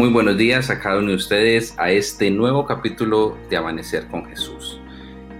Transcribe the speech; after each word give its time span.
Muy 0.00 0.08
buenos 0.08 0.38
días 0.38 0.70
a 0.70 0.80
cada 0.80 0.98
uno 0.98 1.10
de 1.10 1.16
ustedes 1.16 1.74
a 1.78 1.90
este 1.90 2.30
nuevo 2.30 2.64
capítulo 2.64 3.36
de 3.50 3.58
Amanecer 3.58 4.06
con 4.06 4.24
Jesús. 4.24 4.80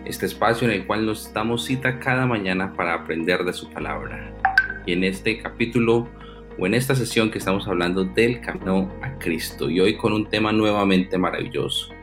Este 0.05 0.27
espacio 0.27 0.69
en 0.69 0.75
el 0.75 0.87
cual 0.87 1.07
nos 1.07 1.33
damos 1.33 1.65
cita 1.65 1.99
cada 1.99 2.27
mañana 2.27 2.75
para 2.75 2.93
aprender 2.93 3.43
de 3.43 3.55
su 3.55 3.71
palabra. 3.71 4.37
Y 4.85 4.93
en 4.93 5.05
este 5.05 5.41
capítulo 5.41 6.11
o 6.59 6.67
en 6.67 6.75
esta 6.75 6.95
sesión 6.95 7.31
que 7.31 7.39
estamos 7.39 7.67
hablando 7.67 8.05
del 8.05 8.43
camino 8.43 8.93
a 9.01 9.19
Cristo 9.19 9.71
y 9.71 9.81
hoy 9.81 9.97
con 9.97 10.13
un 10.13 10.29
tema 10.29 10.53
nuevamente 10.53 11.17
maravilloso. 11.17 11.95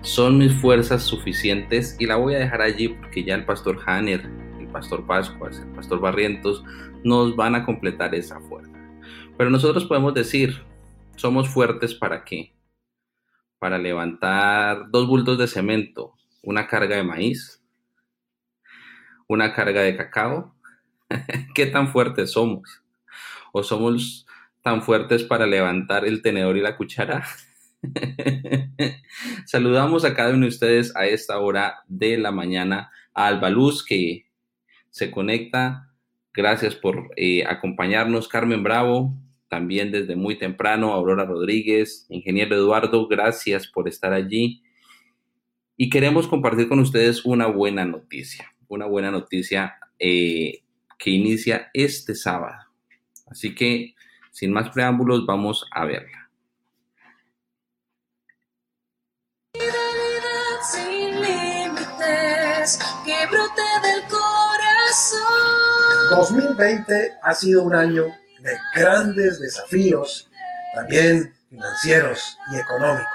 Son 0.00 0.38
mis 0.38 0.54
fuerzas 0.54 1.02
suficientes 1.02 1.96
y 1.98 2.06
la 2.06 2.16
voy 2.16 2.34
a 2.34 2.38
dejar 2.38 2.62
allí 2.62 2.88
porque 2.88 3.24
ya 3.24 3.34
el 3.34 3.44
pastor 3.44 3.78
Hanner, 3.84 4.22
el 4.58 4.68
pastor 4.68 5.04
Pascuas, 5.04 5.58
el 5.58 5.68
pastor 5.72 6.00
Barrientos 6.00 6.64
nos 7.02 7.36
van 7.36 7.54
a 7.54 7.66
completar 7.66 8.14
esa 8.14 8.40
fuerza. 8.40 8.72
Pero 9.36 9.50
nosotros 9.50 9.84
podemos 9.84 10.14
decir, 10.14 10.62
somos 11.16 11.48
fuertes 11.48 11.94
para 11.94 12.24
qué? 12.24 12.54
Para 13.58 13.78
levantar 13.78 14.90
dos 14.90 15.06
bultos 15.06 15.38
de 15.38 15.46
cemento, 15.46 16.14
una 16.42 16.66
carga 16.66 16.96
de 16.96 17.04
maíz, 17.04 17.62
una 19.28 19.52
carga 19.54 19.82
de 19.82 19.96
cacao. 19.96 20.54
¿Qué 21.54 21.66
tan 21.66 21.88
fuertes 21.88 22.32
somos? 22.32 22.82
¿O 23.52 23.62
somos 23.62 24.26
tan 24.62 24.82
fuertes 24.82 25.22
para 25.22 25.46
levantar 25.46 26.04
el 26.04 26.22
tenedor 26.22 26.56
y 26.56 26.60
la 26.60 26.76
cuchara? 26.76 27.24
Saludamos 29.46 30.04
a 30.04 30.14
cada 30.14 30.30
uno 30.30 30.42
de 30.42 30.48
ustedes 30.48 30.94
a 30.96 31.06
esta 31.06 31.38
hora 31.38 31.82
de 31.86 32.18
la 32.18 32.32
mañana, 32.32 32.90
a 33.14 33.26
Albaluz 33.26 33.84
que 33.84 34.26
se 34.90 35.10
conecta. 35.10 35.90
Gracias 36.32 36.74
por 36.74 37.10
eh, 37.16 37.44
acompañarnos, 37.46 38.28
Carmen 38.28 38.62
Bravo, 38.62 39.14
también 39.48 39.92
desde 39.92 40.16
muy 40.16 40.38
temprano, 40.38 40.92
Aurora 40.92 41.24
Rodríguez, 41.24 42.06
ingeniero 42.08 42.56
Eduardo, 42.56 43.06
gracias 43.08 43.66
por 43.66 43.88
estar 43.88 44.12
allí. 44.12 44.62
Y 45.76 45.90
queremos 45.90 46.26
compartir 46.26 46.68
con 46.68 46.78
ustedes 46.78 47.24
una 47.24 47.46
buena 47.46 47.84
noticia, 47.84 48.52
una 48.68 48.86
buena 48.86 49.10
noticia 49.10 49.74
eh, 49.98 50.62
que 50.98 51.10
inicia 51.10 51.70
este 51.74 52.14
sábado. 52.14 52.58
Así 53.26 53.54
que, 53.54 53.94
sin 54.30 54.52
más 54.52 54.70
preámbulos, 54.70 55.26
vamos 55.26 55.66
a 55.72 55.84
verla. 55.84 56.24
que 63.04 63.26
brote 63.30 63.62
del 63.82 64.02
corazón. 64.08 65.24
2020 66.10 67.12
ha 67.22 67.34
sido 67.34 67.62
un 67.62 67.74
año 67.74 68.04
de 68.44 68.58
grandes 68.74 69.40
desafíos, 69.40 70.30
también 70.74 71.34
financieros 71.48 72.38
y 72.52 72.58
económicos. 72.58 73.08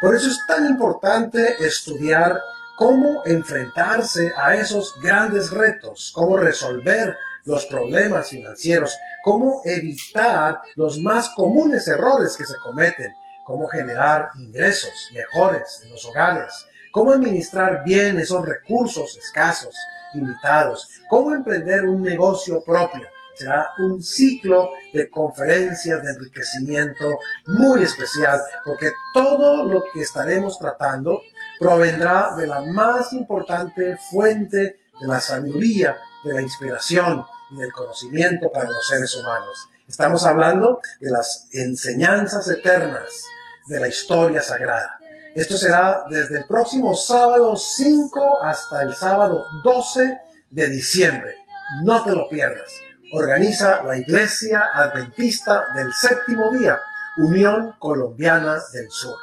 Por 0.00 0.14
eso 0.14 0.28
es 0.28 0.40
tan 0.46 0.66
importante 0.66 1.56
estudiar 1.64 2.40
cómo 2.76 3.22
enfrentarse 3.26 4.32
a 4.36 4.54
esos 4.54 4.94
grandes 5.02 5.50
retos, 5.50 6.10
cómo 6.14 6.38
resolver 6.38 7.16
los 7.44 7.66
problemas 7.66 8.30
financieros, 8.30 8.96
cómo 9.22 9.60
evitar 9.64 10.60
los 10.74 10.98
más 11.00 11.28
comunes 11.30 11.86
errores 11.86 12.36
que 12.36 12.46
se 12.46 12.56
cometen, 12.58 13.12
cómo 13.44 13.68
generar 13.68 14.30
ingresos 14.38 15.10
mejores 15.12 15.82
en 15.84 15.90
los 15.90 16.04
hogares, 16.06 16.66
cómo 16.92 17.12
administrar 17.12 17.84
bien 17.84 18.18
esos 18.18 18.44
recursos 18.44 19.16
escasos, 19.18 19.74
limitados, 20.14 20.88
cómo 21.08 21.34
emprender 21.34 21.84
un 21.84 22.02
negocio 22.02 22.62
propio, 22.64 23.06
será 23.36 23.70
un 23.78 24.02
ciclo 24.02 24.70
de 24.92 25.10
conferencias 25.10 26.02
de 26.02 26.10
enriquecimiento 26.10 27.18
muy 27.46 27.82
especial, 27.82 28.40
porque 28.64 28.90
todo 29.12 29.64
lo 29.64 29.84
que 29.92 30.00
estaremos 30.00 30.58
tratando 30.58 31.20
provendrá 31.58 32.34
de 32.36 32.46
la 32.46 32.62
más 32.62 33.12
importante 33.12 33.96
fuente 34.10 34.80
de 35.00 35.06
la 35.06 35.20
sabiduría, 35.20 35.96
de 36.24 36.32
la 36.32 36.42
inspiración 36.42 37.24
y 37.50 37.56
del 37.56 37.72
conocimiento 37.72 38.50
para 38.50 38.70
los 38.70 38.86
seres 38.86 39.14
humanos. 39.14 39.68
Estamos 39.86 40.24
hablando 40.24 40.80
de 41.00 41.10
las 41.10 41.48
enseñanzas 41.52 42.48
eternas 42.48 43.24
de 43.68 43.80
la 43.80 43.88
historia 43.88 44.42
sagrada. 44.42 44.98
Esto 45.34 45.56
será 45.58 46.04
desde 46.08 46.38
el 46.38 46.46
próximo 46.46 46.94
sábado 46.94 47.54
5 47.54 48.42
hasta 48.42 48.82
el 48.82 48.94
sábado 48.94 49.44
12 49.62 50.18
de 50.50 50.68
diciembre. 50.68 51.36
No 51.84 52.02
te 52.02 52.12
lo 52.12 52.28
pierdas 52.28 52.85
organiza 53.12 53.82
la 53.82 53.96
Iglesia 53.96 54.70
Adventista 54.74 55.64
del 55.74 55.92
Séptimo 55.92 56.50
Día, 56.52 56.78
Unión 57.18 57.74
Colombiana 57.78 58.58
del 58.72 58.90
Sur. 58.90 59.16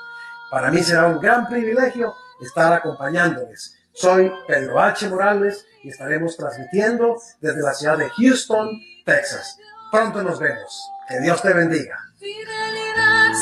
Para 0.49 0.71
mí 0.71 0.81
será 0.83 1.07
un 1.07 1.19
gran 1.19 1.47
privilegio 1.47 2.13
estar 2.41 2.73
acompañándoles. 2.73 3.75
Soy 3.93 4.31
Pedro 4.47 4.79
H. 4.79 5.07
Morales 5.09 5.65
y 5.83 5.89
estaremos 5.89 6.35
transmitiendo 6.37 7.15
desde 7.41 7.61
la 7.61 7.73
ciudad 7.73 7.97
de 7.97 8.09
Houston, 8.09 8.69
Texas. 9.05 9.57
Pronto 9.91 10.23
nos 10.23 10.39
vemos. 10.39 10.81
Que 11.07 11.19
Dios 11.19 11.41
te 11.41 11.53
bendiga. 11.53 11.97
Fidelidad 12.17 13.33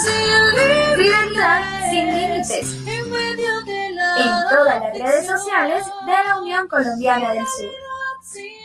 sin 1.89 2.07
límites. 2.07 2.77
En 2.87 4.49
todas 4.49 4.81
las 4.81 4.97
redes 4.97 5.27
sociales 5.27 5.85
de 6.05 6.11
la 6.11 6.39
Unión 6.39 6.67
Colombiana 6.67 7.33
del 7.33 7.45
Sur. 7.45 8.60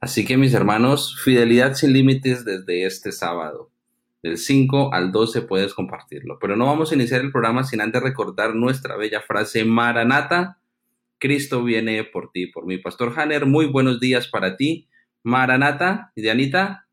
Así 0.00 0.24
que 0.24 0.36
mis 0.36 0.54
hermanos, 0.54 1.20
fidelidad 1.22 1.74
sin 1.74 1.92
límites 1.92 2.44
desde 2.44 2.86
este 2.86 3.12
sábado. 3.12 3.70
Del 4.22 4.38
5 4.38 4.92
al 4.92 5.12
12 5.12 5.42
puedes 5.42 5.74
compartirlo. 5.74 6.38
Pero 6.40 6.56
no 6.56 6.66
vamos 6.66 6.90
a 6.90 6.94
iniciar 6.94 7.20
el 7.20 7.32
programa 7.32 7.64
sin 7.64 7.80
antes 7.80 8.02
recordar 8.02 8.54
nuestra 8.54 8.96
bella 8.96 9.20
frase 9.20 9.64
Maranata. 9.64 10.60
Cristo 11.18 11.64
viene 11.64 12.04
por 12.04 12.30
ti, 12.30 12.46
por 12.46 12.64
mi 12.66 12.78
pastor 12.78 13.12
Hanner. 13.16 13.46
Muy 13.46 13.66
buenos 13.66 13.98
días 13.98 14.28
para 14.28 14.56
ti. 14.56 14.88
Maranata, 15.22 16.12
¿y 16.14 16.22
Dianita? 16.22 16.88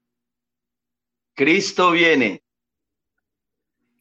Cristo 1.35 1.91
viene. 1.91 2.43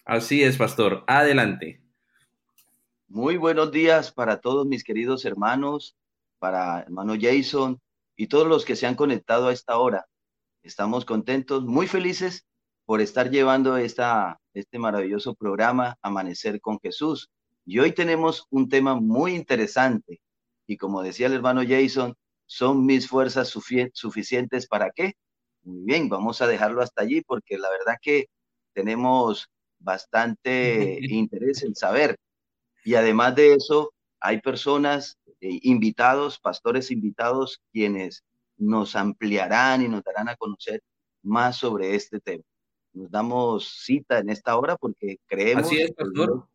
Así 0.04 0.42
es, 0.42 0.56
pastor. 0.56 1.04
Adelante. 1.06 1.82
Muy 3.08 3.36
buenos 3.36 3.70
días 3.70 4.12
para 4.12 4.40
todos 4.40 4.66
mis 4.66 4.82
queridos 4.82 5.24
hermanos, 5.24 5.96
para 6.38 6.80
hermano 6.80 7.14
Jason, 7.20 7.80
y 8.16 8.28
todos 8.28 8.46
los 8.46 8.64
que 8.64 8.76
se 8.76 8.86
han 8.86 8.94
conectado 8.94 9.48
a 9.48 9.52
esta 9.52 9.78
hora. 9.78 10.06
Estamos 10.62 11.04
contentos, 11.04 11.64
muy 11.64 11.86
felices 11.86 12.46
por 12.84 13.00
estar 13.00 13.30
llevando 13.30 13.76
esta, 13.76 14.40
este 14.52 14.78
maravilloso 14.78 15.34
programa 15.34 15.98
Amanecer 16.02 16.60
con 16.60 16.78
Jesús. 16.80 17.30
Y 17.64 17.78
hoy 17.78 17.92
tenemos 17.92 18.46
un 18.50 18.68
tema 18.68 18.94
muy 18.94 19.34
interesante. 19.34 20.20
Y 20.66 20.76
como 20.76 21.02
decía 21.02 21.26
el 21.26 21.34
hermano 21.34 21.62
Jason, 21.66 22.14
¿son 22.46 22.84
mis 22.84 23.08
fuerzas 23.08 23.48
suficientes 23.48 24.66
para 24.66 24.90
qué? 24.90 25.14
Muy 25.62 25.82
bien, 25.84 26.08
vamos 26.08 26.42
a 26.42 26.46
dejarlo 26.46 26.82
hasta 26.82 27.02
allí 27.02 27.22
porque 27.22 27.58
la 27.58 27.70
verdad 27.70 27.96
que 28.00 28.26
tenemos 28.74 29.48
bastante 29.78 30.98
interés 31.02 31.62
en 31.62 31.74
saber. 31.74 32.16
Y 32.84 32.94
además 32.96 33.34
de 33.34 33.54
eso, 33.54 33.92
hay 34.20 34.40
personas 34.40 35.18
eh, 35.44 35.60
invitados, 35.60 36.38
pastores 36.38 36.90
invitados, 36.90 37.60
quienes 37.70 38.24
nos 38.56 38.96
ampliarán 38.96 39.82
y 39.82 39.88
nos 39.88 40.02
darán 40.02 40.30
a 40.30 40.36
conocer 40.36 40.82
más 41.22 41.58
sobre 41.58 41.94
este 41.94 42.18
tema. 42.18 42.42
Nos 42.94 43.10
damos 43.10 43.82
cita 43.84 44.20
en 44.20 44.30
esta 44.30 44.56
hora 44.56 44.78
porque 44.78 45.18
creemos 45.26 45.66
Así 45.66 45.82
es, 45.82 45.92
pastor. 45.92 46.48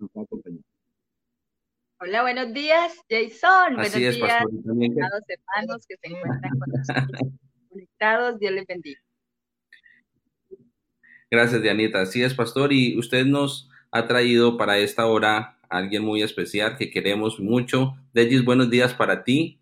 Hola, 1.99 2.23
buenos 2.23 2.51
días, 2.51 2.95
Jason. 3.07 3.75
buenos 3.75 3.93
días, 3.93 4.15
a 4.23 4.45
los 4.45 5.23
hermanos 5.27 5.85
que 5.87 5.95
se 6.01 6.07
encuentran 6.07 6.51
con 6.57 6.69
nosotros 6.71 7.31
conectados. 7.69 8.39
Dios 8.39 8.53
les 8.53 8.65
bendiga. 8.65 9.01
Gracias, 11.29 11.61
Dianita. 11.61 12.01
Así 12.01 12.23
es, 12.23 12.33
pastor. 12.33 12.73
Y 12.73 12.97
usted 12.97 13.27
nos 13.27 13.69
ha 13.91 14.07
traído 14.07 14.57
para 14.57 14.79
esta 14.79 15.05
hora 15.05 15.58
alguien 15.69 16.03
muy 16.03 16.23
especial 16.23 16.77
que 16.77 16.89
queremos 16.89 17.39
mucho. 17.39 17.93
Degis, 18.11 18.43
buenos 18.43 18.69
días 18.69 18.93
para 18.93 19.23
ti. 19.23 19.61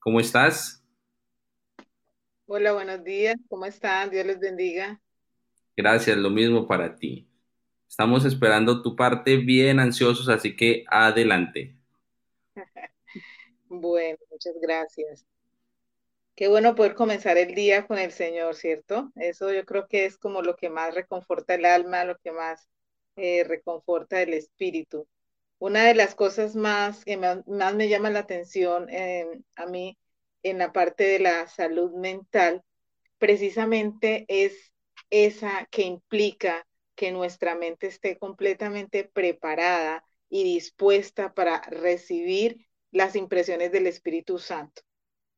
¿Cómo 0.00 0.20
estás? 0.20 0.84
Hola, 2.46 2.72
buenos 2.72 3.02
días. 3.04 3.36
¿Cómo 3.48 3.64
están? 3.64 4.10
Dios 4.10 4.26
les 4.26 4.38
bendiga. 4.38 5.00
Gracias, 5.76 6.16
lo 6.16 6.28
mismo 6.28 6.66
para 6.66 6.96
ti. 6.96 7.28
Estamos 7.88 8.24
esperando 8.24 8.82
tu 8.82 8.96
parte 8.96 9.36
bien 9.36 9.78
ansiosos, 9.78 10.28
así 10.28 10.56
que 10.56 10.84
adelante. 10.88 11.76
bueno, 13.68 14.18
muchas 14.30 14.54
gracias. 14.60 15.24
Qué 16.34 16.48
bueno 16.48 16.74
poder 16.74 16.94
comenzar 16.94 17.38
el 17.38 17.54
día 17.54 17.86
con 17.86 17.98
el 17.98 18.10
Señor, 18.10 18.56
¿cierto? 18.56 19.12
Eso 19.14 19.52
yo 19.52 19.64
creo 19.64 19.86
que 19.86 20.04
es 20.04 20.18
como 20.18 20.42
lo 20.42 20.56
que 20.56 20.68
más 20.68 20.92
reconforta 20.92 21.54
el 21.54 21.64
alma, 21.64 22.04
lo 22.04 22.18
que 22.18 22.32
más 22.32 22.68
eh, 23.14 23.44
reconforta 23.44 24.20
el 24.20 24.34
espíritu 24.34 25.06
una 25.64 25.86
de 25.86 25.94
las 25.94 26.14
cosas 26.14 26.56
más 26.56 27.06
que 27.06 27.16
más, 27.16 27.42
me 27.46 27.88
llama 27.88 28.10
la 28.10 28.18
atención 28.18 28.86
a 29.56 29.64
mí 29.64 29.96
en 30.42 30.58
la 30.58 30.74
parte 30.74 31.04
de 31.04 31.18
la 31.20 31.46
salud 31.48 31.90
mental, 31.94 32.62
precisamente 33.16 34.26
es 34.28 34.74
esa 35.08 35.66
que 35.70 35.84
implica 35.84 36.66
que 36.94 37.12
nuestra 37.12 37.54
mente 37.54 37.86
esté 37.86 38.18
completamente 38.18 39.04
preparada 39.04 40.04
y 40.28 40.44
dispuesta 40.44 41.32
para 41.32 41.62
recibir 41.62 42.66
las 42.90 43.16
impresiones 43.16 43.72
del 43.72 43.86
Espíritu 43.86 44.38
Santo. 44.38 44.82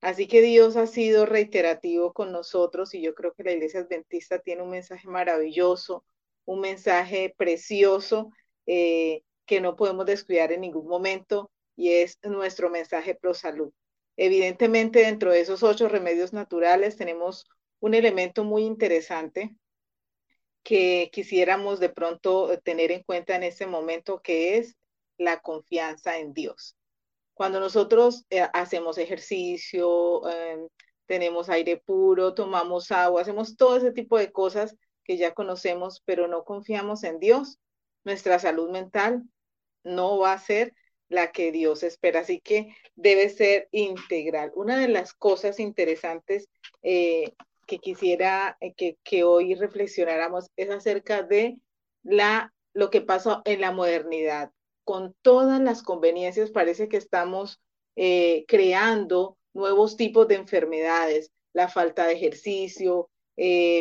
Así 0.00 0.26
que 0.26 0.43
Dios 0.43 0.76
ha 0.76 0.88
sido 0.88 1.25
reiterativo 1.25 2.12
con 2.12 2.32
nosotros 2.32 2.94
y 2.94 3.00
yo 3.00 3.14
creo 3.14 3.32
que 3.32 3.44
la 3.44 3.52
Iglesia 3.52 3.79
Adventista 3.79 4.40
tiene 4.40 4.62
un 4.62 4.70
mensaje 4.70 5.06
maravilloso, 5.06 6.05
un 6.44 6.58
mensaje 6.62 7.32
precioso 7.38 8.32
eh, 8.67 9.22
que 9.46 9.60
no 9.60 9.76
podemos 9.76 10.06
descuidar 10.06 10.52
en 10.52 10.60
ningún 10.62 10.87
momento 10.87 11.50
y 11.76 11.93
es 11.93 12.19
nuestro 12.22 12.70
mensaje 12.70 13.14
pro 13.14 13.34
salud. 13.34 13.72
Evidentemente, 14.16 15.00
dentro 15.00 15.31
de 15.31 15.40
esos 15.40 15.62
ocho 15.62 15.88
remedios 15.88 16.32
naturales 16.32 16.96
tenemos 16.96 17.46
un 17.81 17.94
elemento 17.94 18.44
muy 18.44 18.64
interesante 18.64 19.54
que 20.62 21.10
quisiéramos 21.12 21.78
de 21.78 21.90
pronto 21.90 22.58
tener 22.64 22.90
en 22.90 23.02
cuenta 23.04 23.37
en 23.37 23.44
este 23.44 23.66
momento, 23.66 24.20
que 24.20 24.58
es 24.58 24.76
la 25.19 25.40
confianza 25.40 26.19
en 26.19 26.32
Dios. 26.32 26.76
Cuando 27.34 27.60
nosotros 27.60 28.25
eh, 28.31 28.48
hacemos 28.52 28.98
ejercicio, 28.98 30.28
em, 30.28 30.69
tenemos 31.06 31.50
aire 31.50 31.76
puro, 31.76 32.34
tomamos 32.34 32.90
agua, 32.90 33.20
hacemos 33.22 33.56
todo 33.56 33.76
ese 33.76 33.93
tipo 33.93 34.19
de 34.19 34.32
cosas 34.32 34.75
que 35.04 35.16
ya 35.16 35.34
conocemos, 35.34 36.02
pero 36.04 36.26
no 36.26 36.44
confiamos 36.44 37.04
en 37.04 37.20
Dios, 37.20 37.58
nuestra 38.04 38.38
salud 38.38 38.70
mental 38.70 39.22
no 39.86 40.18
va 40.18 40.32
a 40.32 40.38
ser 40.38 40.74
la 41.08 41.32
que 41.32 41.52
Dios 41.52 41.82
espera. 41.82 42.20
Así 42.20 42.40
que 42.40 42.74
debe 42.94 43.28
ser 43.28 43.68
integral. 43.70 44.52
Una 44.54 44.78
de 44.78 44.88
las 44.88 45.14
cosas 45.14 45.60
interesantes 45.60 46.48
eh, 46.82 47.32
que 47.66 47.78
quisiera 47.78 48.56
eh, 48.60 48.74
que, 49.02 49.24
hoy 49.24 49.54
reflexionáramos 49.54 50.50
es 50.56 50.70
acerca 50.70 51.22
de 51.22 51.58
la, 52.02 52.52
lo 52.74 52.90
que 52.90 53.00
pasó 53.00 53.42
en 53.44 53.60
la 53.60 53.72
modernidad. 53.72 54.50
Con 54.84 55.14
todas 55.22 55.60
las 55.60 55.82
conveniencias 55.82 56.50
parece 56.50 56.88
que 56.88 56.96
estamos 56.96 57.60
eh, 57.96 58.44
creando 58.46 59.38
nuevos 59.52 59.96
tipos 59.96 60.28
de 60.28 60.36
enfermedades, 60.36 61.32
la 61.52 61.68
falta 61.68 62.06
de 62.06 62.12
ejercicio, 62.14 63.08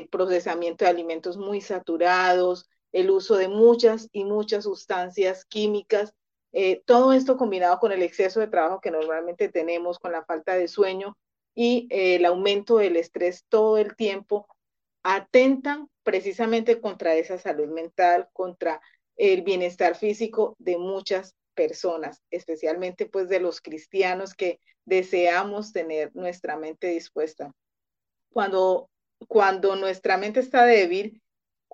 procesamiento 0.10 0.84
de 0.84 0.92
alimentos 0.92 1.38
muy 1.38 1.62
saturados, 1.62 2.70
el 2.96 3.12
uso 3.12 3.36
de 3.36 3.48
muchas 3.48 4.10
y 4.12 4.24
muchas 4.24 4.64
sustancias 4.64 5.46
químicas 5.46 6.14
eh, 6.58 6.82
todo 6.86 7.12
esto 7.12 7.36
combinado 7.36 7.80
con 7.80 7.92
el 7.92 8.02
exceso 8.02 8.40
de 8.40 8.48
trabajo 8.48 8.80
que 8.80 8.90
normalmente 8.90 9.50
tenemos, 9.50 10.00
con 10.00 10.14
la 10.14 10.24
falta 10.24 10.56
de 10.56 10.70
sueño 10.70 11.18
y 11.54 11.86
eh, 11.92 12.16
el 12.16 12.24
aumento 12.24 12.78
del 12.78 12.96
estrés 12.96 13.44
todo 13.50 13.78
el 13.78 13.98
tiempo, 13.98 14.48
atentan 15.04 15.90
precisamente 16.04 16.80
contra 16.80 17.14
esa 17.16 17.38
salud 17.38 17.68
mental, 17.68 18.30
contra 18.32 18.80
el 19.18 19.42
bienestar 19.42 19.98
físico 19.98 20.56
de 20.58 20.78
muchas 20.78 21.36
personas, 21.56 22.22
especialmente 22.32 23.06
pues 23.06 23.28
de 23.28 23.42
los 23.42 23.60
cristianos 23.60 24.34
que 24.34 24.62
deseamos 24.86 25.74
tener 25.74 26.16
nuestra 26.16 26.56
mente 26.56 26.88
dispuesta. 26.88 27.52
Cuando, 28.32 28.90
cuando 29.28 29.76
nuestra 29.76 30.16
mente 30.16 30.40
está 30.40 30.64
débil, 30.64 31.22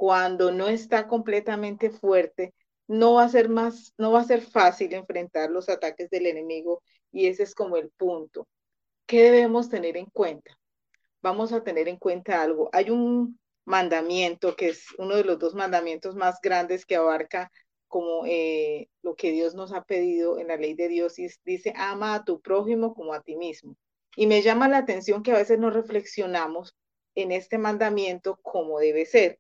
cuando 0.02 0.52
no 0.52 0.68
está 0.68 1.08
completamente 1.08 1.92
fuerte, 1.92 2.56
no 2.88 3.14
va 3.14 3.26
a 3.26 3.30
ser 3.30 3.50
más, 3.50 3.94
no 4.00 4.12
va 4.12 4.22
a 4.22 4.24
ser 4.24 4.42
fácil 4.42 4.96
enfrentar 4.96 5.52
los 5.52 5.70
ataques 5.70 6.10
del 6.10 6.26
enemigo 6.26 6.82
y 7.12 7.28
ese 7.28 7.44
es 7.44 7.54
como 7.54 7.78
el 7.78 7.92
punto. 7.92 8.48
¿Qué 9.06 9.22
debemos 9.22 9.70
tener 9.70 9.98
en 9.98 10.08
cuenta? 10.08 10.58
Vamos 11.22 11.54
a 11.54 11.64
tener 11.64 11.88
en 11.88 11.98
cuenta 11.98 12.42
algo. 12.42 12.72
Hay 12.74 12.90
un 12.90 13.40
mandamiento 13.64 14.56
que 14.56 14.70
es 14.70 14.86
uno 14.98 15.16
de 15.16 15.24
los 15.24 15.38
dos 15.38 15.54
mandamientos 15.54 16.16
más 16.16 16.40
grandes 16.42 16.84
que 16.88 16.96
abarca 16.96 17.52
como 17.88 18.24
eh, 18.26 18.90
lo 19.04 19.14
que 19.14 19.30
Dios 19.30 19.54
nos 19.54 19.72
ha 19.72 19.84
pedido 19.84 20.40
en 20.40 20.48
la 20.48 20.58
ley 20.58 20.74
de 20.74 20.88
Dios 20.88 21.20
y 21.20 21.28
dice, 21.46 21.74
ama 21.76 22.16
a 22.16 22.26
tu 22.26 22.42
prójimo 22.42 22.96
como 22.96 23.14
a 23.14 23.22
ti 23.22 23.36
mismo. 23.36 23.78
Y 24.16 24.26
me 24.26 24.42
llama 24.42 24.68
la 24.68 24.80
atención 24.80 25.22
que 25.22 25.32
a 25.32 25.38
veces 25.38 25.60
no 25.60 25.70
reflexionamos 25.70 26.76
en 27.14 27.32
este 27.32 27.60
mandamiento 27.60 28.40
como 28.42 28.80
debe 28.80 29.06
ser. 29.06 29.38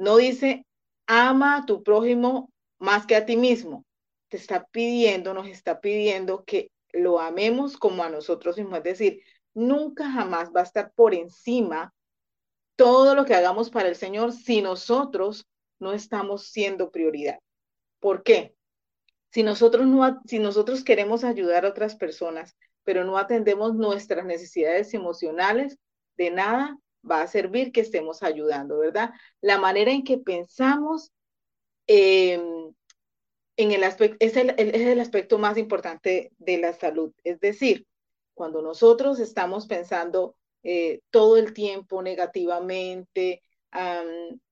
No 0.00 0.16
dice, 0.16 0.64
ama 1.06 1.58
a 1.58 1.66
tu 1.66 1.82
prójimo 1.82 2.50
más 2.78 3.04
que 3.04 3.16
a 3.16 3.26
ti 3.26 3.36
mismo. 3.36 3.84
Te 4.30 4.38
está 4.38 4.64
pidiendo, 4.72 5.34
nos 5.34 5.46
está 5.46 5.82
pidiendo 5.82 6.42
que 6.44 6.70
lo 6.94 7.20
amemos 7.20 7.76
como 7.76 8.02
a 8.02 8.08
nosotros 8.08 8.56
mismos. 8.56 8.78
Es 8.78 8.84
decir, 8.84 9.22
nunca 9.52 10.10
jamás 10.10 10.52
va 10.56 10.60
a 10.60 10.64
estar 10.64 10.90
por 10.94 11.12
encima 11.14 11.92
todo 12.76 13.14
lo 13.14 13.26
que 13.26 13.34
hagamos 13.34 13.68
para 13.68 13.90
el 13.90 13.94
Señor 13.94 14.32
si 14.32 14.62
nosotros 14.62 15.46
no 15.78 15.92
estamos 15.92 16.46
siendo 16.46 16.90
prioridad. 16.90 17.38
¿Por 17.98 18.22
qué? 18.22 18.54
Si 19.32 19.42
nosotros, 19.42 19.86
no, 19.86 20.22
si 20.24 20.38
nosotros 20.38 20.82
queremos 20.82 21.24
ayudar 21.24 21.66
a 21.66 21.68
otras 21.68 21.94
personas, 21.96 22.56
pero 22.84 23.04
no 23.04 23.18
atendemos 23.18 23.74
nuestras 23.74 24.24
necesidades 24.24 24.94
emocionales, 24.94 25.76
de 26.16 26.30
nada 26.30 26.78
va 27.08 27.22
a 27.22 27.26
servir 27.26 27.72
que 27.72 27.80
estemos 27.80 28.22
ayudando, 28.22 28.78
¿verdad? 28.78 29.10
La 29.40 29.58
manera 29.58 29.90
en 29.90 30.04
que 30.04 30.18
pensamos 30.18 31.12
Em, 31.92 32.72
en 33.56 33.72
el 33.72 33.82
aspecto, 33.82 34.16
es 34.20 34.36
el, 34.36 35.00
aspecto 35.00 35.38
más 35.38 35.58
importante 35.58 36.30
de 36.38 36.58
la 36.58 36.72
salud. 36.72 37.12
Es 37.24 37.40
decir, 37.40 37.84
cuando 38.32 38.62
nosotros 38.62 39.18
estamos 39.18 39.66
pensando 39.66 40.36
eh, 40.62 41.00
todo 41.10 41.36
el 41.36 41.52
tiempo 41.52 42.00
negativamente, 42.00 43.42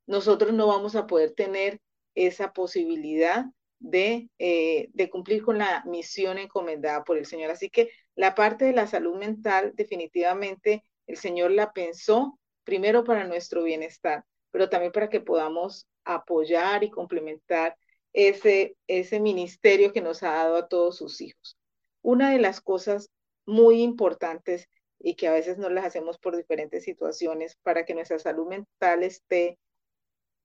nosotros 0.07 0.53
no 0.53 0.67
vamos 0.67 0.97
a 0.97 1.07
poder 1.07 1.33
tener 1.33 1.81
esa 2.17 2.53
posibilidad 2.53 3.45
de, 3.79 4.29
eh, 4.41 4.89
de, 4.93 5.09
cumplir 5.11 5.45
con 5.45 5.59
la 5.59 5.85
misión 5.87 6.39
encomendada 6.39 7.05
por 7.05 7.19
el 7.19 7.27
Señor. 7.27 7.53
Así 7.53 7.71
que 7.71 7.91
la 8.17 8.35
parte 8.35 8.65
de 8.65 8.73
la 8.73 8.89
salud 8.89 9.17
mental, 9.17 9.75
definitivamente, 9.77 10.83
el 11.09 11.17
Señor 11.17 11.51
la 11.51 11.73
pensó 11.73 12.39
primero 12.63 13.03
para 13.03 13.27
nuestro 13.27 13.65
bienestar, 13.65 14.25
pero 14.51 14.69
también 14.69 14.93
para 14.93 15.09
que 15.09 15.21
podamos 15.21 15.89
apoyar 16.05 16.85
y 16.85 16.91
complementar 16.91 17.77
ese, 18.13 18.77
ese 18.87 19.19
ministerio 19.19 19.93
que 19.93 20.03
nos 20.03 20.23
ha 20.23 20.35
dado 20.35 20.57
a 20.57 20.69
todos 20.69 20.97
sus 20.97 21.21
hijos. 21.21 21.59
Una 22.03 22.31
de 22.31 22.39
las 22.39 22.61
cosas 22.61 23.11
muy 23.47 23.83
importantes 23.83 24.69
y 25.01 25.15
que 25.15 25.29
a 25.29 25.33
veces 25.33 25.59
no 25.59 25.71
las 25.71 25.87
hacemos 25.87 26.19
por 26.19 26.37
diferentes 26.37 26.85
situaciones 26.85 27.57
para 27.63 27.85
que 27.85 27.95
nuestra 27.95 28.19
salud 28.19 28.47
mental 28.47 29.03
esté 29.03 29.59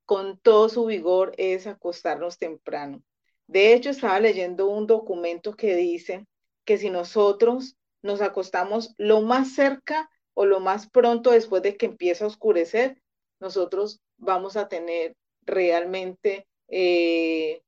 con 0.06 0.40
todo 0.40 0.70
su 0.70 0.86
vigor 0.86 1.34
es 1.38 1.68
acostarnos 1.68 2.38
temprano. 2.38 3.04
De 3.48 3.74
hecho, 3.74 3.90
estaba 3.90 4.20
leyendo 4.20 4.68
un 4.70 4.88
documento 4.88 5.56
que 5.56 5.76
dice 5.76 6.26
que 6.64 6.78
si 6.78 6.90
nosotros 6.90 7.76
nos 8.02 8.22
acostamos 8.22 8.94
lo 8.98 9.22
más 9.22 9.54
cerca 9.54 10.10
o 10.34 10.46
lo 10.46 10.60
más 10.60 10.90
pronto 10.90 11.32
después 11.32 11.62
de 11.64 11.78
que 11.78 11.86
empieza 11.86 12.26
a 12.26 12.28
oscurecer, 12.28 13.02
nosotros 13.40 14.02
vamos 14.18 14.58
a 14.58 14.68
tener 14.68 15.16
realmente 15.42 16.48
eh, 16.68 17.62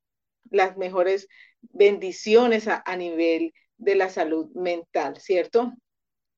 las 0.49 0.77
mejores 0.77 1.27
bendiciones 1.61 2.67
a, 2.67 2.95
nivel 2.95 3.53
de 3.77 3.95
la 3.95 4.09
salud 4.09 4.49
mental, 4.55 5.17
¿cierto? 5.19 5.73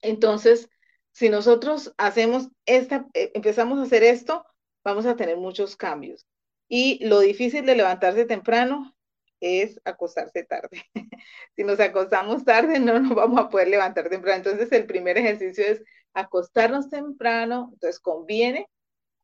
Entonces, 0.01 0.69
si 1.11 1.29
nosotros 1.29 1.93
hacemos 1.97 2.49
esta, 2.65 3.07
eh, 3.13 3.31
empezamos 3.33 3.79
a 3.79 3.83
hacer 3.83 4.03
esto, 4.03 4.45
vamos 4.83 5.05
a 5.05 5.15
tener 5.15 5.37
muchos 5.37 5.75
cambios. 5.75 6.25
Y 6.67 7.05
lo 7.05 7.19
difícil 7.19 7.65
de 7.65 7.75
levantarse 7.75 8.25
temprano 8.25 8.95
es 9.39 9.79
acostarse 9.85 10.43
tarde. 10.43 10.83
si 11.55 11.63
nos 11.63 11.79
acostamos 11.79 12.43
tarde, 12.43 12.79
no 12.79 12.99
nos 12.99 13.15
vamos 13.15 13.39
a 13.39 13.49
poder 13.49 13.67
levantar 13.67 14.09
temprano. 14.09 14.37
Entonces, 14.37 14.71
el 14.71 14.85
primer 14.85 15.17
ejercicio 15.17 15.65
es 15.65 15.83
acostarnos 16.13 16.89
temprano. 16.89 17.69
Entonces, 17.73 17.99
conviene 17.99 18.67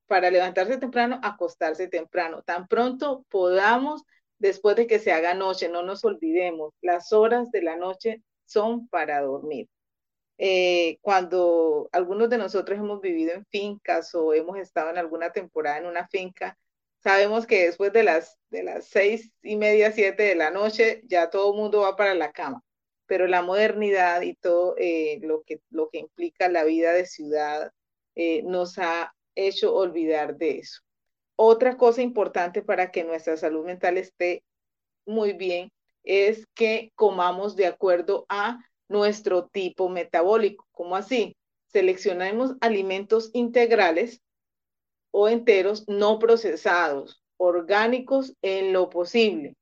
para 0.07 0.29
levantarse 0.29 0.77
temprano, 0.77 1.19
acostarse 1.23 1.87
temprano. 1.87 2.43
Tan 2.43 2.67
pronto 2.67 3.25
podamos, 3.29 4.03
después 4.37 4.75
de 4.75 4.87
que 4.87 4.99
se 4.99 5.11
haga 5.11 5.33
noche, 5.33 5.69
no 5.69 5.83
nos 5.83 6.03
olvidemos, 6.05 6.73
las 6.81 7.13
horas 7.13 7.51
de 7.51 7.61
la 7.61 7.75
noche 7.77 8.21
son 8.45 8.87
para 8.87 9.21
dormir. 9.21 9.67
Eh, 10.37 10.97
cuando 11.01 11.89
algunos 11.91 12.29
de 12.29 12.37
nosotros 12.37 12.77
hemos 12.77 13.01
vivido 13.01 13.33
en 13.33 13.45
fincas 13.45 14.13
o 14.15 14.33
hemos 14.33 14.57
estado 14.57 14.89
en 14.89 14.97
alguna 14.97 15.31
temporada 15.31 15.77
en 15.77 15.85
una 15.85 16.07
finca, 16.07 16.57
sabemos 16.99 17.45
que 17.45 17.65
después 17.65 17.93
de 17.93 18.03
las, 18.03 18.37
de 18.49 18.63
las 18.63 18.87
seis 18.87 19.31
y 19.41 19.55
media, 19.57 19.91
siete 19.91 20.23
de 20.23 20.35
la 20.35 20.51
noche, 20.51 21.01
ya 21.05 21.29
todo 21.29 21.51
el 21.51 21.57
mundo 21.59 21.81
va 21.81 21.95
para 21.95 22.13
la 22.15 22.31
cama. 22.31 22.63
Pero 23.13 23.27
la 23.27 23.43
modernidad 23.43 24.23
y 24.23 24.33
todo 24.33 24.73
eh, 24.79 25.19
lo, 25.21 25.43
que, 25.43 25.61
lo 25.69 25.87
que 25.91 25.99
implica 25.99 26.49
la 26.49 26.63
vida 26.63 26.93
de 26.93 27.05
ciudad 27.05 27.71
eh, 28.15 28.41
nos 28.41 28.79
ha 28.79 29.13
hecho 29.35 29.75
olvidar 29.75 30.35
de 30.37 30.57
eso. 30.57 30.81
Otra 31.35 31.77
cosa 31.77 32.01
importante 32.01 32.63
para 32.63 32.89
que 32.89 33.03
nuestra 33.03 33.37
salud 33.37 33.67
mental 33.67 33.99
esté 33.99 34.43
muy 35.05 35.33
bien 35.33 35.71
es 36.03 36.47
que 36.55 36.91
comamos 36.95 37.55
de 37.55 37.67
acuerdo 37.67 38.25
a 38.29 38.57
nuestro 38.89 39.45
tipo 39.45 39.89
metabólico. 39.89 40.65
¿Cómo 40.71 40.95
así? 40.95 41.37
Seleccionemos 41.67 42.55
alimentos 42.61 43.29
integrales 43.33 44.23
o 45.11 45.29
enteros 45.29 45.87
no 45.87 46.17
procesados, 46.17 47.21
orgánicos 47.37 48.33
en 48.41 48.73
lo 48.73 48.89
posible. 48.89 49.53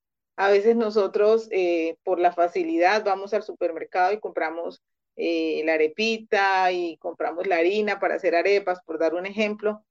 A 0.42 0.50
veces 0.50 0.76
nosotros, 0.76 1.48
eh, 1.52 1.98
por 2.04 2.20
la 2.20 2.34
facilidad, 2.34 3.04
vamos 3.06 3.32
al 3.36 3.44
supermercado 3.44 4.12
y 4.12 4.20
compramos 4.20 4.82
eh, 5.16 5.62
la 5.66 5.74
arepita 5.74 6.72
y 6.72 6.98
compramos 6.98 7.46
la 7.46 7.58
harina 7.58 8.00
para 8.00 8.16
hacer 8.16 8.34
arepas, 8.34 8.80
por 8.84 8.98
dar 8.98 9.14
un 9.14 9.28
ejemplo, 9.28 9.86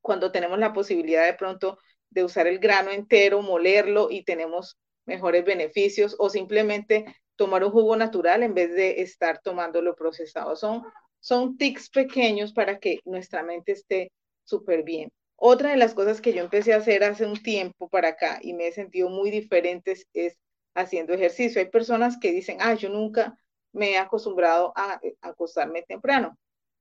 cuando 0.00 0.32
tenemos 0.32 0.58
la 0.58 0.72
posibilidad 0.72 1.26
de 1.26 1.34
pronto 1.34 1.78
de 2.08 2.24
usar 2.24 2.46
el 2.46 2.60
grano 2.60 2.92
entero, 2.92 3.42
molerlo 3.42 4.08
y 4.10 4.24
tenemos 4.24 4.78
mejores 5.04 5.44
beneficios 5.44 6.16
o 6.18 6.30
simplemente 6.30 7.04
tomar 7.36 7.62
un 7.62 7.70
jugo 7.70 7.94
natural 7.94 8.42
en 8.42 8.54
vez 8.54 8.74
de 8.74 9.02
estar 9.02 9.42
tomando 9.42 9.82
lo 9.82 9.94
procesado. 9.94 10.56
Son, 10.56 10.82
son 11.20 11.58
tics 11.58 11.90
pequeños 11.90 12.54
para 12.54 12.78
que 12.78 13.00
nuestra 13.04 13.42
mente 13.42 13.72
esté 13.72 14.12
súper 14.44 14.82
bien. 14.82 15.10
Otra 15.36 15.70
de 15.70 15.76
las 15.76 15.94
cosas 15.94 16.20
que 16.20 16.32
yo 16.32 16.42
empecé 16.42 16.72
a 16.72 16.78
hacer 16.78 17.04
hace 17.04 17.26
un 17.26 17.42
tiempo 17.42 17.88
para 17.88 18.08
acá 18.08 18.38
y 18.42 18.54
me 18.54 18.68
he 18.68 18.72
sentido 18.72 19.08
muy 19.10 19.30
diferente 19.30 19.96
es 20.12 20.38
haciendo 20.74 21.12
ejercicio. 21.12 21.60
Hay 21.60 21.68
personas 21.68 22.18
que 22.18 22.32
dicen, 22.32 22.58
ah, 22.60 22.74
yo 22.74 22.88
nunca 22.88 23.38
me 23.72 23.92
he 23.92 23.98
acostumbrado 23.98 24.72
a, 24.76 25.00
acostarme 25.22 25.82
temprano. 25.82 26.38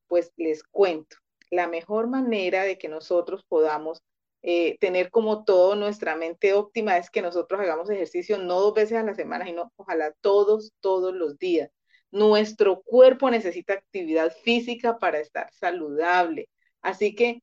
Pues 0.08 0.32
les 0.38 0.64
cuento, 0.64 1.18
la 1.50 1.68
mejor 1.68 2.08
manera 2.08 2.64
de 2.64 2.78
que 2.78 2.90
nosotros 2.90 3.44
podamos 3.48 4.02
eh, 4.44 4.78
tener 4.80 5.10
como 5.10 5.46
todo 5.46 5.76
nuestra 5.76 6.16
mente 6.16 6.54
óptima 6.54 6.98
es 6.98 7.10
que 7.10 7.22
nosotros 7.22 7.62
hagamos 7.62 7.90
ejercicio 7.90 8.38
no 8.38 8.60
dos 8.60 8.74
veces 8.74 8.98
a 8.98 9.04
la 9.04 9.16
semana, 9.16 9.46
sino 9.46 9.72
ojalá 9.78 10.14
todos, 10.22 10.74
todos 10.82 11.14
los 11.14 11.38
días. 11.40 11.72
Nuestro 12.12 12.82
cuerpo 12.84 13.30
necesita 13.32 13.74
actividad 13.74 14.32
física 14.44 15.00
para 15.00 15.20
estar 15.20 15.52
saludable. 15.54 16.50
Así 16.82 17.16
que 17.16 17.42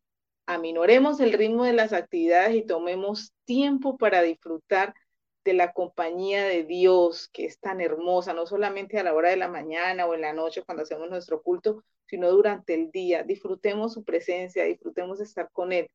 aminoremos 0.54 1.21
el 1.21 1.33
ritmo 1.33 1.64
de 1.64 1.73
las 1.73 1.92
actividades 1.92 2.57
y 2.57 2.66
tomemos 2.66 3.33
tiempo 3.45 3.97
para 3.97 4.23
disfrutar 4.23 4.95
de 5.45 5.52
la 5.54 5.73
compañía 5.73 6.45
de 6.45 6.64
Dios, 6.64 7.28
que 7.33 7.45
es 7.45 7.61
tan 7.61 7.80
hermosa, 7.80 8.35
no 8.35 8.47
solamente 8.47 8.99
a 8.99 9.04
la 9.04 9.14
hora 9.14 9.30
de 9.30 9.37
la 9.37 9.49
mañana 9.49 10.07
o 10.07 10.14
en 10.14 10.23
la 10.23 10.33
noche 10.33 10.62
cuando 10.62 10.83
hacemos 10.83 11.09
nuestro 11.09 11.42
culto, 11.42 11.85
sino 12.07 12.30
durante 12.30 12.75
el 12.75 12.90
día. 12.90 13.23
Disfrutemos 13.23 13.95
su 13.95 14.04
presencia, 14.04 14.64
disfrutemos 14.64 15.21
estar 15.21 15.49
con 15.52 15.73
Él. 15.73 15.88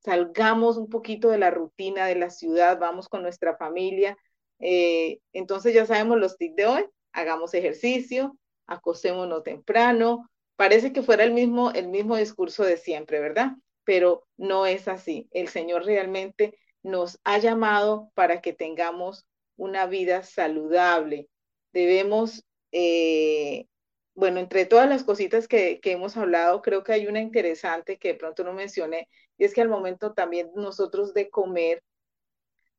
Salgamos 0.00 0.76
un 0.76 0.88
poquito 0.88 1.30
de 1.30 1.38
la 1.38 1.50
rutina 1.50 2.06
de 2.06 2.16
la 2.16 2.30
ciudad, 2.30 2.78
vamos 2.78 3.08
con 3.08 3.22
nuestra 3.22 3.56
familia. 3.56 4.18
Eh, 4.58 5.20
entonces 5.32 5.72
ya 5.72 5.86
sabemos 5.86 6.18
los 6.18 6.36
tips 6.36 6.56
de 6.56 6.66
hoy. 6.66 6.84
Hagamos 7.12 7.54
ejercicio, 7.54 8.36
acostémonos 8.66 9.44
temprano. 9.44 10.28
Parece 10.56 10.92
que 10.92 11.02
fuera 11.02 11.24
el 11.24 11.32
mismo, 11.32 11.70
el 11.70 11.88
mismo 11.88 12.16
discurso 12.16 12.64
de 12.64 12.76
siempre, 12.76 13.20
¿verdad? 13.20 13.52
Pero 13.84 14.26
no 14.36 14.66
es 14.66 14.88
así. 14.88 15.28
El 15.32 15.48
Señor 15.48 15.84
realmente 15.84 16.58
nos 16.82 17.20
ha 17.24 17.38
llamado 17.38 18.10
para 18.14 18.40
que 18.40 18.52
tengamos 18.52 19.26
una 19.56 19.86
vida 19.86 20.22
saludable. 20.22 21.28
Debemos, 21.72 22.44
eh, 22.72 23.66
bueno, 24.14 24.40
entre 24.40 24.66
todas 24.66 24.88
las 24.88 25.04
cositas 25.04 25.48
que, 25.48 25.80
hemos 25.84 26.16
hablado, 26.16 26.62
creo 26.62 26.82
que 26.82 26.92
hay 26.92 27.06
una 27.06 27.20
interesante 27.20 27.98
que 27.98 28.08
de 28.08 28.14
pronto 28.14 28.42
no 28.44 28.52
mencioné, 28.52 29.08
y 29.38 29.44
es 29.44 29.54
que 29.54 29.60
al 29.60 29.68
momento 29.68 30.14
también 30.14 30.50
nosotros 30.54 31.14
de 31.14 31.30
comer 31.30 31.82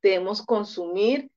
debemos 0.01 0.41
consumir 0.41 1.29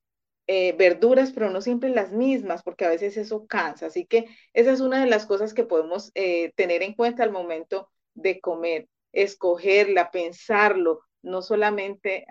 eh, 0.47 0.73
verduras, 0.73 1.33
pero 1.33 1.50
no 1.50 1.61
siempre 1.61 1.90
las 1.90 2.12
mismas, 2.12 2.62
porque 2.62 2.85
a 2.85 2.90
veces 2.90 3.16
eso 3.16 3.47
cansa. 3.47 3.87
Así 3.87 4.06
que 4.06 4.26
esa 4.54 4.73
es 4.73 4.80
una 4.80 5.02
de 5.04 5.11
las 5.11 5.26
cosas 5.26 5.54
que 5.54 5.64
podemos 5.64 6.11
eh, 6.14 6.52
tener 6.56 6.83
en 6.83 6.94
cuenta 6.94 7.23
al 7.23 7.30
momento 7.30 7.90
de 8.14 8.40
comer, 8.40 8.88
escogerla, 9.14 10.11
pensarlo, 10.11 11.00
no 11.23 11.40
solamente 11.40 12.26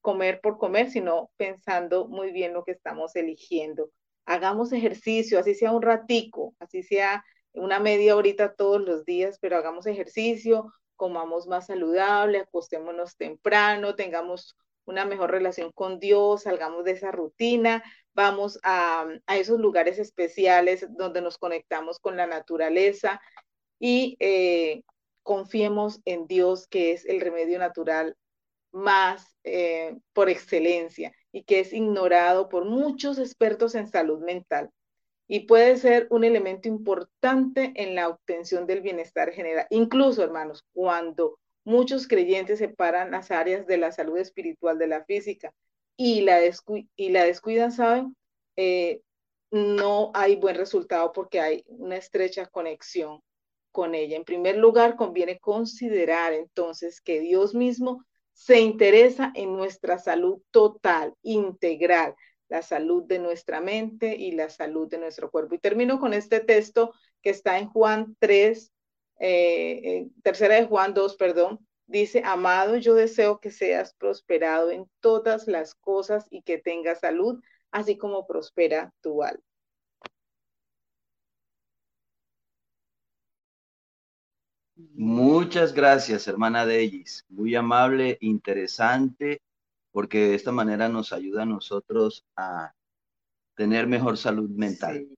comer 0.00 0.40
por 0.40 0.58
comer, 0.58 0.90
sino 0.90 1.30
pensando 1.36 2.08
muy 2.08 2.32
bien 2.32 2.52
lo 2.52 2.64
que 2.64 2.72
estamos 2.72 3.14
eligiendo. 3.14 3.90
Hagamos 4.24 4.72
ejercicio, 4.72 5.38
así 5.38 5.54
sea 5.54 5.70
un 5.70 5.82
ratico, 5.82 6.54
así 6.58 6.82
sea 6.82 7.24
una 7.52 7.78
media 7.78 8.16
horita 8.16 8.54
todos 8.54 8.80
los 8.80 9.04
días, 9.04 9.38
pero 9.40 9.56
hagamos 9.56 9.86
ejercicio, 9.86 10.72
comamos 10.96 11.46
más 11.46 11.66
saludable, 11.66 12.38
acostémonos 12.38 13.16
temprano, 13.16 13.94
tengamos 13.94 14.56
una 14.84 15.04
mejor 15.04 15.30
relación 15.30 15.72
con 15.72 15.98
Dios, 15.98 16.44
salgamos 16.44 16.84
de 16.84 16.92
esa 16.92 17.10
rutina, 17.12 17.82
vamos 18.14 18.58
a, 18.62 19.06
esos 19.28 19.60
lugares 19.60 19.98
especiales 19.98 20.86
donde 20.96 21.20
nos 21.20 21.38
conectamos 21.38 21.98
con 21.98 22.16
la 22.16 22.26
naturaleza 22.26 23.20
y 23.78 24.16
eh, 24.20 24.82
confiemos 25.26 26.00
en 26.06 26.26
Dios, 26.26 26.68
que 26.68 26.92
es 26.92 27.04
el 27.04 27.20
remedio 27.20 27.58
natural 27.58 28.16
más 28.72 29.36
eh, 29.44 29.98
por 30.12 30.30
excelencia 30.30 31.12
y 31.32 31.42
que 31.42 31.60
es 31.60 31.72
ignorado 31.72 32.48
por 32.48 32.64
muchos 32.64 33.18
expertos 33.18 33.74
en 33.74 33.88
salud 33.88 34.20
mental 34.20 34.70
y 35.28 35.40
puede 35.40 35.76
ser 35.76 36.06
un 36.10 36.24
elemento 36.24 36.68
importante 36.68 37.72
en 37.74 37.94
la 37.96 38.08
obtención 38.08 38.66
del 38.66 38.80
bienestar 38.80 39.32
general. 39.32 39.66
Incluso, 39.70 40.22
hermanos, 40.22 40.64
cuando 40.72 41.38
muchos 41.64 42.06
creyentes 42.06 42.60
separan 42.60 43.10
las 43.10 43.32
áreas 43.32 43.66
de 43.66 43.78
la 43.78 43.90
salud 43.90 44.18
espiritual 44.18 44.78
de 44.78 44.86
la 44.86 45.04
física 45.04 45.52
y 45.96 46.20
la, 46.20 46.38
descuidan, 46.38 47.72
¿saben? 47.72 48.16
Eh, 48.56 49.00
no 49.50 50.12
hay 50.14 50.36
buen 50.36 50.56
resultado 50.56 51.12
porque 51.12 51.40
hay 51.40 51.64
una 51.66 51.96
estrecha 51.96 52.46
conexión 52.46 53.20
con 53.76 53.94
ella. 53.94 54.16
En 54.16 54.24
primer 54.24 54.56
lugar, 54.56 54.96
conviene 54.96 55.38
considerar 55.38 56.32
entonces 56.32 57.02
que 57.02 57.20
Dios 57.20 57.54
mismo 57.54 58.06
se 58.32 58.58
interesa 58.58 59.32
en 59.34 59.54
nuestra 59.54 59.98
salud 59.98 60.40
total, 60.50 61.12
integral, 61.20 62.14
la 62.48 62.62
salud 62.62 63.04
de 63.04 63.18
nuestra 63.18 63.60
mente 63.60 64.16
y 64.16 64.32
la 64.32 64.48
salud 64.48 64.88
de 64.88 64.96
nuestro 64.96 65.30
cuerpo. 65.30 65.54
Y 65.54 65.58
termino 65.58 66.00
con 66.00 66.14
este 66.14 66.40
texto 66.40 66.94
que 67.20 67.28
está 67.28 67.58
en 67.58 67.68
Juan 67.68 68.16
3, 68.18 68.72
eh, 69.20 70.06
tercera 70.22 70.54
de 70.54 70.64
Juan 70.64 70.94
2, 70.94 71.14
perdón. 71.16 71.58
Dice, 71.84 72.22
amado, 72.24 72.78
yo 72.78 72.94
deseo 72.94 73.40
que 73.40 73.50
seas 73.50 73.92
prosperado 73.92 74.70
en 74.70 74.88
todas 75.00 75.48
las 75.48 75.74
cosas 75.74 76.24
y 76.30 76.40
que 76.40 76.56
tengas 76.56 77.00
salud, 77.00 77.42
así 77.70 77.98
como 77.98 78.26
prospera 78.26 78.94
tu 79.02 79.22
alma. 79.22 79.44
Muchas 84.76 85.72
gracias, 85.72 86.28
hermana 86.28 86.66
Deis. 86.66 87.24
Muy 87.30 87.54
amable, 87.54 88.18
interesante, 88.20 89.40
porque 89.90 90.28
de 90.28 90.34
esta 90.34 90.52
manera 90.52 90.88
nos 90.88 91.14
ayuda 91.14 91.42
a 91.42 91.46
nosotros 91.46 92.26
a 92.36 92.74
tener 93.54 93.86
mejor 93.86 94.18
salud 94.18 94.50
mental. 94.50 95.08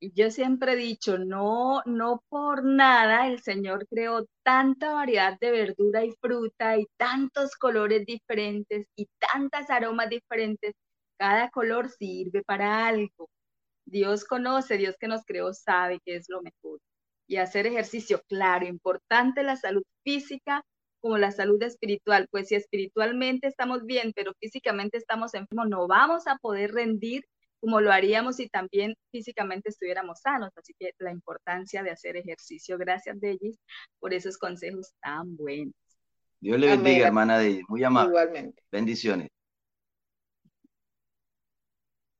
Yo 0.00 0.30
siempre 0.30 0.74
he 0.74 0.76
dicho, 0.76 1.18
no, 1.18 1.82
no 1.84 2.22
por 2.28 2.62
nada 2.62 3.26
el 3.26 3.40
Señor 3.42 3.88
creó 3.88 4.26
tanta 4.44 4.92
variedad 4.92 5.36
de 5.40 5.50
verdura 5.50 6.04
y 6.04 6.12
fruta 6.20 6.78
y 6.78 6.86
tantos 6.96 7.56
colores 7.56 8.06
diferentes 8.06 8.86
y 8.94 9.08
tantas 9.18 9.68
aromas 9.70 10.08
diferentes. 10.08 10.74
Cada 11.18 11.50
color 11.50 11.90
sirve 11.90 12.44
para 12.44 12.86
algo. 12.86 13.28
Dios 13.84 14.24
conoce, 14.24 14.76
Dios 14.76 14.94
que 15.00 15.08
nos 15.08 15.24
creó 15.24 15.52
sabe 15.52 15.98
qué 16.04 16.14
es 16.14 16.28
lo 16.28 16.40
mejor 16.40 16.78
y 17.28 17.36
hacer 17.36 17.66
ejercicio. 17.66 18.22
Claro, 18.28 18.66
importante 18.66 19.44
la 19.44 19.54
salud 19.54 19.84
física 20.02 20.64
como 21.00 21.16
la 21.18 21.30
salud 21.30 21.62
espiritual, 21.62 22.26
pues 22.30 22.48
si 22.48 22.56
espiritualmente 22.56 23.46
estamos 23.46 23.84
bien, 23.84 24.12
pero 24.16 24.32
físicamente 24.40 24.98
estamos 24.98 25.32
enfermos, 25.34 25.68
no 25.68 25.86
vamos 25.86 26.26
a 26.26 26.36
poder 26.38 26.72
rendir 26.72 27.22
como 27.60 27.80
lo 27.80 27.92
haríamos 27.92 28.36
si 28.36 28.48
también 28.48 28.94
físicamente 29.10 29.68
estuviéramos 29.68 30.20
sanos. 30.20 30.50
Así 30.56 30.74
que 30.78 30.92
la 30.98 31.12
importancia 31.12 31.82
de 31.82 31.90
hacer 31.90 32.16
ejercicio. 32.16 32.78
Gracias, 32.78 33.20
Delis, 33.20 33.58
por 33.98 34.14
esos 34.14 34.38
consejos 34.38 34.92
tan 35.00 35.36
buenos. 35.36 35.74
Dios 36.40 36.58
le 36.58 36.68
bendiga, 36.68 37.08
hermana 37.08 37.38
Delis. 37.38 37.64
Muy 37.68 37.82
amable. 37.82 38.10
Igualmente. 38.10 38.62
Bendiciones. 38.70 39.28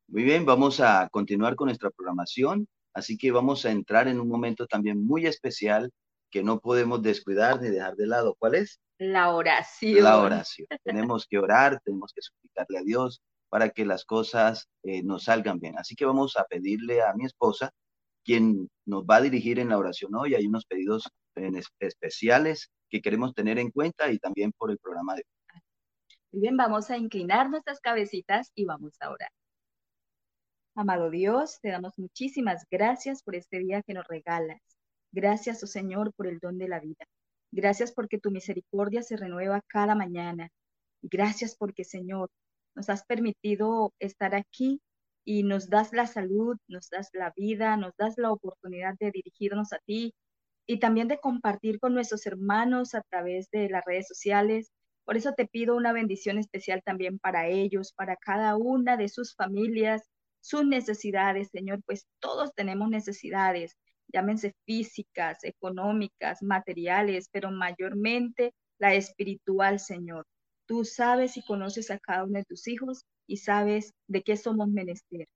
Muy 0.09 0.25
bien, 0.25 0.45
vamos 0.45 0.81
a 0.81 1.09
continuar 1.11 1.55
con 1.55 1.67
nuestra 1.67 1.91
programación. 1.91 2.67
Así 2.99 3.17
que 3.17 3.31
vamos 3.31 3.65
a 3.65 3.71
entrar 3.71 4.09
en 4.09 4.21
un 4.21 4.29
momento 4.29 4.67
también 4.67 5.05
muy 5.05 5.27
especial 5.27 5.91
que 6.31 6.43
no 6.43 6.59
podemos 6.59 7.01
descuidar 7.01 7.63
ni 7.63 7.69
dejar 7.69 7.95
de 7.95 8.07
lado. 8.07 8.35
¿Cuál 8.39 8.57
es? 8.57 8.81
La 8.99 9.31
oración. 9.31 10.03
La 10.03 10.19
oración. 10.19 10.67
tenemos 10.83 11.27
que 11.29 11.39
orar, 11.39 11.81
tenemos 11.85 12.13
que 12.13 12.23
suplicarle 12.23 12.79
a 12.79 12.83
Dios 12.83 13.23
para 13.49 13.71
que 13.71 13.87
las 13.87 14.05
cosas 14.05 14.69
eh, 14.83 15.03
nos 15.05 15.25
salgan 15.25 15.61
bien. 15.61 15.79
Así 15.79 15.95
que 15.95 16.05
vamos 16.05 16.37
a 16.37 16.45
pedirle 16.45 17.01
a 17.01 17.15
mi 17.15 17.25
esposa, 17.25 17.71
quien 18.25 18.69
nos 18.85 19.05
va 19.05 19.17
a 19.17 19.21
dirigir 19.23 19.59
en 19.59 19.69
la 19.69 19.79
oración 19.79 20.15
hoy. 20.17 20.35
Hay 20.35 20.47
unos 20.47 20.67
pedidos 20.67 21.09
especiales 21.79 22.69
que 22.91 23.01
queremos 23.01 23.33
tener 23.33 23.59
en 23.61 23.71
cuenta 23.71 24.11
y 24.11 24.19
también 24.19 24.53
por 24.59 24.73
el 24.73 24.79
programa 24.79 25.15
de 25.15 25.23
hoy. 25.23 25.61
Muy 26.33 26.43
bien, 26.43 26.57
vamos 26.57 26.91
a 26.91 26.99
inclinar 26.99 27.49
nuestras 27.49 27.81
cabecitas 27.81 28.51
y 28.55 28.65
vamos 28.65 28.95
a 29.01 29.11
orar. 29.11 29.31
Amado 30.79 31.11
Dios, 31.11 31.59
te 31.61 31.71
damos 31.71 31.99
muchísimas 31.99 32.65
gracias 32.71 33.25
por 33.25 33.35
este 33.35 33.59
día 33.59 33.83
que 33.83 33.95
nos 33.95 34.07
regalas. 34.07 34.61
Gracias, 35.11 35.61
oh 35.65 35.67
Señor, 35.67 36.13
por 36.15 36.29
el 36.29 36.39
don 36.39 36.57
de 36.57 36.69
la 36.69 36.79
vida. 36.79 37.05
Gracias 37.51 37.91
porque 37.91 38.21
tu 38.21 38.31
misericordia 38.31 39.03
se 39.03 39.17
renueva 39.17 39.61
cada 39.67 39.97
mañana. 39.97 40.51
Gracias 41.03 41.57
porque, 41.57 41.83
Señor, 41.83 42.31
nos 42.77 42.89
has 42.91 43.05
permitido 43.07 43.93
estar 43.99 44.37
aquí 44.37 44.81
y 45.25 45.43
nos 45.43 45.69
das 45.69 45.93
la 45.93 46.07
salud, 46.07 46.57
nos 46.69 46.89
das 46.91 47.09
la 47.13 47.33
vida, 47.35 47.77
nos 47.77 47.97
das 47.97 48.17
la 48.17 48.31
oportunidad 48.31 48.95
de 49.01 49.11
dirigirnos 49.11 49.73
a 49.73 49.81
ti 49.85 50.15
y 50.65 50.79
también 50.79 51.09
de 51.09 51.19
compartir 51.19 51.81
con 51.81 51.93
nuestros 51.93 52.25
hermanos 52.25 52.95
a 52.95 53.03
través 53.11 53.51
de 53.51 53.69
las 53.69 53.85
redes 53.85 54.07
sociales. 54.07 54.71
Por 55.05 55.17
eso 55.17 55.33
te 55.37 55.49
pido 55.49 55.75
una 55.75 55.93
bendición 55.93 56.39
especial 56.39 56.85
también 56.85 57.19
para 57.19 57.49
ellos, 57.49 57.93
para 57.95 58.15
cada 58.15 58.55
una 58.55 58.97
de 58.97 59.09
sus 59.09 59.35
familias, 59.35 60.09
sus 60.49 60.67
necesidades, 60.67 61.51
Señor, 61.53 61.81
pues 61.85 62.07
todos 62.21 62.55
tenemos 62.55 62.89
necesidades, 62.89 63.77
llámense 64.11 64.55
físicas, 64.65 65.45
económicas, 65.45 66.43
materiales, 66.43 67.29
pero 67.31 67.51
mayormente 67.51 68.55
la 68.79 68.95
espiritual, 68.95 69.79
Señor. 69.79 70.25
Tú 70.67 70.87
sabes 70.87 71.37
y 71.37 71.43
conoces 71.43 71.91
a 71.91 71.99
cada 71.99 72.25
uno 72.25 72.39
de 72.39 72.47
tus 72.47 72.67
hijos 72.67 73.05
y 73.27 73.37
sabes 73.37 73.93
de 74.07 74.23
qué 74.23 74.39
somos 74.39 74.69
menester. 74.69 75.27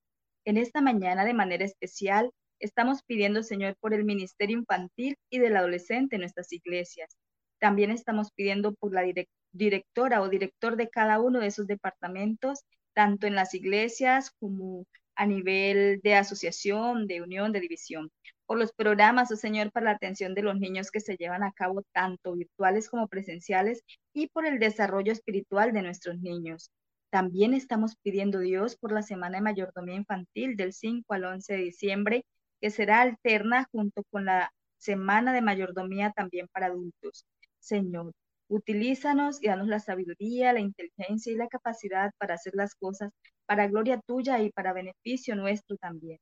En 0.46 0.56
esta 0.56 0.80
mañana, 0.80 1.26
de 1.26 1.34
manera 1.34 1.66
especial, 1.66 2.30
estamos 2.58 3.02
pidiendo, 3.02 3.42
Señor, 3.42 3.76
por 3.80 3.92
el 3.92 4.04
ministerio 4.04 4.56
infantil 4.56 5.16
y 5.28 5.40
del 5.40 5.56
adolescente 5.58 6.16
en 6.16 6.20
nuestras 6.20 6.50
iglesias. 6.54 7.18
También 7.60 7.90
estamos 7.90 8.30
pidiendo 8.34 8.72
por 8.74 8.94
la 8.94 9.04
directora 9.52 10.22
o 10.22 10.30
director 10.30 10.76
de 10.76 10.88
cada 10.88 11.20
uno 11.20 11.40
de 11.40 11.48
esos 11.48 11.66
departamentos, 11.66 12.60
tanto 12.94 13.26
en 13.26 13.34
las 13.34 13.52
iglesias 13.52 14.30
como 14.38 14.86
a 15.16 15.26
nivel 15.26 16.00
de 16.02 16.14
asociación, 16.14 17.06
de 17.06 17.22
unión, 17.22 17.52
de 17.52 17.60
división, 17.60 18.10
por 18.46 18.58
los 18.58 18.72
programas, 18.72 19.30
oh 19.32 19.36
Señor, 19.36 19.72
para 19.72 19.84
la 19.84 19.90
atención 19.92 20.34
de 20.34 20.42
los 20.42 20.58
niños 20.58 20.90
que 20.90 21.00
se 21.00 21.16
llevan 21.16 21.42
a 21.42 21.52
cabo 21.52 21.82
tanto 21.92 22.34
virtuales 22.34 22.88
como 22.90 23.08
presenciales 23.08 23.82
y 24.12 24.28
por 24.28 24.46
el 24.46 24.58
desarrollo 24.58 25.12
espiritual 25.12 25.72
de 25.72 25.82
nuestros 25.82 26.20
niños. 26.20 26.70
También 27.10 27.54
estamos 27.54 27.96
pidiendo 28.02 28.40
Dios 28.40 28.76
por 28.76 28.92
la 28.92 29.02
Semana 29.02 29.38
de 29.38 29.42
Mayordomía 29.42 29.96
Infantil 29.96 30.56
del 30.56 30.72
5 30.72 31.12
al 31.14 31.24
11 31.24 31.52
de 31.54 31.58
diciembre, 31.60 32.26
que 32.60 32.70
será 32.70 33.00
alterna 33.02 33.68
junto 33.70 34.02
con 34.10 34.24
la 34.24 34.50
Semana 34.78 35.32
de 35.32 35.42
Mayordomía 35.42 36.12
también 36.12 36.48
para 36.52 36.66
adultos. 36.66 37.26
Señor, 37.58 38.12
utilízanos 38.48 39.42
y 39.42 39.46
danos 39.46 39.68
la 39.68 39.78
sabiduría, 39.78 40.52
la 40.52 40.60
inteligencia 40.60 41.32
y 41.32 41.36
la 41.36 41.48
capacidad 41.48 42.10
para 42.18 42.34
hacer 42.34 42.54
las 42.54 42.74
cosas 42.74 43.10
para 43.52 43.68
gloria 43.68 44.00
tuya 44.06 44.40
y 44.40 44.50
para 44.50 44.72
beneficio 44.72 45.36
nuestro 45.36 45.76
también. 45.76 46.18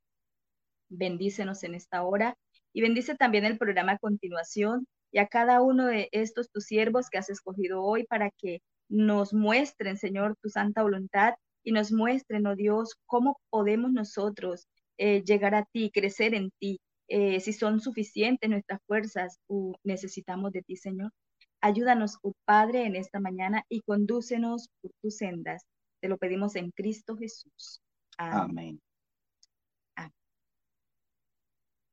Bendícenos 0.88 1.62
en 1.62 1.76
esta 1.76 2.02
hora 2.02 2.34
y 2.72 2.82
bendice 2.82 3.14
también 3.14 3.44
el 3.44 3.56
programa 3.56 3.92
a 3.92 3.98
continuación 3.98 4.84
y 5.12 5.18
a 5.20 5.28
cada 5.28 5.62
uno 5.62 5.86
de 5.86 6.08
estos 6.10 6.50
tus 6.50 6.64
siervos 6.64 7.08
que 7.08 7.18
has 7.18 7.30
escogido 7.30 7.84
hoy 7.84 8.04
para 8.04 8.32
que 8.36 8.62
nos 8.88 9.32
muestren, 9.32 9.96
Señor, 9.96 10.34
tu 10.42 10.48
santa 10.48 10.82
voluntad 10.82 11.34
y 11.62 11.70
nos 11.70 11.92
muestren, 11.92 12.48
oh 12.48 12.56
Dios, 12.56 12.96
cómo 13.06 13.38
podemos 13.48 13.92
nosotros 13.92 14.66
eh, 14.98 15.22
llegar 15.22 15.54
a 15.54 15.64
ti, 15.66 15.92
crecer 15.94 16.34
en 16.34 16.50
ti, 16.58 16.80
eh, 17.06 17.38
si 17.38 17.52
son 17.52 17.80
suficientes 17.80 18.50
nuestras 18.50 18.80
fuerzas 18.88 19.38
o 19.46 19.76
necesitamos 19.84 20.50
de 20.50 20.62
ti, 20.62 20.74
Señor. 20.74 21.12
Ayúdanos, 21.60 22.18
oh 22.22 22.32
Padre, 22.44 22.86
en 22.86 22.96
esta 22.96 23.20
mañana 23.20 23.62
y 23.68 23.82
condúcenos 23.82 24.68
por 24.80 24.90
tus 25.00 25.18
sendas 25.18 25.64
te 26.00 26.08
lo 26.08 26.18
pedimos 26.18 26.56
en 26.56 26.70
Cristo 26.70 27.16
Jesús. 27.16 27.82
Amén. 28.16 28.80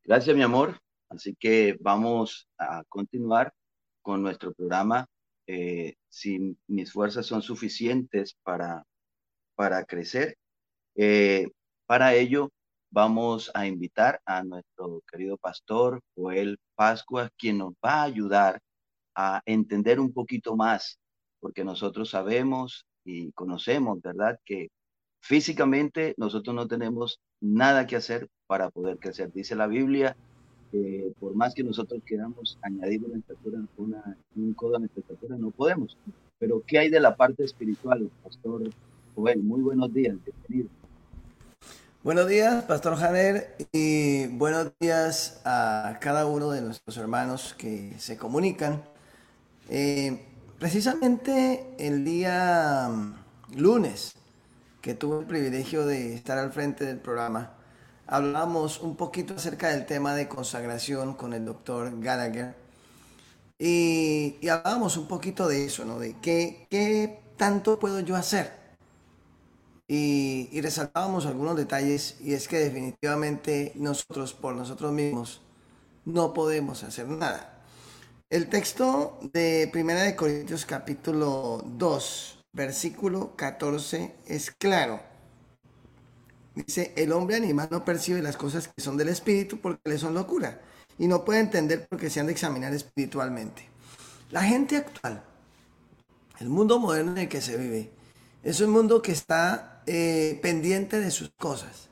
Gracias, 0.03 0.36
mi 0.36 0.41
amor. 0.41 0.79
Así 1.10 1.36
que 1.36 1.77
vamos 1.81 2.47
a 2.58 2.84
continuar 2.88 3.53
con 4.01 4.21
nuestro 4.21 4.53
programa. 4.53 5.05
Eh, 5.47 5.95
si 6.08 6.58
mis 6.67 6.91
fuerzas 6.91 7.25
son 7.25 7.41
suficientes 7.41 8.38
para, 8.43 8.86
para 9.55 9.84
crecer, 9.84 10.38
eh, 10.95 11.49
para 11.86 12.13
ello 12.13 12.51
vamos 12.89 13.51
a 13.53 13.67
invitar 13.67 14.21
a 14.25 14.43
nuestro 14.43 15.01
querido 15.12 15.38
pastor 15.38 16.01
Joel 16.15 16.58
Pascua, 16.75 17.29
quien 17.38 17.58
nos 17.58 17.73
va 17.73 18.01
a 18.01 18.03
ayudar 18.03 18.62
a 19.13 19.41
entender 19.45 19.99
un 19.99 20.13
poquito 20.13 20.55
más, 20.55 20.99
porque 21.39 21.63
nosotros 21.63 22.10
sabemos 22.12 22.86
y 23.07 23.31
conocemos, 23.31 24.01
¿verdad? 24.01 24.39
Que 24.45 24.69
físicamente 25.21 26.13
nosotros 26.17 26.55
no 26.55 26.67
tenemos 26.67 27.19
nada 27.41 27.87
que 27.87 27.95
hacer 27.95 28.27
para 28.45 28.69
poder 28.69 28.97
crecer. 28.97 29.31
Dice 29.33 29.55
la 29.55 29.67
Biblia 29.67 30.15
por 31.19 31.35
más 31.35 31.53
que 31.53 31.63
nosotros 31.63 32.01
queramos 32.05 32.57
añadir 32.61 33.03
una 33.03 33.17
estatura, 33.17 33.59
una, 33.77 34.17
un 34.35 34.53
codo 34.53 34.75
a 34.75 34.79
nuestra 34.79 35.01
estatura, 35.01 35.37
no 35.37 35.51
podemos. 35.51 35.97
Pero 36.39 36.61
¿qué 36.65 36.79
hay 36.79 36.89
de 36.89 36.99
la 36.99 37.15
parte 37.15 37.43
espiritual, 37.43 38.09
Pastor 38.23 38.69
Joel? 39.15 39.41
Muy 39.41 39.61
buenos 39.61 39.93
días, 39.93 40.15
bienvenido. 40.23 40.69
Buenos 42.03 42.27
días, 42.27 42.63
Pastor 42.65 42.95
Janer, 42.95 43.55
y 43.71 44.27
buenos 44.27 44.71
días 44.79 45.41
a 45.45 45.97
cada 45.99 46.25
uno 46.25 46.51
de 46.51 46.61
nuestros 46.61 46.97
hermanos 46.97 47.55
que 47.57 47.93
se 47.97 48.17
comunican. 48.17 48.81
Eh, 49.69 50.26
Precisamente 50.59 51.75
el 51.77 52.03
día 52.03 52.89
mm, 52.89 53.57
lunes, 53.57 54.15
que 54.81 54.95
tuve 54.95 55.19
el 55.19 55.25
privilegio 55.25 55.85
de 55.85 56.15
estar 56.15 56.39
al 56.39 56.51
frente 56.51 56.83
del 56.83 56.97
programa, 56.97 57.53
hablábamos 58.07 58.79
un 58.81 58.95
poquito 58.95 59.35
acerca 59.35 59.69
del 59.69 59.85
tema 59.85 60.15
de 60.15 60.27
consagración 60.27 61.13
con 61.13 61.33
el 61.33 61.45
doctor 61.45 61.99
Gallagher. 61.99 62.55
Y, 63.59 64.37
hablábamos 64.49 64.97
un 64.97 65.07
poquito 65.07 65.47
de 65.47 65.65
eso, 65.65 65.85
¿no? 65.85 65.99
De 65.99 66.15
qué, 66.21 66.65
qué 66.71 67.19
tanto 67.37 67.77
puedo 67.77 67.99
yo 67.99 68.15
hacer. 68.15 68.51
Y, 69.87 70.59
resaltábamos 70.59 71.27
algunos 71.27 71.55
detalles 71.55 72.17
y 72.19 72.33
es 72.33 72.47
que 72.47 72.57
definitivamente 72.57 73.73
nosotros 73.75 74.33
por 74.33 74.55
nosotros 74.55 74.91
mismos 74.91 75.41
no 76.03 76.33
podemos 76.33 76.83
hacer 76.83 77.07
nada. 77.07 77.56
El 78.29 78.49
texto 78.49 79.17
de 79.31 79.69
Primera 79.71 80.01
de 80.01 80.17
Corintios 80.17 80.65
capítulo 80.65 81.63
2, 81.65 82.43
versículo 82.51 83.37
14 83.37 84.15
es 84.25 84.51
claro. 84.51 84.99
Dice, 86.53 86.91
el 86.97 87.13
hombre 87.13 87.37
animal 87.37 87.69
no 87.71 87.85
percibe 87.85 88.21
las 88.21 88.35
cosas 88.35 88.67
que 88.67 88.81
son 88.81 88.97
del 88.97 89.07
espíritu 89.07 89.61
porque 89.61 89.89
le 89.89 89.97
son 89.97 90.13
locura 90.13 90.59
y 90.99 91.07
no 91.07 91.23
puede 91.23 91.39
entender 91.39 91.87
porque 91.87 92.09
se 92.09 92.19
han 92.19 92.25
de 92.25 92.33
examinar 92.33 92.73
espiritualmente. 92.73 93.69
La 94.29 94.43
gente 94.43 94.75
actual, 94.75 95.23
el 96.41 96.49
mundo 96.49 96.79
moderno 96.79 97.13
en 97.13 97.19
el 97.19 97.29
que 97.29 97.39
se 97.39 97.55
vive, 97.55 97.91
es 98.43 98.59
un 98.59 98.71
mundo 98.71 99.01
que 99.01 99.13
está 99.13 99.83
eh, 99.85 100.37
pendiente 100.41 100.99
de 100.99 101.11
sus 101.11 101.31
cosas. 101.37 101.87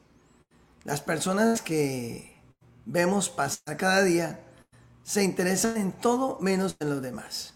Las 0.84 1.00
personas 1.00 1.62
que 1.62 2.36
vemos 2.84 3.30
pasar 3.30 3.78
cada 3.78 4.04
día 4.04 4.45
se 5.06 5.24
interesan 5.24 5.78
en 5.78 5.92
todo 5.92 6.40
menos 6.42 6.76
en 6.80 6.90
los 6.90 7.02
demás. 7.02 7.54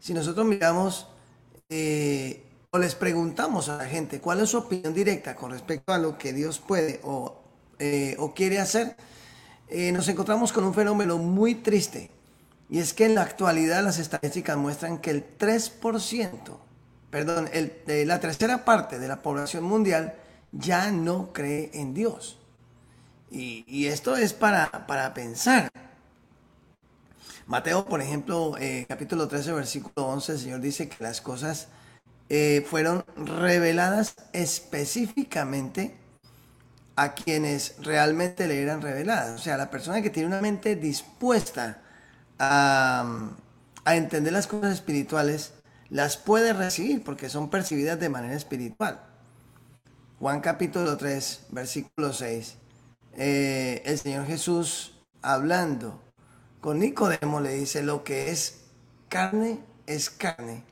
Si 0.00 0.14
nosotros 0.14 0.46
miramos 0.46 1.08
eh, 1.68 2.42
o 2.70 2.78
les 2.78 2.94
preguntamos 2.94 3.68
a 3.68 3.76
la 3.76 3.84
gente 3.84 4.18
cuál 4.18 4.40
es 4.40 4.48
su 4.48 4.58
opinión 4.58 4.94
directa 4.94 5.36
con 5.36 5.50
respecto 5.50 5.92
a 5.92 5.98
lo 5.98 6.16
que 6.16 6.32
Dios 6.32 6.58
puede 6.58 7.00
o, 7.04 7.38
eh, 7.78 8.16
quiere 8.34 8.60
hacer, 8.60 8.96
eh, 9.68 9.92
nos 9.92 10.08
encontramos 10.08 10.52
con 10.52 10.64
un 10.64 10.72
fenómeno 10.72 11.18
muy 11.18 11.54
triste. 11.56 12.10
Y 12.70 12.78
es 12.78 12.94
que 12.94 13.04
en 13.04 13.14
la 13.14 13.22
actualidad 13.22 13.84
las 13.84 13.98
estadísticas 13.98 14.56
muestran 14.56 14.98
que 14.98 15.10
el 15.10 15.36
3%, 15.36 16.58
perdón, 17.10 17.50
la 17.86 18.20
tercera 18.20 18.64
parte 18.64 18.98
de 18.98 19.08
la 19.08 19.20
población 19.20 19.64
mundial 19.64 20.14
ya 20.52 20.90
no 20.90 21.32
cree 21.34 21.72
en 21.74 21.92
Dios. 21.92 22.38
Y, 23.30 23.86
esto 23.86 24.16
es 24.16 24.32
para, 24.32 24.86
para 24.86 25.12
pensar. 25.12 25.70
Mateo, 27.50 27.84
por 27.84 28.00
ejemplo, 28.00 28.56
eh, 28.60 28.86
capítulo 28.88 29.26
13, 29.26 29.52
versículo 29.52 30.06
11, 30.06 30.34
el 30.34 30.38
Señor 30.38 30.60
dice 30.60 30.88
que 30.88 31.02
las 31.02 31.20
cosas 31.20 31.66
eh, 32.28 32.64
fueron 32.70 33.04
reveladas 33.16 34.14
específicamente 34.32 35.96
a 36.94 37.14
quienes 37.14 37.74
realmente 37.80 38.46
le 38.46 38.62
eran 38.62 38.80
reveladas. 38.80 39.40
O 39.40 39.42
sea, 39.42 39.56
la 39.56 39.68
persona 39.68 40.00
que 40.00 40.10
tiene 40.10 40.28
una 40.28 40.40
mente 40.40 40.76
dispuesta 40.76 41.82
a, 42.38 43.32
entender 43.84 44.32
las 44.32 44.46
cosas 44.46 44.72
espirituales, 44.72 45.52
las 45.88 46.16
puede 46.16 46.52
recibir 46.52 47.02
porque 47.02 47.28
son 47.28 47.50
percibidas 47.50 47.98
de 47.98 48.10
manera 48.10 48.36
espiritual. 48.36 49.00
Juan 50.20 50.40
capítulo 50.40 50.96
3, 50.96 51.46
versículo 51.50 52.12
6. 52.12 52.54
Eh, 53.16 53.82
el 53.86 53.98
Señor 53.98 54.28
Jesús 54.28 55.00
hablando 55.20 56.09
con 56.60 56.78
Nicodemo 56.78 57.40
le 57.40 57.54
dice, 57.54 57.82
lo 57.82 58.04
que 58.04 58.30
es 58.30 58.60
carne 59.08 59.58
es 59.86 60.10
carne 60.10 60.64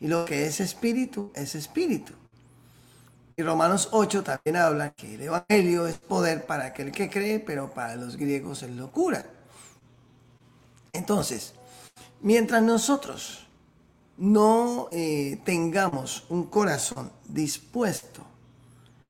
y 0.00 0.08
lo 0.08 0.24
que 0.24 0.46
es 0.46 0.60
espíritu 0.60 1.30
es 1.34 1.54
espíritu. 1.54 2.12
Y 3.36 3.42
Romanos 3.42 3.88
8 3.92 4.22
también 4.22 4.56
habla 4.56 4.90
que 4.90 5.14
el 5.14 5.22
Evangelio 5.22 5.86
es 5.86 5.96
poder 5.98 6.44
para 6.44 6.66
aquel 6.66 6.92
que 6.92 7.08
cree, 7.08 7.40
pero 7.40 7.72
para 7.72 7.96
los 7.96 8.16
griegos 8.16 8.62
es 8.62 8.70
locura. 8.70 9.24
Entonces, 10.92 11.54
Mientras 12.22 12.62
nosotros 12.62 13.48
no 14.16 14.88
eh, 14.92 15.40
tengamos 15.44 16.24
un 16.28 16.44
corazón 16.44 17.10
dispuesto 17.26 18.22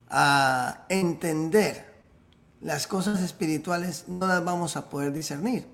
a 0.09 0.87
entender 0.89 1.93
las 2.63 2.87
cosas 2.87 3.21
espirituales, 3.21 4.09
no 4.09 4.27
las 4.27 4.43
vamos 4.43 4.77
a 4.77 4.89
poder 4.89 5.13
discernir. 5.13 5.67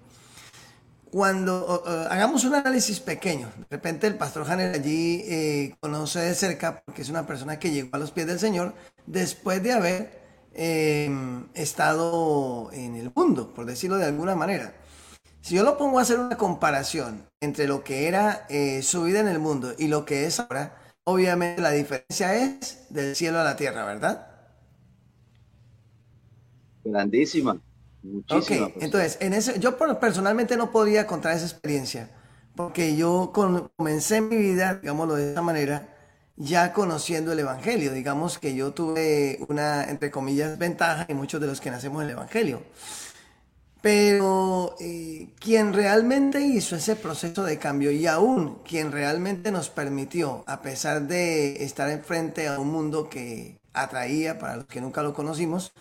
Cuando 1.11 1.85
hagamos 2.11 2.45
un 2.45 2.55
análisis 2.55 3.01
pequeño, 3.01 3.51
de 3.57 3.67
repente 3.71 4.07
el 4.07 4.17
pastor 4.17 4.51
Hanner 4.51 4.75
allí 4.75 5.23
eh, 5.25 5.75
conoce 5.81 6.21
de 6.21 6.35
cerca, 6.35 6.83
porque 6.85 7.03
es 7.03 7.09
una 7.09 7.27
persona 7.27 7.59
que 7.59 7.71
llegó 7.71 7.89
a 7.93 7.99
los 7.99 8.11
pies 8.11 8.27
del 8.27 8.39
Señor 8.39 8.75
después 9.07 9.63
de 9.63 9.73
haber 9.73 10.21
em, 10.53 11.47
estado 11.55 12.71
en 12.73 12.97
el 12.97 13.11
mundo, 13.15 13.55
por 13.55 13.65
decirlo 13.65 13.97
de 13.97 14.05
alguna 14.05 14.35
manera. 14.35 14.75
Si 15.41 15.55
yo 15.55 15.63
lo 15.63 15.79
pongo 15.79 15.99
a 15.99 16.03
hacer 16.03 16.19
una 16.19 16.37
comparación 16.37 17.25
entre 17.41 17.67
lo 17.67 17.85
que 17.85 18.07
era 18.07 18.45
eh, 18.51 18.83
su 18.83 19.05
vida 19.05 19.21
en 19.21 19.29
el 19.29 19.39
mundo 19.39 19.73
y 19.79 19.89
lo 19.89 20.05
que 20.05 20.27
es 20.27 20.41
ahora, 20.41 20.77
obviamente 21.05 21.63
la 21.63 21.71
diferencia 21.71 22.35
es 22.35 22.87
del 22.91 23.17
cielo 23.17 23.39
a 23.39 23.45
la 23.45 23.57
tierra, 23.57 23.87
¿verdad? 23.87 24.27
Grandísima. 26.85 27.59
Muchísima. 28.03 28.67
Ok, 28.67 28.73
entonces, 28.81 29.19
en 29.21 29.35
ese, 29.35 29.59
yo 29.59 29.77
personalmente 30.01 30.57
no 30.57 30.71
podía 30.71 31.07
contar 31.07 31.37
esa 31.37 31.47
experiencia, 31.47 32.11
porque 32.55 32.97
yo 32.97 33.33
comencé 33.33 34.21
mi 34.21 34.37
vida, 34.37 34.77
digámoslo 34.77 35.17
de 35.17 35.33
esa 35.33 35.43
manera, 35.43 35.89
ya 36.37 36.73
conociendo 36.73 37.33
el 37.33 37.41
Evangelio. 37.41 37.93
Digamos 37.93 38.39
que 38.39 38.55
yo 38.55 38.73
tuve 38.73 39.39
una, 39.49 39.85
entre 39.91 40.11
comillas, 40.11 40.59
ventaja 40.59 41.07
y 41.09 41.15
muchos 41.15 41.41
de 41.41 41.49
los 41.49 41.61
que 41.61 41.71
nacemos 41.71 42.03
el 42.05 42.11
Evangelio. 42.11 42.63
Pero 43.81 44.75
eh, 44.81 45.35
quien 45.39 45.73
realmente 45.73 46.41
hizo 46.41 46.75
ese 46.77 46.97
proceso 46.97 47.45
de 47.45 47.59
cambio 47.59 47.93
y 47.93 48.07
aún 48.09 48.61
quien 48.65 48.91
realmente 48.91 49.53
nos 49.53 49.71
permitió, 49.71 50.43
a 50.49 50.63
pesar 50.63 51.07
de 51.07 51.65
estar 51.65 51.89
enfrente 51.91 52.49
a 52.49 52.59
un 52.59 52.71
mundo 52.73 53.09
que 53.09 53.61
atraía 53.73 54.39
para 54.39 54.57
los 54.57 54.67
que 54.67 54.81
nunca 54.81 55.03
lo 55.03 55.15
conocimos, 55.15 55.73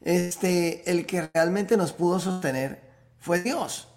este, 0.00 0.90
el 0.90 1.06
que 1.06 1.28
realmente 1.32 1.76
nos 1.76 1.92
pudo 1.92 2.20
sostener 2.20 2.80
fue 3.18 3.40
Dios. 3.42 3.88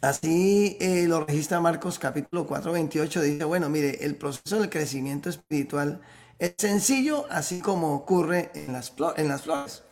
Así 0.00 0.76
eh, 0.80 1.06
lo 1.08 1.24
registra 1.24 1.60
Marcos 1.60 1.98
capítulo 1.98 2.46
4, 2.46 2.70
28, 2.72 3.20
dice, 3.20 3.44
bueno, 3.44 3.68
mire, 3.68 4.04
el 4.04 4.14
proceso 4.14 4.60
del 4.60 4.70
crecimiento 4.70 5.28
espiritual 5.28 6.00
es 6.38 6.54
sencillo, 6.56 7.26
así 7.30 7.60
como 7.60 7.94
ocurre 7.94 8.52
en 8.54 8.72
las, 8.72 8.92
flores. 8.92 9.82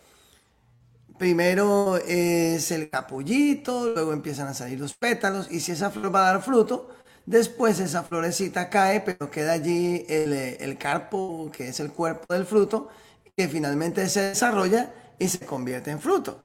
Primero 1.18 1.96
es 1.96 2.70
el 2.70 2.88
capullito, 2.88 3.90
luego 3.90 4.12
empiezan 4.12 4.46
a 4.46 4.54
salir 4.54 4.78
los 4.78 4.94
pétalos 4.94 5.50
y 5.50 5.58
si 5.58 5.72
esa 5.72 5.90
flor 5.90 6.14
va 6.14 6.28
a 6.28 6.32
dar 6.34 6.42
fruto, 6.42 6.88
después 7.24 7.80
esa 7.80 8.04
florecita 8.04 8.70
cae, 8.70 9.00
pero 9.00 9.28
queda 9.28 9.54
allí 9.54 10.04
el, 10.08 10.32
el 10.32 10.78
carpo, 10.78 11.50
que 11.50 11.68
es 11.68 11.80
el 11.80 11.90
cuerpo 11.90 12.32
del 12.32 12.46
fruto, 12.46 12.90
que 13.36 13.48
finalmente 13.48 14.08
se 14.08 14.22
desarrolla 14.22 14.94
y 15.18 15.28
se 15.28 15.40
convierte 15.40 15.90
en 15.90 16.00
fruto. 16.00 16.42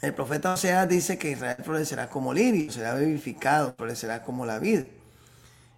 El 0.00 0.14
profeta 0.14 0.52
Oseas 0.52 0.88
dice 0.88 1.18
que 1.18 1.32
Israel 1.32 1.56
florecerá 1.64 2.08
como 2.08 2.32
lirio, 2.32 2.70
será 2.70 2.94
vivificado, 2.94 3.74
florecerá 3.76 4.22
como 4.22 4.46
la 4.46 4.60
vid. 4.60 4.84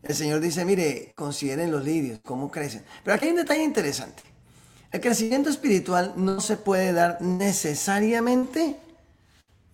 El 0.02 0.14
Señor 0.14 0.40
dice, 0.40 0.64
mire, 0.66 1.12
consideren 1.16 1.70
los 1.70 1.82
lirios, 1.82 2.20
cómo 2.22 2.50
crecen. 2.50 2.84
Pero 3.02 3.14
aquí 3.14 3.26
hay 3.26 3.30
un 3.30 3.38
detalle 3.38 3.64
interesante. 3.64 4.22
El 4.92 5.00
crecimiento 5.00 5.48
espiritual 5.48 6.12
no 6.16 6.40
se 6.40 6.58
puede 6.58 6.92
dar 6.92 7.22
necesariamente 7.22 8.76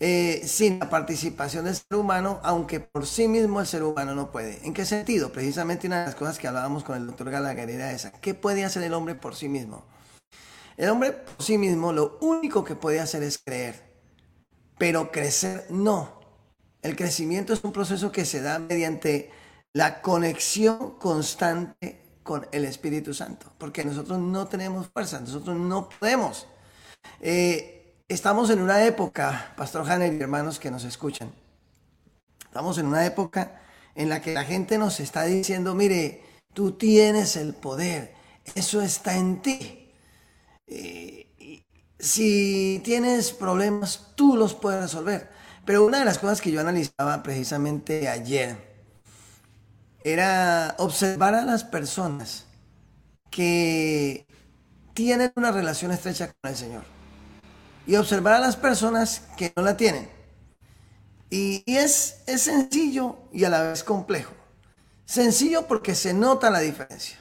eh, 0.05 0.43
sin 0.49 0.81
la 0.81 0.91
participación 0.91 1.65
del 1.65 1.77
ser 1.77 1.95
humano, 1.95 2.41
aunque 2.43 2.81
por 2.81 3.07
sí 3.07 3.29
mismo 3.29 3.61
el 3.61 3.69
ser 3.69 3.85
humano 3.85 4.17
no 4.17 4.33
puede. 4.33 4.59
¿En 4.67 4.75
qué 4.75 4.85
sentido? 4.85 5.31
Precisamente 5.31 5.87
una 5.87 6.01
de 6.01 6.07
las 6.07 6.17
cosas 6.17 6.41
que 6.41 6.49
hablábamos 6.49 6.83
con 6.83 6.97
el 6.97 7.07
doctor 7.07 7.31
Gallagher 7.31 7.71
era 7.71 7.93
esa. 7.93 8.11
¿Qué 8.11 8.35
puede 8.35 8.65
hacer 8.65 8.83
el 8.83 8.95
hombre 8.95 9.15
por 9.15 9.37
sí 9.37 9.49
mismo? 9.49 9.85
El 10.77 10.91
hombre 10.91 11.13
por 11.13 11.41
sí 11.41 11.57
mismo 11.57 11.93
lo 11.93 12.19
único 12.21 12.65
que 12.65 12.75
puede 12.75 12.99
hacer 12.99 13.23
es 13.23 13.39
creer, 13.39 13.81
pero 14.77 15.13
crecer 15.13 15.67
no. 15.71 16.21
El 16.83 16.97
crecimiento 16.97 17.53
es 17.53 17.63
un 17.63 17.71
proceso 17.71 18.11
que 18.11 18.25
se 18.25 18.43
da 18.43 18.59
mediante 18.59 19.31
la 19.73 20.03
conexión 20.03 20.99
constante 20.99 22.03
con 22.25 22.49
el 22.51 22.65
Espíritu 22.65 23.15
Santo, 23.15 23.53
porque 23.57 23.85
nosotros 23.85 24.19
no 24.19 24.49
tenemos 24.49 24.89
fuerza, 24.89 25.21
nosotros 25.21 25.57
no 25.57 25.89
podemos. 25.89 26.49
Eh, 27.21 27.82
estamos 28.09 28.51
en 28.51 28.61
una 28.61 28.85
época, 28.85 29.53
Pastor 29.57 29.91
Hanner 29.91 30.13
y 30.13 30.21
hermanos 30.21 30.59
que 30.59 30.71
nos 30.71 30.85
escuchan, 30.85 31.33
estamos 32.45 32.79
en 32.79 32.87
una 32.87 33.05
época 33.07 33.61
en 33.95 34.09
la 34.09 34.21
que 34.21 34.35
la 34.35 34.45
gente 34.45 34.79
nos 34.79 35.01
está 35.01 35.25
diciendo, 35.25 35.75
mire, 35.75 36.23
tú 36.53 36.73
tienes 36.73 37.37
el 37.37 37.55
poder, 37.55 38.15
eso 38.55 38.83
está 38.83 39.17
en 39.17 39.43
ti. 39.43 39.91
Eh, 40.67 41.65
si 41.99 42.81
tienes 42.85 43.33
problemas, 43.33 44.13
tú 44.17 44.37
los 44.37 44.55
puedes 44.55 44.81
resolver. 44.81 45.31
Pero 45.65 45.85
una 45.85 46.01
de 46.01 46.05
las 46.05 46.19
cosas 46.19 46.41
que 46.41 46.51
yo 46.51 46.61
analizaba 46.61 47.23
precisamente 47.23 48.09
ayer, 48.09 48.73
era 50.05 50.75
observar 50.79 51.35
a 51.35 51.45
las 51.45 51.63
personas 51.65 52.47
que 53.31 54.27
tienen 54.95 55.33
una 55.37 55.53
relación 55.53 55.93
estrecha 55.93 56.33
con 56.41 56.51
el 56.51 56.57
Señor 56.57 56.92
y 57.87 57.97
observar 57.97 58.35
a 58.35 58.41
las 58.41 58.57
personas 58.57 59.23
que 59.37 59.53
no 59.57 59.63
la 59.63 59.77
tienen. 59.77 60.09
Y, 61.31 61.63
es, 61.67 62.23
es 62.27 62.43
sencillo 62.43 63.17
y 63.33 63.45
a 63.45 63.49
la 63.49 63.63
vez 63.63 63.83
complejo. 63.83 64.33
Sencillo 65.05 65.67
porque 65.67 65.95
se 65.95 66.13
nota 66.13 66.51
la 66.51 66.61
diferencia. 66.61 67.19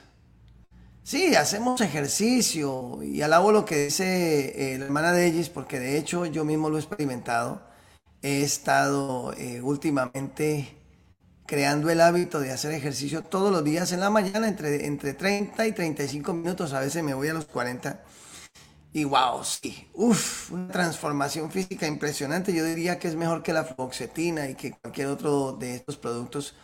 Sí, 1.04 1.36
hacemos 1.36 1.82
ejercicio 1.82 3.02
y 3.04 3.21
alabo 3.21 3.52
lo 3.52 3.65
que 3.65 3.86
dice 3.86 4.74
eh, 4.74 4.78
la 4.78 4.86
hermana 4.86 5.13
de 5.13 5.26
ellos 5.26 5.50
porque 5.50 5.80
de 5.80 5.97
hecho 5.97 6.26
yo 6.26 6.45
mismo 6.45 6.69
lo 6.69 6.78
he 6.78 6.82
experimentado. 6.82 7.62
He 8.21 8.43
estado 8.43 9.34
eh, 9.34 9.62
últimamente 9.62 10.78
creando 11.47 11.89
el 11.89 12.02
hábito 12.02 12.39
de 12.39 12.52
hacer 12.52 12.71
ejercicio 12.71 13.24
todos 13.24 13.52
los 13.52 13.63
días 13.63 13.91
en 13.91 14.00
la 14.00 14.10
mañana, 14.10 14.47
entre, 14.47 14.86
entre 14.86 15.13
30 15.13 15.67
y 15.67 15.71
35 15.74 16.34
minutos, 16.34 16.71
a 16.74 16.80
veces 16.80 17.04
me 17.04 17.13
voy 17.13 17.28
a 17.30 17.34
los 17.34 17.45
40. 17.45 18.00
Y 18.93 19.06
wow, 19.06 19.43
sí, 19.43 19.89
uff, 19.93 20.51
una 20.51 20.67
transformación 20.67 21.49
física 21.49 21.88
impresionante. 21.88 22.54
Yo 22.54 22.65
diría 22.65 22.99
que 22.99 23.08
es 23.08 23.15
mejor 23.15 23.41
que 23.41 23.54
la 23.54 23.63
fluoxetina 23.63 24.49
y 24.49 24.56
que 24.56 24.71
cualquier 24.71 25.08
otro 25.08 25.54
de 25.54 25.75
estos 25.75 25.95
productos 25.97 26.56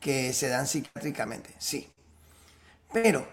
que 0.00 0.32
se 0.32 0.48
dan 0.48 0.66
psiquiátricamente, 0.66 1.54
sí. 1.58 1.92
Pero 2.92 3.26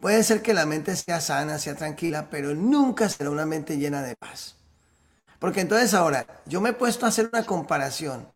puede 0.00 0.22
ser 0.22 0.42
que 0.42 0.54
la 0.54 0.66
mente 0.66 0.96
sea 0.96 1.20
sana, 1.20 1.58
sea 1.58 1.74
tranquila, 1.74 2.30
pero 2.30 2.54
nunca 2.54 3.08
será 3.08 3.30
una 3.30 3.46
mente 3.46 3.76
llena 3.76 4.02
de 4.02 4.16
paz. 4.16 4.56
Porque 5.38 5.60
entonces 5.60 5.92
ahora, 5.94 6.26
yo 6.46 6.60
me 6.60 6.70
he 6.70 6.72
puesto 6.74 7.04
a 7.06 7.10
hacer 7.10 7.28
una 7.32 7.44
comparación 7.44 8.28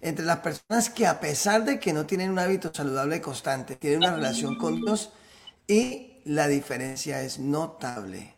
entre 0.00 0.24
las 0.24 0.38
personas 0.38 0.90
que 0.90 1.06
a 1.06 1.20
pesar 1.20 1.64
de 1.64 1.78
que 1.78 1.92
no 1.92 2.06
tienen 2.06 2.30
un 2.30 2.38
hábito 2.38 2.72
saludable 2.74 3.20
constante, 3.20 3.76
tienen 3.76 4.00
una 4.00 4.14
relación 4.16 4.56
con 4.56 4.80
Dios 4.80 5.12
y 5.68 6.20
la 6.24 6.48
diferencia 6.48 7.22
es 7.22 7.38
notable. 7.38 8.37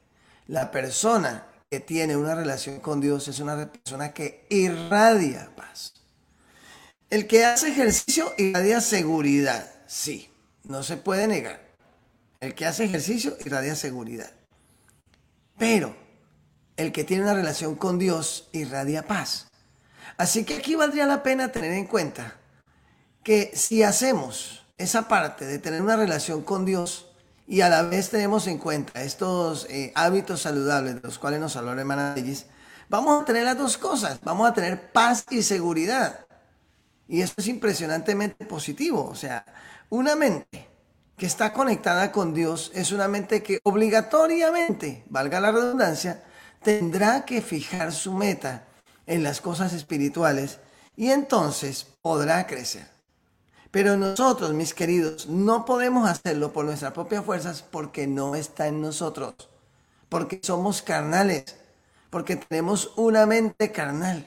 La 0.51 0.73
persona 0.73 1.47
que 1.71 1.79
tiene 1.79 2.17
una 2.17 2.35
relación 2.35 2.81
con 2.81 3.01
Dios 3.01 3.29
es 3.29 3.39
una 3.39 3.71
persona 3.71 4.13
que 4.13 4.49
irradia 4.51 5.49
paz. 5.55 5.95
El 7.09 7.29
que 7.29 7.45
hace 7.45 7.69
ejercicio 7.69 8.35
irradia 8.37 8.81
seguridad, 8.81 9.73
sí, 9.87 10.29
no 10.65 10.83
se 10.83 10.97
puede 10.97 11.29
negar. 11.29 11.61
El 12.41 12.57
que 12.57 12.67
hace 12.67 12.83
ejercicio 12.83 13.37
irradia 13.45 13.77
seguridad. 13.77 14.33
Pero 15.57 15.95
el 16.77 16.91
que 16.91 17.05
tiene 17.05 17.23
una 17.23 17.35
relación 17.35 17.77
con 17.77 18.01
Dios 18.01 18.49
irradia 18.51 19.07
paz. 19.07 19.47
Así 20.17 20.43
que 20.43 20.57
aquí 20.57 20.75
valdría 20.75 21.07
la 21.07 21.23
pena 21.23 21.53
tener 21.53 21.75
en 21.75 21.87
cuenta 21.87 22.41
que 23.23 23.53
si 23.55 23.85
hacemos 23.85 24.67
esa 24.79 25.07
parte 25.07 25.47
de 25.47 25.61
tener 25.61 25.81
una 25.81 25.95
relación 25.95 26.43
con 26.43 26.65
Dios 26.65 27.10
y 27.51 27.63
a 27.63 27.69
la 27.69 27.83
vez 27.83 28.11
tenemos 28.11 28.47
en 28.47 28.59
cuenta 28.59 29.03
estos 29.03 29.67
eh, 29.69 29.91
hábitos 29.97 30.43
saludables 30.43 30.95
de 30.95 31.01
los 31.01 31.19
cuales 31.19 31.41
nos 31.41 31.57
habló 31.57 31.75
la 31.75 31.81
hermana 31.81 32.15
Ellis, 32.17 32.47
vamos 32.89 33.21
a 33.21 33.25
tener 33.25 33.43
las 33.43 33.59
dos 33.59 33.77
cosas, 33.77 34.21
vamos 34.23 34.49
a 34.49 34.55
tener 34.55 34.93
paz 34.93 35.27
y 35.31 35.43
seguridad. 35.43 36.27
Y 37.09 37.23
esto 37.23 37.41
es 37.41 37.49
impresionantemente 37.49 38.47
positivo, 38.47 39.05
o 39.05 39.17
sea, 39.17 39.45
una 39.89 40.15
mente 40.15 40.69
que 41.17 41.27
está 41.27 41.53
conectada 41.53 42.13
con 42.13 42.33
Dios 42.35 42.71
es 42.73 42.93
una 42.93 43.09
mente 43.09 43.43
que 43.43 43.59
obligatoriamente, 43.65 45.03
valga 45.09 45.41
la 45.41 45.51
redundancia, 45.51 46.23
tendrá 46.63 47.25
que 47.25 47.43
fijar 47.43 47.91
su 47.91 48.13
meta 48.13 48.69
en 49.07 49.25
las 49.25 49.41
cosas 49.41 49.73
espirituales 49.73 50.61
y 50.95 51.11
entonces 51.11 51.85
podrá 52.01 52.47
crecer. 52.47 53.00
Pero 53.71 53.97
nosotros, 53.97 54.53
mis 54.53 54.75
queridos, 54.75 55.29
no 55.29 55.65
podemos 55.65 56.09
hacerlo 56.09 56.53
por 56.53 56.65
nuestras 56.65 56.93
propias 56.93 57.25
fuerzas 57.25 57.63
porque 57.63 58.07
no 58.07 58.35
está 58.35 58.67
en 58.67 58.81
nosotros, 58.81 59.35
porque 60.09 60.41
somos 60.43 60.83
carnales, 60.83 61.57
porque 62.11 62.35
tenemos 62.35 62.93
una 62.97 63.27
mente 63.27 63.71
carnal. 63.71 64.27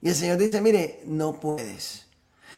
Y 0.00 0.08
el 0.08 0.14
Señor 0.14 0.38
dice, 0.38 0.62
mire, 0.62 1.02
no 1.04 1.38
puedes. 1.38 2.06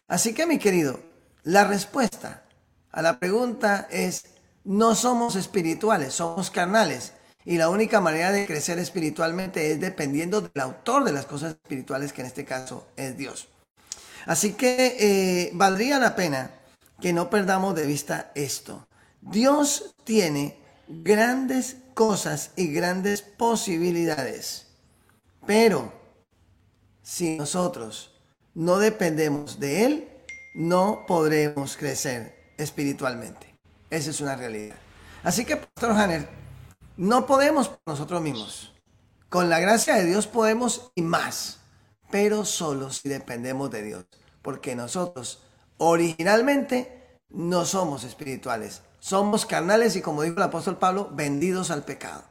Así 0.07 0.35
que 0.35 0.47
mi 0.47 0.59
querido, 0.59 1.01
la 1.43 1.65
respuesta 1.65 2.45
a 2.93 3.03
la 3.03 3.19
pregunta 3.19 3.89
es, 3.91 4.25
no 4.65 4.95
somos 4.95 5.35
espirituales, 5.35 6.15
somos 6.15 6.51
carnales. 6.51 7.13
Y 7.45 7.57
la 7.57 7.71
única 7.71 8.01
manera 8.01 8.31
de 8.31 8.47
crecer 8.47 8.79
espiritualmente 8.79 9.73
es 9.73 9.81
dependiendo 9.81 10.43
del 10.43 10.63
autor 10.63 11.05
de 11.05 11.13
las 11.13 11.27
cosas 11.27 11.53
espirituales, 11.53 12.13
que 12.13 12.21
en 12.21 12.27
este 12.27 12.45
caso 12.45 12.87
es 12.97 13.17
Dios. 13.17 13.49
Así 14.29 14.53
que 14.53 14.97
eh, 15.01 15.51
valdría 15.55 15.99
la 15.99 16.15
pena 16.15 16.51
que 17.01 17.15
no 17.15 17.31
perdamos 17.31 17.75
de 17.75 17.87
vista 17.87 18.31
esto. 18.35 18.87
Dios 19.23 19.95
tiene 20.05 20.59
grandes 20.87 21.79
cosas 21.95 22.51
y 22.55 22.71
grandes 22.71 23.23
posibilidades. 23.23 24.67
Pero 25.47 25.91
si 27.03 27.39
nosotros 27.39 28.21
no 28.53 28.79
dependemos 28.79 29.59
de 29.61 29.87
Él, 29.87 30.09
no 30.55 31.07
podremos 31.07 31.79
crecer 31.79 32.53
espiritualmente. 32.59 33.57
Esa 33.89 34.11
es 34.11 34.21
una 34.21 34.37
realidad. 34.37 34.77
Así 35.23 35.47
que, 35.47 35.57
Pastor 35.57 35.93
Hanner, 35.93 36.29
no 36.99 37.25
podemos 37.25 37.71
por 37.71 37.81
nosotros 37.87 38.21
mismos. 38.21 38.75
Con 39.31 39.49
la 39.49 39.59
gracia 39.59 39.95
de 39.95 40.05
Dios 40.05 40.27
podemos 40.27 40.93
y 40.95 41.01
más, 41.01 41.58
pero 42.11 42.45
solo 42.45 42.91
si 42.91 43.09
dependemos 43.09 43.71
de 43.71 43.83
Dios, 43.83 44.07
porque 44.43 44.75
nosotros 44.75 45.43
originalmente 45.79 47.21
no 47.31 47.65
somos 47.65 48.05
espirituales, 48.05 48.83
somos 48.99 49.47
carnales 49.47 49.97
y 49.97 50.03
como 50.03 50.23
dijo 50.23 50.37
el 50.37 50.43
apóstol 50.43 50.79
Pablo, 50.79 51.11
vendidos 51.13 51.71
al 51.71 51.85
pecado. 51.85 52.25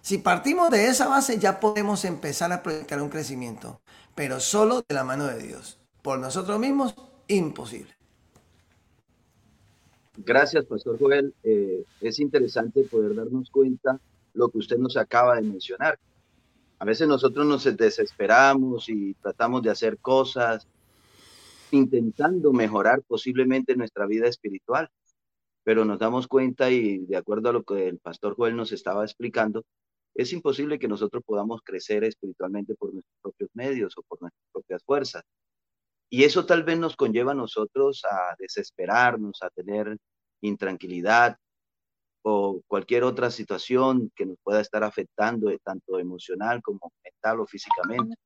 Si 0.00 0.18
partimos 0.18 0.70
de 0.70 0.86
esa 0.86 1.08
base 1.08 1.38
ya 1.38 1.58
podemos 1.58 2.04
empezar 2.04 2.52
a 2.52 2.62
proyectar 2.62 3.02
un 3.02 3.08
crecimiento, 3.08 3.80
pero 4.14 4.38
solo 4.38 4.84
de 4.88 4.94
la 4.94 5.04
mano 5.04 5.26
de 5.26 5.42
Dios. 5.42 5.80
Por 6.02 6.20
nosotros 6.20 6.60
mismos, 6.60 6.94
imposible. 7.26 7.92
Gracias, 10.16 10.64
Pastor 10.64 10.98
Joel. 10.98 11.34
Eh, 11.42 11.84
es 12.00 12.20
interesante 12.20 12.84
poder 12.84 13.14
darnos 13.14 13.50
cuenta 13.50 13.98
lo 14.32 14.48
que 14.48 14.58
usted 14.58 14.78
nos 14.78 14.96
acaba 14.96 15.36
de 15.36 15.42
mencionar. 15.42 15.98
A 16.78 16.84
veces 16.84 17.08
nosotros 17.08 17.46
nos 17.46 17.64
desesperamos 17.76 18.88
y 18.88 19.14
tratamos 19.14 19.62
de 19.62 19.70
hacer 19.70 19.98
cosas 19.98 20.68
intentando 21.70 22.52
mejorar 22.52 23.02
posiblemente 23.02 23.74
nuestra 23.76 24.06
vida 24.06 24.28
espiritual, 24.28 24.90
pero 25.64 25.84
nos 25.84 25.98
damos 25.98 26.28
cuenta 26.28 26.70
y 26.70 26.98
de 26.98 27.16
acuerdo 27.16 27.48
a 27.48 27.52
lo 27.52 27.64
que 27.64 27.88
el 27.88 27.98
pastor 27.98 28.36
Joel 28.36 28.56
nos 28.56 28.72
estaba 28.72 29.04
explicando, 29.04 29.64
es 30.14 30.32
imposible 30.32 30.78
que 30.78 30.88
nosotros 30.88 31.22
podamos 31.24 31.60
crecer 31.62 32.04
espiritualmente 32.04 32.74
por 32.74 32.92
nuestros 32.92 33.18
propios 33.22 33.50
medios 33.54 33.96
o 33.96 34.02
por 34.02 34.20
nuestras 34.20 34.44
propias 34.52 34.82
fuerzas. 34.84 35.22
Y 36.08 36.24
eso 36.24 36.46
tal 36.46 36.62
vez 36.62 36.78
nos 36.78 36.94
conlleva 36.94 37.32
a 37.32 37.34
nosotros 37.34 38.02
a 38.04 38.34
desesperarnos, 38.38 39.42
a 39.42 39.50
tener 39.50 39.96
intranquilidad 40.40 41.36
o 42.28 42.60
cualquier 42.66 43.04
otra 43.04 43.30
situación 43.30 44.10
que 44.16 44.26
nos 44.26 44.36
pueda 44.42 44.60
estar 44.60 44.82
afectando, 44.82 45.48
eh, 45.48 45.60
tanto 45.62 46.00
emocional 46.00 46.60
como 46.60 46.92
mental 47.04 47.38
o 47.38 47.46
físicamente. 47.46 48.16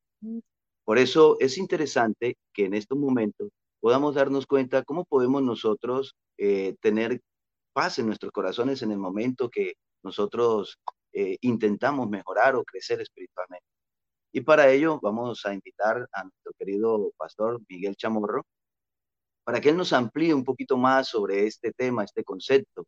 Por 0.86 0.96
eso 0.96 1.36
es 1.38 1.58
interesante 1.58 2.38
que 2.54 2.64
en 2.64 2.72
estos 2.72 2.96
momentos 2.96 3.50
podamos 3.78 4.14
darnos 4.14 4.46
cuenta 4.46 4.84
cómo 4.84 5.04
podemos 5.04 5.42
nosotros 5.42 6.14
eh, 6.38 6.76
tener 6.80 7.20
paz 7.74 7.98
en 7.98 8.06
nuestros 8.06 8.32
corazones 8.32 8.80
en 8.80 8.90
el 8.90 8.96
momento 8.96 9.50
que 9.50 9.74
nosotros 10.02 10.78
eh, 11.12 11.36
intentamos 11.42 12.08
mejorar 12.08 12.56
o 12.56 12.64
crecer 12.64 13.02
espiritualmente. 13.02 13.66
Y 14.32 14.40
para 14.40 14.70
ello 14.70 14.98
vamos 15.02 15.44
a 15.44 15.52
invitar 15.52 16.08
a 16.10 16.22
nuestro 16.22 16.52
querido 16.58 17.12
pastor 17.18 17.60
Miguel 17.68 17.96
Chamorro 17.96 18.46
para 19.44 19.60
que 19.60 19.68
él 19.68 19.76
nos 19.76 19.92
amplíe 19.92 20.32
un 20.32 20.44
poquito 20.44 20.78
más 20.78 21.08
sobre 21.08 21.46
este 21.46 21.72
tema, 21.72 22.04
este 22.04 22.24
concepto, 22.24 22.86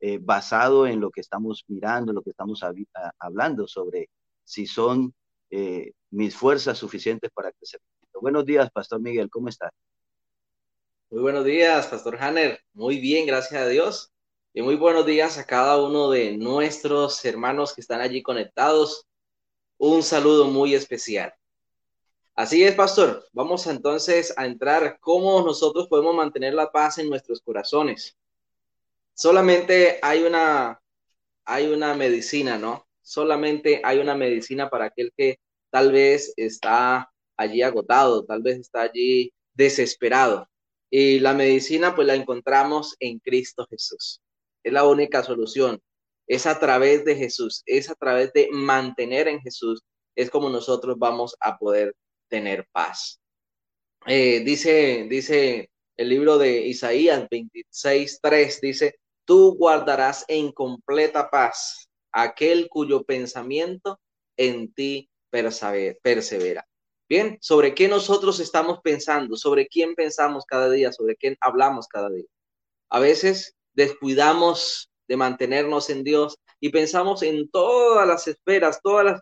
eh, 0.00 0.18
basado 0.20 0.86
en 0.86 1.00
lo 1.00 1.10
que 1.10 1.20
estamos 1.20 1.64
mirando, 1.68 2.12
lo 2.12 2.22
que 2.22 2.30
estamos 2.30 2.62
hablando 3.18 3.66
sobre 3.66 4.08
si 4.44 4.66
son 4.66 5.14
eh, 5.50 5.92
mis 6.10 6.34
fuerzas 6.34 6.78
suficientes 6.78 7.30
para 7.32 7.52
crecer. 7.52 7.80
Buenos 8.20 8.44
días, 8.44 8.70
Pastor 8.70 9.00
Miguel, 9.00 9.30
¿cómo 9.30 9.48
estás? 9.48 9.70
Muy 11.10 11.22
buenos 11.22 11.44
días, 11.44 11.86
Pastor 11.86 12.16
Hanner. 12.20 12.60
Muy 12.72 12.98
bien, 12.98 13.26
gracias 13.26 13.62
a 13.62 13.68
Dios. 13.68 14.12
Y 14.52 14.62
muy 14.62 14.76
buenos 14.76 15.06
días 15.06 15.38
a 15.38 15.44
cada 15.44 15.80
uno 15.80 16.10
de 16.10 16.36
nuestros 16.36 17.24
hermanos 17.24 17.74
que 17.74 17.80
están 17.80 18.00
allí 18.00 18.22
conectados 18.22 19.08
un 19.78 20.02
saludo 20.02 20.46
muy 20.46 20.74
especial. 20.74 21.32
Así 22.34 22.64
es, 22.64 22.74
pastor. 22.74 23.24
Vamos 23.32 23.66
entonces 23.68 24.34
a 24.36 24.44
entrar 24.44 24.98
cómo 25.00 25.40
nosotros 25.42 25.86
podemos 25.86 26.16
mantener 26.16 26.54
la 26.54 26.72
paz 26.72 26.98
en 26.98 27.08
nuestros 27.08 27.40
corazones. 27.40 28.17
Solamente 29.18 29.98
hay 30.02 30.22
una 30.22 30.80
hay 31.44 31.66
una 31.68 31.94
medicina, 31.94 32.58
¿no? 32.58 32.86
Solamente 33.02 33.80
hay 33.82 33.98
una 33.98 34.14
medicina 34.14 34.70
para 34.70 34.86
aquel 34.86 35.12
que 35.16 35.38
tal 35.70 35.92
vez 35.92 36.32
está 36.36 37.10
allí 37.36 37.62
agotado, 37.62 38.24
tal 38.24 38.42
vez 38.42 38.58
está 38.58 38.82
allí 38.82 39.32
desesperado. 39.54 40.46
Y 40.90 41.20
la 41.20 41.34
medicina 41.34 41.94
pues 41.94 42.06
la 42.06 42.14
encontramos 42.14 42.96
en 43.00 43.18
Cristo 43.18 43.66
Jesús. 43.70 44.20
Es 44.62 44.72
la 44.72 44.86
única 44.86 45.22
solución 45.22 45.80
es 46.28 46.46
a 46.46 46.60
través 46.60 47.04
de 47.04 47.16
Jesús, 47.16 47.62
es 47.66 47.90
a 47.90 47.94
través 47.94 48.32
de 48.34 48.48
mantener 48.52 49.28
en 49.28 49.40
Jesús, 49.40 49.82
es 50.14 50.30
como 50.30 50.50
nosotros 50.50 50.96
vamos 50.98 51.34
a 51.40 51.58
poder 51.58 51.94
tener 52.28 52.68
paz. 52.70 53.20
Eh, 54.06 54.40
dice, 54.40 55.06
dice 55.08 55.70
el 55.96 56.08
libro 56.10 56.38
de 56.38 56.60
Isaías 56.66 57.26
26, 57.30 58.20
3, 58.22 58.60
dice, 58.60 58.94
tú 59.28 59.54
guardarás 59.58 60.24
en 60.26 60.50
completa 60.52 61.28
paz 61.28 61.90
aquel 62.12 62.66
cuyo 62.70 63.04
pensamiento 63.04 64.00
en 64.38 64.72
ti 64.72 65.10
persevera. 66.02 66.66
Bien, 67.06 67.36
¿sobre 67.42 67.74
qué 67.74 67.88
nosotros 67.88 68.40
estamos 68.40 68.80
pensando? 68.82 69.36
¿Sobre 69.36 69.68
quién 69.68 69.94
pensamos 69.94 70.46
cada 70.46 70.70
día? 70.70 70.92
¿Sobre 70.92 71.14
quién 71.14 71.36
hablamos 71.42 71.86
cada 71.88 72.08
día? 72.08 72.24
A 72.88 73.00
veces 73.00 73.54
descuidamos 73.74 74.90
de 75.06 75.18
mantenernos 75.18 75.90
en 75.90 76.04
Dios 76.04 76.38
y 76.58 76.70
pensamos 76.70 77.22
en 77.22 77.50
todas 77.50 78.08
las 78.08 78.26
esferas, 78.28 78.80
todas 78.82 79.04
las 79.04 79.20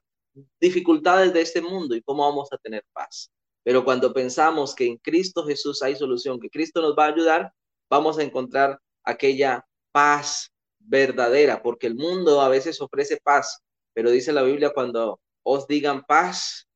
dificultades 0.60 1.32
de 1.32 1.40
este 1.40 1.60
mundo 1.60 1.96
y 1.96 2.02
cómo 2.02 2.22
vamos 2.22 2.48
a 2.52 2.58
tener 2.58 2.84
paz. 2.92 3.32
Pero 3.64 3.84
cuando 3.84 4.12
pensamos 4.12 4.72
que 4.72 4.86
en 4.86 4.98
Cristo 4.98 5.44
Jesús 5.44 5.82
hay 5.82 5.96
solución, 5.96 6.38
que 6.38 6.48
Cristo 6.48 6.80
nos 6.80 6.94
va 6.96 7.06
a 7.06 7.12
ayudar, 7.12 7.52
vamos 7.90 8.18
a 8.18 8.22
encontrar 8.22 8.78
aquella 9.02 9.66
paz 9.96 10.52
verdadera, 10.78 11.62
porque 11.62 11.87
el 11.87 11.94
mundo 11.94 12.42
a 12.42 12.50
veces 12.50 12.82
ofrece 12.82 13.16
paz, 13.16 13.62
pero 13.94 14.11
dice 14.11 14.30
la 14.30 14.42
Biblia, 14.42 14.74
cuando 14.74 15.20
os 15.42 15.66
digan 15.66 16.04
paz, 16.04 16.68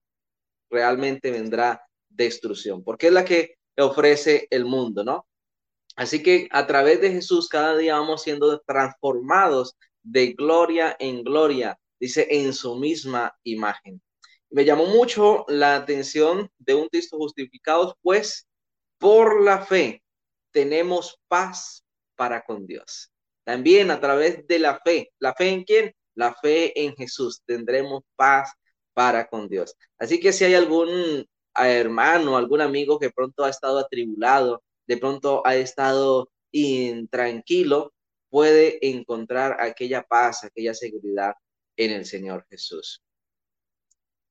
realmente 0.71 1.31
vendrá 1.31 1.87
destrucción, 2.09 2.83
porque 2.83 3.09
es 3.09 3.13
la 3.13 3.27
que 3.27 3.57
ofrece 3.77 4.49
el 4.51 4.65
mundo, 4.65 5.05
¿no? 5.05 5.27
Así 5.97 6.23
que 6.23 6.49
a 6.51 6.67
través 6.67 7.03
de 7.03 7.11
Jesús 7.11 7.47
cada 7.51 7.77
día 7.77 7.99
vamos 7.99 8.23
siendo 8.23 8.59
transformados 8.61 9.77
de 10.03 10.33
gloria 10.33 10.97
en 10.99 11.23
gloria, 11.23 11.79
dice, 12.01 12.27
en 12.31 12.55
su 12.55 12.77
misma 12.77 13.37
imagen. 13.45 14.01
Me 14.49 14.65
llamó 14.65 14.87
mucho 14.87 15.45
la 15.47 15.77
atención 15.77 16.51
de 16.57 16.75
un 16.75 16.89
texto 16.89 17.19
justificados, 17.19 17.93
pues 18.01 18.49
por 18.97 19.43
la 19.43 19.67
fe 19.67 20.03
tenemos 20.53 21.21
paz 21.29 21.80
para 22.21 22.43
con 22.43 22.67
Dios. 22.67 23.11
También 23.45 23.91
a 23.91 23.99
través 23.99 24.47
de 24.47 24.59
la 24.59 24.79
fe. 24.85 25.11
¿La 25.19 25.33
fe 25.33 25.49
en 25.49 25.65
quién? 25.65 25.95
La 26.15 26.35
fe 26.35 26.79
en 26.79 26.95
Jesús. 26.95 27.41
Tendremos 27.47 28.03
paz 28.15 28.53
para 28.93 29.27
con 29.27 29.49
Dios. 29.49 29.75
Así 29.99 30.21
que 30.21 30.31
si 30.35 30.45
hay 30.45 30.53
algún 30.53 31.25
hermano, 31.57 32.37
algún 32.37 32.61
amigo 32.61 32.99
que 32.99 33.09
pronto 33.09 33.43
ha 33.43 33.49
estado 33.49 33.79
atribulado, 33.79 34.63
de 34.87 34.99
pronto 34.99 35.41
ha 35.47 35.57
estado 35.57 36.31
intranquilo, 36.53 37.95
puede 38.29 38.87
encontrar 38.87 39.57
aquella 39.59 40.03
paz, 40.03 40.45
aquella 40.45 40.75
seguridad 40.75 41.33
en 41.75 41.91
el 41.93 42.05
Señor 42.05 42.45
Jesús. 42.51 43.03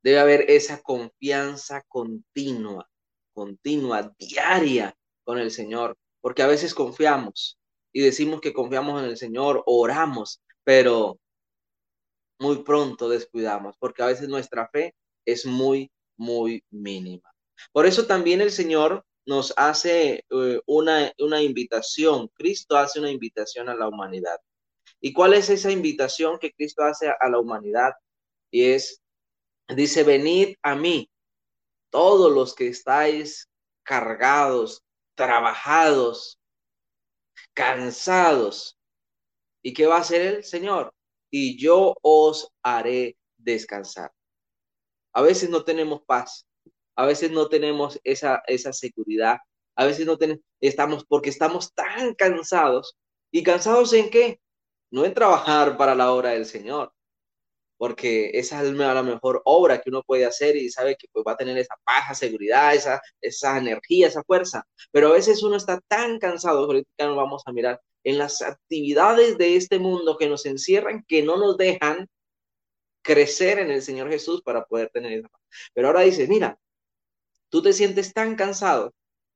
Debe 0.04 0.20
haber 0.20 0.52
esa 0.52 0.80
confianza 0.80 1.84
continua, 1.88 2.88
continua, 3.34 4.14
diaria 4.20 4.96
con 5.24 5.40
el 5.40 5.50
Señor, 5.50 5.98
porque 6.22 6.44
a 6.44 6.48
veces 6.48 6.76
confiamos 6.76 7.59
y 7.92 8.02
decimos 8.02 8.42
que 8.42 8.54
confiamos 8.54 9.02
en 9.02 9.10
el 9.10 9.18
Señor, 9.18 9.64
oramos, 9.66 10.42
pero 10.64 11.20
muy 12.40 12.64
pronto 12.64 13.10
descuidamos, 13.10 13.76
porque 13.80 14.04
a 14.04 14.08
veces 14.08 14.30
nuestra 14.30 14.68
fe 14.70 14.96
es 15.26 15.46
muy, 15.46 15.92
muy 16.18 16.64
mínima. 16.70 17.34
Por 17.72 17.86
eso 17.86 18.06
también 18.06 18.42
el 18.42 18.52
Señor 18.52 19.06
nos 19.26 19.54
hace 19.58 20.26
eh, 20.30 20.62
una, 20.66 21.12
una 21.20 21.42
invitación, 21.42 22.30
Cristo 22.30 22.78
hace 22.78 23.00
una 23.00 23.12
invitación 23.12 23.70
a 23.70 23.76
la 23.76 23.88
humanidad. 23.88 24.40
¿Y 25.02 25.14
cuál 25.14 25.34
es 25.34 25.50
esa 25.50 25.72
invitación 25.72 26.40
que 26.40 26.52
Cristo 26.52 26.84
hace 26.84 27.10
a 27.10 27.30
la 27.30 27.40
humanidad? 27.40 27.94
Y 28.52 28.66
es, 28.66 29.02
dice, 29.68 30.04
venid 30.04 30.56
a 30.62 30.76
mí, 30.76 31.10
todos 31.92 32.32
los 32.32 32.56
que 32.56 32.68
estáis 32.68 33.50
cargados, 33.84 34.84
trabajados, 35.16 36.39
cansados. 37.60 38.80
¿Y 39.62 39.74
qué 39.74 39.86
va 39.86 39.98
a 39.98 40.00
hacer 40.00 40.22
el 40.22 40.44
Señor? 40.46 40.94
Y 41.30 41.60
yo 41.60 41.94
os 42.02 42.54
haré 42.64 43.18
descansar. 43.38 44.14
A 45.14 45.22
veces 45.22 45.50
no 45.50 45.66
tenemos 45.66 46.02
paz, 46.04 46.48
a 46.96 47.06
veces 47.06 47.32
no 47.32 47.50
tenemos 47.50 48.00
esa, 48.06 48.42
esa 48.48 48.72
seguridad, 48.72 49.40
a 49.76 49.86
veces 49.86 50.06
no 50.06 50.18
tenemos, 50.18 50.42
estamos 50.62 51.04
porque 51.06 51.30
estamos 51.30 51.74
tan 51.74 52.16
cansados. 52.16 52.98
¿Y 53.30 53.44
cansados 53.44 53.92
en 53.92 54.10
qué? 54.10 54.40
No 54.90 55.04
en 55.04 55.14
trabajar 55.14 55.76
para 55.76 55.96
la 55.96 56.14
obra 56.14 56.30
del 56.30 56.46
Señor, 56.46 56.94
porque 57.80 58.32
esa 58.34 58.62
es 58.62 58.74
la 58.74 59.04
mejor 59.04 59.42
obra 59.46 59.80
que 59.80 59.90
uno 59.90 60.04
puede 60.04 60.26
hacer 60.26 60.58
y 60.58 60.70
sabe 60.70 60.98
que 60.98 61.08
pues, 61.14 61.24
va 61.26 61.32
a 61.32 61.38
tener 61.38 61.58
esa 61.58 61.76
paz, 61.86 62.20
seguridad, 62.20 62.76
esa, 62.76 63.02
esa 63.22 63.58
energía, 63.58 64.08
esa 64.08 64.22
fuerza. 64.24 64.68
Pero 64.92 65.08
a 65.08 65.14
veces 65.14 65.42
uno 65.44 65.56
está 65.56 65.80
tan 65.88 66.20
cansado, 66.20 66.66
ahorita 66.66 67.08
nos 67.08 67.16
vamos 67.16 67.42
a 67.46 67.54
mirar, 67.54 67.80
en 68.04 68.18
las 68.18 68.42
actividades 68.42 69.38
de 69.38 69.56
este 69.56 69.80
mundo 69.80 70.18
que 70.18 70.28
nos 70.28 70.46
encierran, 70.46 71.06
que 71.08 71.24
no 71.24 71.38
nos 71.38 71.56
dejan 71.56 72.10
crecer 73.02 73.60
en 73.60 73.72
el 73.72 73.82
Señor 73.82 74.10
Jesús 74.10 74.42
para 74.42 74.66
poder 74.66 74.90
tener 74.90 75.14
esa 75.14 75.30
paz. 75.30 75.42
Pero 75.74 75.88
ahora 75.88 76.02
dice, 76.02 76.28
mira, 76.28 76.60
tú 77.48 77.62
te 77.62 77.72
sientes 77.72 78.14
tan 78.14 78.36
cansado, 78.36 78.94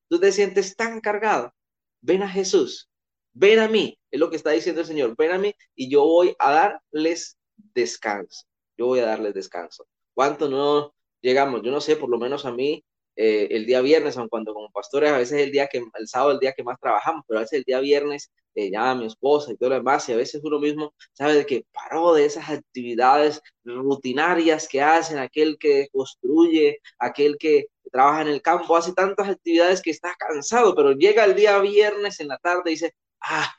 tú 0.10 0.20
te 0.20 0.34
sientes 0.34 0.76
tan 0.76 1.00
cargado, 1.00 1.54
ven 2.02 2.24
a 2.24 2.30
Jesús, 2.30 2.90
ven 3.32 3.60
a 3.60 3.70
mí, 3.70 3.98
es 4.12 4.20
lo 4.20 4.30
que 4.30 4.36
está 4.36 4.52
diciendo 4.52 4.82
el 4.82 4.88
Señor, 4.88 5.16
ven 5.18 5.32
a 5.32 5.38
mí 5.38 5.56
y 5.76 5.90
yo 5.90 6.04
voy 6.04 6.36
a 6.40 6.52
darles 6.92 7.38
descanso. 7.74 8.46
Yo 8.78 8.88
voy 8.88 9.00
a 9.00 9.06
darles 9.06 9.34
descanso. 9.34 9.88
¿Cuánto 10.14 10.50
no 10.50 10.94
llegamos? 11.22 11.62
Yo 11.64 11.72
no 11.72 11.82
sé, 11.82 11.96
por 11.96 12.10
lo 12.10 12.18
menos 12.18 12.46
a 12.46 12.52
mí, 12.52 12.84
eh, 13.16 13.48
el 13.52 13.66
día 13.66 13.82
viernes, 13.82 14.18
aun 14.18 14.28
cuando 14.28 14.54
como 14.54 14.72
pastores, 14.72 15.12
a 15.12 15.18
veces 15.18 15.40
es 15.40 15.46
el 15.46 15.52
día 15.52 15.68
que, 15.68 15.78
el 15.78 16.08
sábado 16.08 16.32
el 16.32 16.40
día 16.40 16.54
que 16.54 16.64
más 16.64 16.80
trabajamos, 16.80 17.24
pero 17.28 17.40
a 17.40 17.44
veces 17.44 17.60
el 17.60 17.64
día 17.64 17.80
viernes 17.80 18.32
eh, 18.56 18.72
llama 18.72 18.96
mi 18.96 19.06
esposa 19.06 19.52
y 19.52 19.58
todo 19.58 19.70
lo 19.70 19.76
demás, 19.76 20.08
y 20.10 20.14
a 20.14 20.18
veces 20.18 20.42
uno 20.44 20.60
mismo 20.60 20.94
sabe 21.14 21.36
de 21.36 21.46
que 21.46 21.66
paró 21.72 22.14
de 22.14 22.26
esas 22.26 22.50
actividades 22.50 23.42
rutinarias 23.64 24.68
que 24.68 24.82
hacen, 24.82 25.20
aquel 25.20 25.58
que 25.60 25.88
construye, 25.92 26.80
aquel 27.00 27.38
que 27.38 27.68
trabaja 27.92 28.22
en 28.22 28.30
el 28.30 28.42
campo, 28.42 28.76
hace 28.76 28.94
tantas 28.94 29.30
actividades 29.30 29.82
que 29.82 29.92
está 29.92 30.16
cansado, 30.18 30.76
pero 30.76 30.94
llega 30.94 31.26
el 31.26 31.36
día 31.36 31.60
viernes 31.60 32.20
en 32.20 32.28
la 32.30 32.38
tarde 32.40 32.64
y 32.72 32.74
dice, 32.74 32.96
ah, 33.22 33.54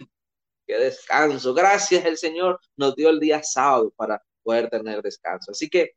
qué 0.67 0.79
descanso. 0.79 1.55
Gracias, 1.55 2.05
el 2.05 2.17
Señor 2.17 2.61
nos 2.77 2.95
dio 2.95 3.11
el 3.11 3.21
día 3.21 3.43
sábado 3.43 3.93
para 3.97 4.23
poder 4.43 4.69
tener 4.71 5.03
descanso. 5.03 5.53
Así 5.53 5.69
que 5.69 5.93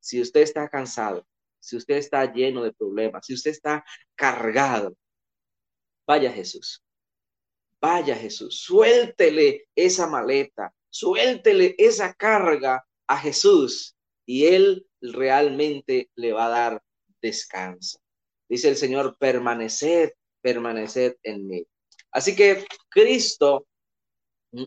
si 0.00 0.20
usted 0.20 0.40
está 0.40 0.68
cansado, 0.68 1.26
si 1.60 1.76
usted 1.76 1.96
está 1.96 2.32
lleno 2.32 2.62
de 2.62 2.72
problemas, 2.72 3.26
si 3.26 3.34
usted 3.34 3.50
está 3.50 3.84
cargado, 4.14 4.96
vaya 6.06 6.32
Jesús. 6.32 6.82
Vaya 7.80 8.14
Jesús, 8.14 8.60
suéltele 8.60 9.66
esa 9.74 10.06
maleta, 10.06 10.74
suéltele 10.90 11.74
esa 11.78 12.12
carga 12.12 12.84
a 13.06 13.16
Jesús 13.16 13.96
y 14.26 14.46
Él 14.46 14.86
realmente 15.00 16.10
le 16.14 16.32
va 16.32 16.46
a 16.46 16.50
dar 16.50 16.82
descanso. 17.22 17.98
Dice 18.48 18.68
el 18.68 18.76
Señor, 18.76 19.16
permaneced, 19.18 20.10
permaneced 20.42 21.16
en 21.22 21.46
mí. 21.46 21.66
Así 22.12 22.36
que 22.36 22.66
Cristo 22.90 23.66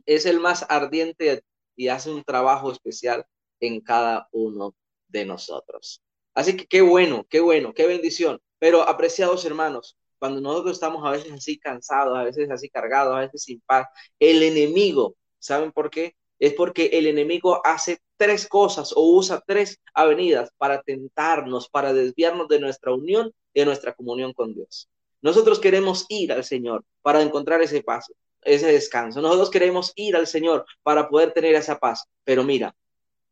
es 0.05 0.25
el 0.25 0.39
más 0.39 0.65
ardiente 0.69 1.43
y 1.75 1.87
hace 1.87 2.11
un 2.11 2.23
trabajo 2.23 2.71
especial 2.71 3.25
en 3.59 3.81
cada 3.81 4.27
uno 4.31 4.75
de 5.07 5.25
nosotros. 5.25 6.01
Así 6.33 6.57
que 6.57 6.65
qué 6.65 6.81
bueno, 6.81 7.25
qué 7.29 7.39
bueno, 7.39 7.73
qué 7.73 7.87
bendición. 7.87 8.39
Pero 8.59 8.81
apreciados 8.87 9.45
hermanos, 9.45 9.97
cuando 10.19 10.41
nosotros 10.41 10.73
estamos 10.73 11.05
a 11.05 11.11
veces 11.11 11.31
así 11.31 11.59
cansados, 11.59 12.17
a 12.17 12.23
veces 12.23 12.49
así 12.49 12.69
cargados, 12.69 13.15
a 13.15 13.19
veces 13.19 13.43
sin 13.43 13.61
paz, 13.61 13.87
el 14.19 14.41
enemigo, 14.41 15.15
¿saben 15.39 15.71
por 15.71 15.89
qué? 15.89 16.15
Es 16.39 16.53
porque 16.53 16.87
el 16.93 17.07
enemigo 17.07 17.61
hace 17.65 17.99
tres 18.17 18.47
cosas 18.47 18.93
o 18.95 19.01
usa 19.17 19.43
tres 19.45 19.79
avenidas 19.93 20.49
para 20.57 20.81
tentarnos, 20.81 21.69
para 21.69 21.93
desviarnos 21.93 22.47
de 22.47 22.59
nuestra 22.59 22.93
unión 22.93 23.33
de 23.53 23.65
nuestra 23.65 23.93
comunión 23.93 24.33
con 24.33 24.53
Dios. 24.53 24.89
Nosotros 25.21 25.59
queremos 25.59 26.05
ir 26.09 26.31
al 26.33 26.43
Señor 26.43 26.83
para 27.01 27.21
encontrar 27.21 27.61
ese 27.61 27.83
paso 27.83 28.13
ese 28.45 28.71
descanso. 28.71 29.21
Nosotros 29.21 29.49
queremos 29.49 29.93
ir 29.95 30.15
al 30.15 30.27
Señor 30.27 30.65
para 30.81 31.09
poder 31.09 31.31
tener 31.33 31.55
esa 31.55 31.79
paz. 31.79 32.05
Pero 32.23 32.43
mira, 32.43 32.75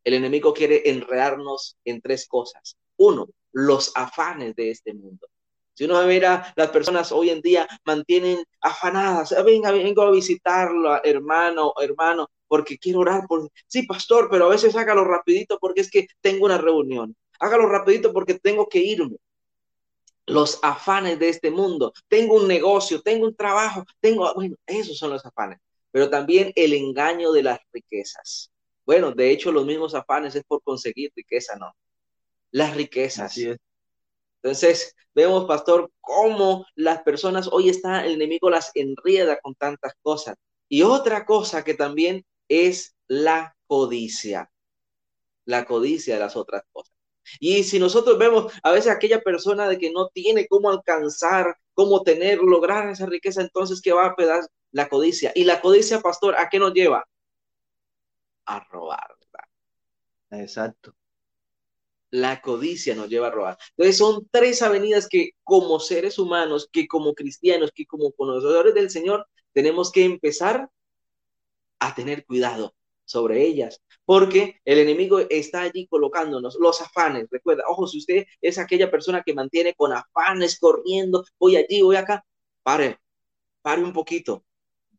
el 0.04 0.14
enemigo 0.14 0.52
quiere 0.52 0.88
enredarnos 0.90 1.76
en 1.84 2.00
tres 2.00 2.26
cosas. 2.26 2.76
Uno, 2.96 3.28
los 3.52 3.92
afanes 3.94 4.54
de 4.56 4.70
este 4.70 4.94
mundo. 4.94 5.28
Si 5.74 5.84
uno 5.84 6.02
mira, 6.06 6.52
las 6.56 6.70
personas 6.70 7.12
hoy 7.12 7.30
en 7.30 7.40
día 7.40 7.66
mantienen 7.84 8.44
afanadas. 8.60 9.32
Ah, 9.32 9.42
venga, 9.42 9.70
vengo 9.70 10.02
a 10.02 10.10
visitarlo, 10.10 11.02
hermano, 11.02 11.72
hermano, 11.80 12.30
porque 12.46 12.76
quiero 12.78 13.00
orar 13.00 13.26
por... 13.26 13.50
Sí, 13.66 13.84
pastor, 13.84 14.28
pero 14.30 14.46
a 14.46 14.50
veces 14.50 14.76
hágalo 14.76 15.04
rapidito 15.04 15.58
porque 15.58 15.80
es 15.80 15.90
que 15.90 16.06
tengo 16.20 16.44
una 16.44 16.58
reunión. 16.58 17.16
Hágalo 17.40 17.66
rapidito 17.66 18.12
porque 18.12 18.34
tengo 18.34 18.68
que 18.68 18.80
irme 18.80 19.16
los 20.26 20.58
afanes 20.62 21.18
de 21.18 21.28
este 21.28 21.50
mundo. 21.50 21.92
Tengo 22.08 22.36
un 22.36 22.48
negocio, 22.48 23.02
tengo 23.02 23.26
un 23.26 23.34
trabajo, 23.34 23.84
tengo, 24.00 24.32
bueno, 24.34 24.56
esos 24.66 24.98
son 24.98 25.10
los 25.10 25.24
afanes, 25.24 25.58
pero 25.90 26.10
también 26.10 26.52
el 26.54 26.72
engaño 26.74 27.32
de 27.32 27.42
las 27.42 27.60
riquezas. 27.72 28.50
Bueno, 28.84 29.12
de 29.12 29.30
hecho, 29.30 29.52
los 29.52 29.64
mismos 29.64 29.94
afanes 29.94 30.34
es 30.34 30.44
por 30.44 30.62
conseguir 30.62 31.12
riqueza, 31.14 31.56
¿no? 31.56 31.74
Las 32.50 32.76
riquezas. 32.76 33.36
Entonces, 34.42 34.94
vemos, 35.14 35.44
pastor, 35.46 35.90
cómo 36.00 36.66
las 36.74 37.02
personas 37.02 37.48
hoy 37.50 37.68
están, 37.68 38.04
el 38.04 38.14
enemigo 38.14 38.50
las 38.50 38.72
enrieda 38.74 39.38
con 39.40 39.54
tantas 39.54 39.92
cosas. 40.02 40.36
Y 40.68 40.82
otra 40.82 41.24
cosa 41.26 41.62
que 41.64 41.74
también 41.74 42.24
es 42.48 42.96
la 43.06 43.56
codicia. 43.66 44.50
La 45.44 45.64
codicia 45.64 46.14
de 46.14 46.20
las 46.20 46.36
otras 46.36 46.62
cosas. 46.72 46.94
Y 47.40 47.64
si 47.64 47.78
nosotros 47.78 48.18
vemos 48.18 48.52
a 48.62 48.72
veces 48.72 48.92
aquella 48.92 49.20
persona 49.20 49.68
de 49.68 49.78
que 49.78 49.90
no 49.90 50.08
tiene 50.08 50.46
cómo 50.46 50.70
alcanzar, 50.70 51.56
cómo 51.74 52.02
tener, 52.02 52.38
lograr 52.38 52.88
esa 52.88 53.06
riqueza, 53.06 53.42
entonces 53.42 53.80
¿qué 53.80 53.92
va 53.92 54.06
a 54.06 54.16
pedir 54.16 54.40
la 54.70 54.88
codicia? 54.88 55.32
Y 55.34 55.44
la 55.44 55.60
codicia, 55.60 56.00
pastor, 56.00 56.36
¿a 56.36 56.48
qué 56.48 56.58
nos 56.58 56.72
lleva? 56.72 57.04
A 58.46 58.60
robar, 58.70 59.16
¿verdad? 59.20 60.42
Exacto. 60.42 60.94
La 62.10 62.42
codicia 62.42 62.94
nos 62.94 63.08
lleva 63.08 63.28
a 63.28 63.30
robar. 63.30 63.58
Entonces 63.70 63.96
son 63.96 64.28
tres 64.30 64.60
avenidas 64.62 65.08
que 65.08 65.30
como 65.42 65.80
seres 65.80 66.18
humanos, 66.18 66.68
que 66.70 66.86
como 66.86 67.14
cristianos, 67.14 67.72
que 67.74 67.86
como 67.86 68.12
conocedores 68.12 68.74
del 68.74 68.90
Señor, 68.90 69.26
tenemos 69.52 69.90
que 69.90 70.04
empezar 70.04 70.68
a 71.78 71.94
tener 71.94 72.24
cuidado 72.26 72.74
sobre 73.04 73.42
ellas, 73.42 73.80
porque 74.04 74.60
el 74.64 74.78
enemigo 74.78 75.20
está 75.20 75.62
allí 75.62 75.86
colocándonos 75.86 76.56
los 76.60 76.80
afanes. 76.80 77.28
Recuerda, 77.30 77.64
ojo, 77.68 77.86
si 77.86 77.98
usted 77.98 78.24
es 78.40 78.58
aquella 78.58 78.90
persona 78.90 79.22
que 79.24 79.34
mantiene 79.34 79.74
con 79.74 79.92
afanes 79.92 80.58
corriendo, 80.58 81.24
voy 81.38 81.56
allí, 81.56 81.82
voy 81.82 81.96
acá, 81.96 82.24
pare, 82.62 82.98
pare 83.62 83.82
un 83.82 83.92
poquito, 83.92 84.44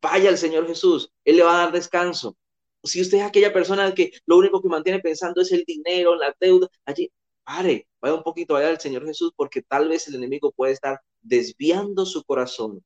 vaya 0.02 0.30
al 0.30 0.38
Señor 0.38 0.68
Jesús, 0.68 1.12
Él 1.26 1.38
le 1.38 1.44
va 1.44 1.56
a 1.56 1.64
dar 1.66 1.74
descanso. 1.74 2.38
Si 2.84 3.02
usted 3.02 3.20
es 3.20 3.24
aquella 3.24 3.54
persona 3.54 3.94
que 3.94 4.12
lo 4.26 4.38
único 4.38 4.62
que 4.62 4.68
mantiene 4.68 5.00
pensando 5.00 5.42
es 5.42 5.52
el 5.52 5.64
dinero, 5.66 6.16
la 6.16 6.36
deuda, 6.40 6.68
allí, 6.86 7.12
pare, 7.44 7.88
vaya 8.02 8.16
un 8.16 8.24
poquito, 8.24 8.56
vaya 8.56 8.70
al 8.70 8.80
Señor 8.80 9.06
Jesús, 9.06 9.32
porque 9.36 9.62
tal 9.62 9.90
vez 9.90 10.08
el 10.08 10.16
enemigo 10.16 10.52
puede 10.52 10.74
estar 10.74 11.00
desviando 11.22 12.06
su 12.06 12.24
corazón 12.24 12.84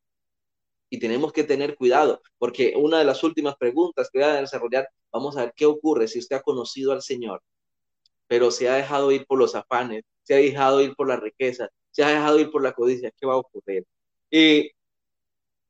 y 0.90 1.00
tenemos 1.00 1.34
que 1.34 1.44
tener 1.44 1.76
cuidado, 1.76 2.22
porque 2.38 2.74
una 2.78 3.00
de 3.00 3.06
las 3.06 3.24
últimas 3.24 3.56
preguntas 3.58 4.10
que 4.12 4.20
voy 4.20 4.28
a 4.28 4.42
desarrollar, 4.42 4.88
vamos 5.12 5.38
a 5.38 5.46
ver 5.46 5.54
qué 5.56 5.66
ocurre 5.66 6.08
si 6.08 6.20
usted 6.20 6.38
ha 6.38 6.42
conocido 6.42 6.92
al 6.92 7.02
Señor, 7.02 7.42
pero 8.28 8.52
se 8.52 8.70
ha 8.70 8.76
dejado 8.76 9.12
ir 9.12 9.26
por 9.26 9.40
los 9.40 9.56
afanes, 9.56 10.04
se 10.24 10.34
ha 10.34 10.38
dejado 10.38 10.82
ir 10.82 10.96
por 10.96 11.08
la 11.08 11.18
riqueza, 11.18 11.70
se 11.92 12.04
ha 12.04 12.10
dejado 12.10 12.40
ir 12.40 12.52
por 12.52 12.62
la 12.62 12.74
codicia, 12.74 13.12
¿qué 13.20 13.26
va 13.26 13.34
a 13.34 13.38
ocurrir? 13.38 13.86
Y, 14.30 14.72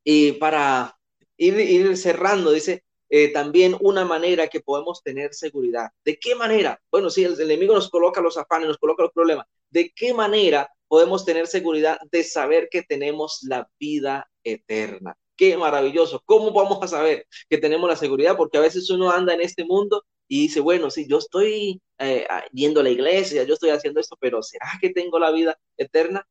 y 0.04 0.32
para 0.32 0.98
ir, 1.36 1.96
cerrando, 1.96 2.52
dice, 2.52 2.84
eh, 3.08 3.32
también 3.32 3.76
una 3.80 4.04
manera 4.04 4.48
que 4.48 4.60
podemos 4.60 5.02
tener 5.02 5.32
seguridad. 5.32 5.88
¿De 6.04 6.18
qué 6.18 6.34
manera? 6.34 6.80
Bueno, 6.90 7.08
si 7.08 7.24
el 7.24 7.40
enemigo 7.40 7.74
nos 7.74 7.88
coloca 7.88 8.20
los 8.20 8.36
afanes, 8.36 8.68
nos 8.68 8.78
coloca 8.78 9.04
los 9.04 9.12
problemas, 9.12 9.46
¿de 9.70 9.90
qué 9.94 10.12
manera 10.12 10.70
podemos 10.88 11.24
tener 11.24 11.46
seguridad 11.46 11.98
de 12.10 12.24
saber 12.24 12.68
que 12.70 12.82
tenemos 12.82 13.40
la 13.42 13.70
vida 13.78 14.28
eterna. 14.52 15.16
Qué 15.36 15.56
maravilloso. 15.56 16.20
¿Cómo 16.24 16.52
vamos 16.52 16.82
a 16.82 16.88
saber 16.88 17.26
que 17.48 17.58
tenemos 17.58 17.88
la 17.88 17.96
seguridad? 17.96 18.36
Porque 18.36 18.58
a 18.58 18.62
veces 18.62 18.90
uno 18.90 19.10
anda 19.10 19.34
en 19.34 19.40
este 19.40 19.64
mundo 19.64 20.04
y 20.26 20.42
dice, 20.42 20.60
bueno, 20.60 20.90
sí, 20.90 21.06
yo 21.08 21.18
estoy 21.18 21.80
eh, 21.98 22.26
yendo 22.52 22.80
a 22.80 22.82
la 22.82 22.90
iglesia, 22.90 23.44
yo 23.44 23.54
estoy 23.54 23.70
haciendo 23.70 24.00
esto, 24.00 24.16
pero 24.20 24.42
¿será 24.42 24.66
que 24.80 24.90
tengo 24.90 25.18
la 25.18 25.30
vida 25.30 25.58
eterna? 25.76 26.26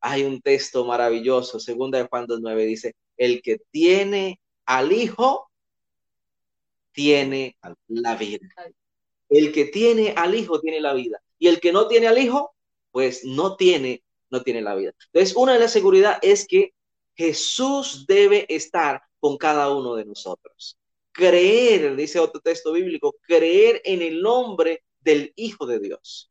Hay 0.00 0.24
un 0.24 0.40
texto 0.40 0.84
maravilloso, 0.84 1.60
segunda 1.60 1.98
de 1.98 2.08
Juan 2.08 2.26
2.9, 2.26 2.66
dice, 2.66 2.94
el 3.16 3.42
que 3.42 3.58
tiene 3.70 4.40
al 4.64 4.92
Hijo, 4.92 5.50
tiene 6.92 7.56
la 7.88 8.16
vida. 8.16 8.46
El 9.28 9.52
que 9.52 9.66
tiene 9.66 10.14
al 10.16 10.34
Hijo, 10.34 10.60
tiene 10.60 10.80
la 10.80 10.94
vida. 10.94 11.22
Y 11.38 11.48
el 11.48 11.60
que 11.60 11.72
no 11.72 11.88
tiene 11.88 12.08
al 12.08 12.18
Hijo, 12.18 12.54
pues 12.90 13.24
no 13.24 13.56
tiene 13.56 14.02
no 14.32 14.42
tiene 14.42 14.62
la 14.62 14.74
vida. 14.74 14.92
Entonces, 15.12 15.36
una 15.36 15.52
de 15.52 15.60
las 15.60 15.72
seguridades 15.72 16.18
es 16.22 16.46
que 16.48 16.72
Jesús 17.14 18.06
debe 18.06 18.46
estar 18.48 19.02
con 19.20 19.36
cada 19.36 19.70
uno 19.70 19.94
de 19.94 20.04
nosotros. 20.04 20.78
Creer, 21.12 21.94
dice 21.94 22.18
otro 22.18 22.40
texto 22.40 22.72
bíblico, 22.72 23.14
creer 23.22 23.80
en 23.84 24.02
el 24.02 24.20
nombre 24.22 24.84
del 25.00 25.32
Hijo 25.36 25.66
de 25.66 25.78
Dios. 25.78 26.30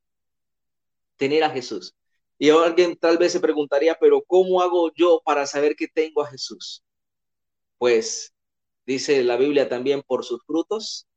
Tener 1.18 1.44
a 1.44 1.50
Jesús. 1.50 1.96
Y 2.38 2.50
alguien 2.50 2.98
tal 2.98 3.18
vez 3.18 3.32
se 3.32 3.40
preguntaría, 3.40 3.96
pero 4.00 4.24
¿cómo 4.24 4.62
hago 4.62 4.92
yo 4.96 5.22
para 5.24 5.46
saber 5.46 5.76
que 5.76 5.88
tengo 5.88 6.24
a 6.24 6.28
Jesús? 6.28 6.84
Pues 7.78 8.34
dice 8.86 9.24
la 9.24 9.38
Biblia 9.38 9.70
también, 9.70 10.02
por 10.02 10.26
sus 10.26 10.44
frutos 10.46 11.08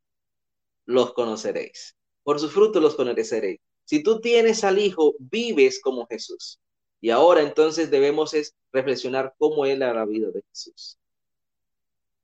los 0.85 1.15
conoceréis. 1.15 1.97
Por 2.23 2.39
sus 2.39 2.53
frutos 2.53 2.83
los 2.83 2.95
conoceréis. 2.95 3.61
Si 3.85 4.03
tú 4.03 4.21
tienes 4.21 4.65
al 4.65 4.79
Hijo, 4.79 5.15
vives 5.19 5.81
como 5.81 6.07
Jesús. 6.07 6.61
Y 7.01 7.11
ahora 7.11 7.43
entonces 7.43 7.91
debemos 7.91 8.35
es 8.35 8.55
reflexionar 8.75 9.35
cómo 9.39 9.65
era 9.65 9.95
la 9.95 10.05
vida 10.05 10.29
de 10.31 10.43
Jesús. 10.51 10.99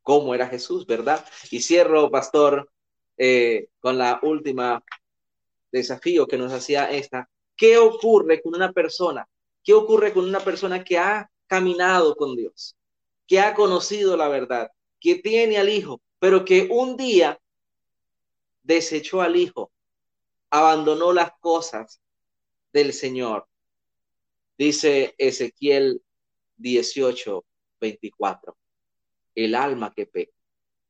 Cómo 0.03 0.35
era 0.35 0.49
Jesús, 0.49 0.85
¿verdad? 0.85 1.25
Y 1.51 1.61
cierro, 1.61 2.11
pastor, 2.11 2.71
eh, 3.17 3.69
con 3.79 3.97
la 3.97 4.19
última 4.23 4.83
desafío 5.71 6.27
que 6.27 6.37
nos 6.37 6.53
hacía 6.53 6.91
esta. 6.91 7.31
¿Qué 7.57 7.79
ocurre 7.79 8.43
con 8.43 8.55
una 8.57 8.73
persona? 8.73 9.29
¿Qué 9.63 9.73
ocurre 9.73 10.13
con 10.13 10.25
una 10.25 10.41
persona 10.41 10.83
que 10.83 10.99
ha 10.99 11.31
caminado 11.47 12.17
con 12.17 12.35
Dios? 12.35 12.77
Que 13.29 13.39
ha 13.39 13.55
conocido 13.55 14.17
la 14.17 14.29
verdad, 14.29 14.73
que 14.99 15.17
tiene 15.17 15.59
al 15.59 15.69
Hijo, 15.69 16.01
pero 16.19 16.45
que 16.45 16.67
un 16.69 16.97
día 16.97 17.41
desechó 18.65 19.23
al 19.23 19.37
Hijo, 19.37 19.71
abandonó 20.51 21.13
las 21.13 21.31
cosas 21.39 22.01
del 22.73 22.93
Señor. 22.93 23.47
Dice 24.59 25.15
Ezequiel 25.17 26.03
18, 26.61 27.45
24. 27.81 28.57
El 29.35 29.55
alma 29.55 29.93
que 29.95 30.07
peca, 30.07 30.37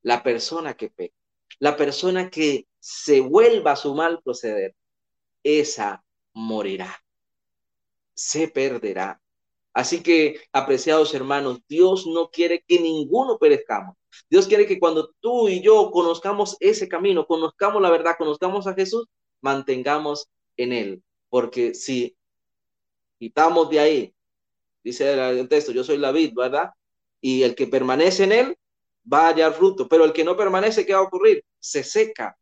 la 0.03 0.23
persona 0.23 0.75
que 0.75 0.91
peca, 0.91 1.15
la 1.59 1.77
persona 1.77 2.31
que 2.31 2.67
se 2.79 3.21
vuelva 3.21 3.73
a 3.73 3.77
su 3.77 3.95
mal 3.95 4.21
proceder, 4.23 4.75
esa 5.43 6.05
morirá, 6.33 7.03
se 8.15 8.49
perderá. 8.49 9.21
Así 9.73 10.03
que, 10.03 10.41
apreciados 10.53 11.15
hermanos, 11.15 11.61
Dios 11.69 12.07
no 12.07 12.31
quiere 12.31 12.65
que 12.67 12.81
ninguno 12.81 13.39
perezcamos. 13.39 13.97
Dios 14.29 14.49
quiere 14.49 14.67
que 14.67 14.81
cuando 14.81 15.15
tú 15.21 15.49
y 15.49 15.63
yo 15.63 15.91
conozcamos 15.93 16.57
ese 16.61 16.89
camino, 16.89 17.27
conozcamos 17.27 17.81
la 17.81 17.91
verdad, 17.91 18.17
conozcamos 18.19 18.67
a 18.67 18.75
Jesús, 18.75 19.07
mantengamos 19.41 20.29
en 20.57 20.73
él. 20.73 21.03
Porque 21.29 21.75
si 21.75 22.17
quitamos 23.19 23.71
de 23.71 23.81
ahí, 23.81 24.15
dice 24.83 25.13
el 25.13 25.49
texto, 25.49 25.73
yo 25.73 25.85
soy 25.85 25.99
la 25.99 26.13
vid, 26.13 26.35
¿verdad? 26.35 26.71
Y 27.21 27.43
el 27.43 27.55
que 27.55 27.67
permanece 27.67 28.25
en 28.25 28.33
él 28.33 28.57
va 29.11 29.27
a 29.27 29.29
hallar 29.29 29.53
fruto, 29.55 29.89
pero 29.89 30.05
el 30.05 30.13
que 30.13 30.25
no 30.25 30.37
permanece, 30.37 30.87
¿qué 30.87 30.93
va 30.93 31.01
a 31.01 31.05
ocurrir? 31.05 31.45
Se 31.59 31.85
seca, 31.85 32.37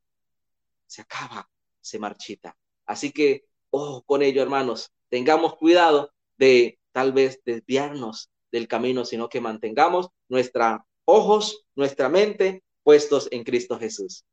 se 0.87 1.03
acaba, 1.03 1.49
se 1.81 1.99
marchita. 1.99 2.57
Así 2.87 3.13
que, 3.13 3.45
ojo 3.71 4.03
con 4.03 4.23
ello, 4.23 4.43
hermanos, 4.43 4.93
tengamos 5.09 5.57
cuidado 5.57 6.13
de 6.37 6.79
tal 6.93 7.13
vez 7.13 7.41
desviarnos 7.45 8.31
del 8.51 8.69
camino, 8.69 9.05
sino 9.05 9.29
que 9.29 9.41
mantengamos 9.41 10.09
nuestros 10.29 10.81
ojos, 11.05 11.67
nuestra 11.75 12.09
mente 12.09 12.63
puestos 12.83 13.29
en 13.31 13.45
Cristo 13.45 13.79
Jesús. 13.79 14.25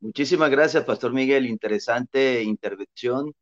Muchísimas 0.00 0.50
gracias, 0.50 0.84
Pastor 0.84 1.12
Miguel. 1.12 1.46
Interesante 1.46 2.42
intervención. 2.42 3.34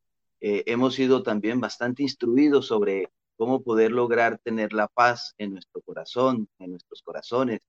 Eh, 0.43 0.65
hemos 0.67 0.95
sido 0.97 1.23
también 1.23 1.61
bastante 1.61 2.03
instruidos 2.03 2.67
sobre 2.67 3.09
cómo 3.37 3.63
poder 3.63 3.93
lograr 3.93 4.41
tener 4.45 4.73
la 4.73 4.89
paz 4.89 5.35
en 5.39 5.53
nuestro 5.53 5.81
corazón, 5.83 6.49
en 6.59 6.73
nuestros 6.73 7.01
corazones, 7.03 7.61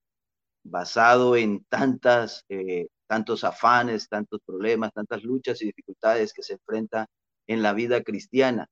basado 0.63 1.35
en 1.35 1.63
tantas, 1.65 2.45
eh, 2.49 2.87
tantos 3.07 3.43
afanes, 3.43 4.09
tantos 4.09 4.41
problemas, 4.45 4.91
tantas 4.93 5.23
luchas 5.23 5.61
y 5.61 5.67
dificultades 5.67 6.33
que 6.33 6.43
se 6.43 6.53
enfrentan 6.53 7.05
en 7.47 7.61
la 7.61 7.73
vida 7.73 8.01
cristiana. 8.03 8.67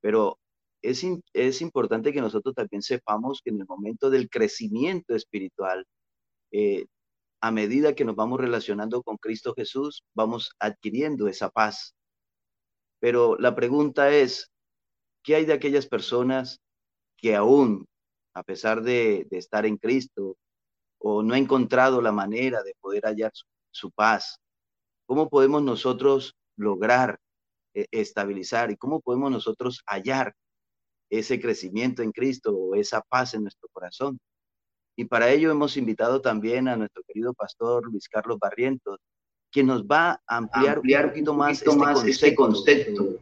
Pero 0.00 0.38
es, 0.82 1.04
es 1.34 1.60
importante 1.62 2.12
que 2.12 2.20
nosotros 2.22 2.54
también 2.54 2.82
sepamos 2.82 3.42
que 3.44 3.50
en 3.50 3.60
el 3.60 3.66
momento 3.66 4.10
del 4.10 4.30
crecimiento 4.30 5.14
espiritual, 5.14 5.86
eh, 6.52 6.86
a 7.42 7.50
medida 7.50 7.94
que 7.94 8.04
nos 8.04 8.16
vamos 8.16 8.40
relacionando 8.40 9.02
con 9.02 9.18
Cristo 9.18 9.54
Jesús, 9.54 10.04
vamos 10.14 10.52
adquiriendo 10.60 11.28
esa 11.28 11.50
paz. 11.50 11.94
Pero 13.00 13.36
la 13.38 13.54
pregunta 13.54 14.10
es, 14.10 14.50
¿qué 15.22 15.36
hay 15.36 15.44
de 15.44 15.52
aquellas 15.52 15.86
personas 15.86 16.60
que 17.16 17.36
aún, 17.36 17.86
a 18.34 18.42
pesar 18.42 18.82
de, 18.82 19.26
estar 19.30 19.66
en 19.66 19.76
Cristo, 19.76 20.36
o 20.98 21.22
no 21.22 21.34
ha 21.34 21.38
encontrado 21.38 22.02
la 22.02 22.12
manera 22.12 22.62
de 22.62 22.74
poder 22.80 23.04
hallar 23.04 23.32
su, 23.70 23.90
paz? 23.92 24.38
¿Cómo 25.06 25.28
podemos 25.28 25.62
nosotros 25.62 26.34
lograr 26.56 27.18
eh, 27.74 27.86
estabilizar 27.92 28.70
y 28.70 28.76
cómo 28.76 29.00
podemos 29.00 29.30
nosotros 29.30 29.82
hallar 29.86 30.34
ese 31.10 31.40
crecimiento 31.40 32.02
en 32.02 32.12
Cristo 32.12 32.54
o 32.54 32.74
esa 32.74 33.00
paz 33.02 33.34
en 33.34 33.42
nuestro 33.42 33.68
corazón? 33.72 34.18
Y 34.96 35.04
para 35.04 35.30
ello 35.30 35.52
hemos 35.52 35.76
invitado 35.76 36.20
también 36.20 36.66
a 36.66 36.76
nuestro 36.76 37.04
querido 37.04 37.32
pastor 37.32 37.86
Luis 37.86 38.08
Carlos 38.08 38.38
Barrientos, 38.40 38.98
quien 39.50 39.66
nos 39.66 39.84
va 39.84 40.20
a 40.26 40.36
ampliar, 40.36 40.78
un 40.78 41.08
poquito, 41.08 41.34
más, 41.34 41.62
este, 42.04 42.34
concepto, 42.34 43.16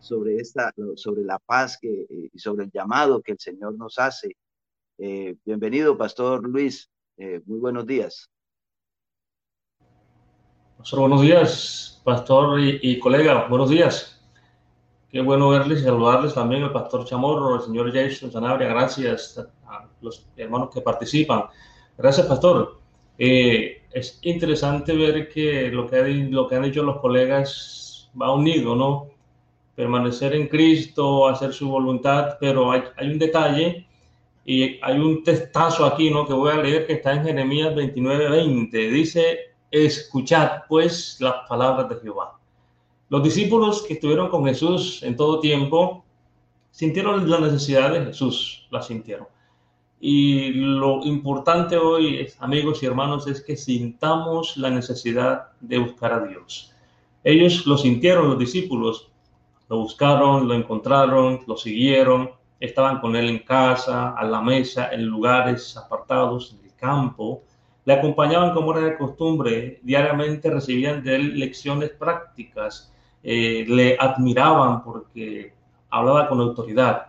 sobre, 0.00 0.36
esta, 0.36 0.72
sobre 0.94 1.24
la 1.24 1.38
paz 1.38 1.78
que, 1.80 2.06
eh, 2.08 2.30
y 2.32 2.38
sobre 2.38 2.64
el 2.64 2.70
llamado 2.70 3.22
que 3.22 3.32
el 3.32 3.38
Señor 3.38 3.74
nos 3.76 3.98
hace. 3.98 4.36
Eh, 4.98 5.36
bienvenido, 5.44 5.96
Pastor 5.96 6.46
Luis. 6.48 6.90
Eh, 7.16 7.40
muy 7.46 7.58
buenos 7.58 7.86
días. 7.86 8.30
Pastor, 10.76 11.00
buenos 11.00 11.22
días, 11.22 12.00
Pastor 12.04 12.60
y, 12.60 12.78
y 12.82 12.98
colega. 12.98 13.48
Buenos 13.48 13.70
días. 13.70 14.18
Qué 15.10 15.22
bueno 15.22 15.48
verles 15.48 15.80
y 15.80 15.84
saludarles 15.84 16.34
también 16.34 16.64
al 16.64 16.72
pastor 16.72 17.06
Chamorro, 17.06 17.54
al 17.54 17.62
señor 17.62 17.90
Jason 17.92 18.30
Sanabria. 18.30 18.68
Gracias 18.68 19.38
a 19.66 19.88
los 20.02 20.28
hermanos 20.36 20.68
que 20.72 20.82
participan. 20.82 21.44
Gracias, 21.96 22.26
pastor. 22.26 22.78
Eh, 23.16 23.77
es 23.90 24.18
interesante 24.22 24.94
ver 24.94 25.28
que 25.28 25.68
lo 25.70 25.86
que, 25.86 26.02
lo 26.30 26.48
que 26.48 26.56
han 26.56 26.62
dicho 26.62 26.82
los 26.82 27.00
colegas 27.00 28.10
va 28.20 28.32
unido, 28.32 28.74
¿no? 28.74 29.08
Permanecer 29.74 30.34
en 30.34 30.48
Cristo, 30.48 31.28
hacer 31.28 31.52
su 31.52 31.68
voluntad, 31.68 32.36
pero 32.40 32.72
hay, 32.72 32.82
hay 32.96 33.10
un 33.10 33.18
detalle 33.18 33.86
y 34.44 34.78
hay 34.82 34.98
un 34.98 35.22
testazo 35.22 35.84
aquí, 35.86 36.10
¿no? 36.10 36.26
Que 36.26 36.32
voy 36.32 36.52
a 36.52 36.56
leer 36.56 36.86
que 36.86 36.94
está 36.94 37.12
en 37.12 37.24
Jeremías 37.24 37.74
29:20. 37.74 38.90
Dice, 38.90 39.38
escuchad 39.70 40.62
pues 40.68 41.18
las 41.20 41.48
palabras 41.48 41.88
de 41.88 41.96
Jehová 41.96 42.38
los 43.08 43.22
discípulos 43.22 43.82
que 43.82 43.94
estuvieron 43.94 44.28
con 44.28 44.44
Jesús 44.44 45.02
en 45.02 45.16
todo 45.16 45.40
tiempo 45.40 46.04
sintieron 46.70 47.28
la 47.28 47.40
necesidad 47.40 47.92
de 47.92 48.04
Jesús, 48.04 48.66
la 48.70 48.82
sintieron. 48.82 49.26
Y 50.00 50.52
lo 50.52 51.04
importante 51.04 51.76
hoy, 51.76 52.28
amigos 52.38 52.82
y 52.82 52.86
hermanos, 52.86 53.26
es 53.26 53.42
que 53.42 53.56
sintamos 53.56 54.56
la 54.56 54.70
necesidad 54.70 55.48
de 55.60 55.78
buscar 55.78 56.12
a 56.12 56.26
Dios. 56.26 56.72
Ellos 57.24 57.66
lo 57.66 57.76
sintieron, 57.76 58.28
los 58.28 58.38
discípulos, 58.38 59.10
lo 59.68 59.78
buscaron, 59.78 60.46
lo 60.46 60.54
encontraron, 60.54 61.40
lo 61.46 61.56
siguieron, 61.56 62.30
estaban 62.60 63.00
con 63.00 63.16
él 63.16 63.28
en 63.28 63.40
casa, 63.40 64.10
a 64.10 64.24
la 64.24 64.40
mesa, 64.40 64.92
en 64.92 65.04
lugares 65.04 65.76
apartados, 65.76 66.54
en 66.54 66.64
el 66.64 66.74
campo, 66.76 67.42
le 67.88 67.94
acompañaban 67.94 68.52
como 68.52 68.76
era 68.76 68.86
de 68.86 68.98
costumbre, 68.98 69.80
diariamente 69.82 70.50
recibían 70.50 71.02
de 71.02 71.16
él 71.16 71.38
lecciones 71.38 71.88
prácticas. 71.88 72.92
Eh, 73.22 73.64
le 73.66 73.96
admiraban 73.98 74.84
porque 74.84 75.54
hablaba 75.88 76.28
con 76.28 76.38
autoridad. 76.38 77.07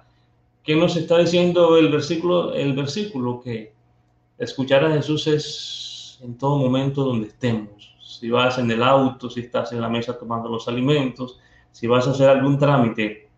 ¿Qué 0.70 0.76
nos 0.76 0.96
está 0.96 1.18
diciendo 1.18 1.78
el 1.78 1.90
versículo? 1.90 2.54
El 2.54 2.74
versículo 2.74 3.42
que 3.42 3.74
escuchar 4.38 4.86
a 4.86 4.92
Jesús 4.92 5.26
es 5.26 6.20
en 6.22 6.38
todo 6.38 6.60
momento 6.60 7.04
donde 7.04 7.30
estemos. 7.30 7.98
Si 8.04 8.30
vas 8.30 8.60
en 8.60 8.70
el 8.70 8.84
auto, 8.84 9.32
si 9.32 9.40
estás 9.40 9.72
en 9.72 9.82
la 9.82 9.90
mesa 9.90 10.16
tomando 10.16 10.48
los 10.48 10.68
alimentos, 10.68 11.40
si 11.72 11.88
vas 11.88 12.08
a 12.08 12.12
hacer 12.12 12.30
algún 12.30 12.60
trámite, 12.60 13.32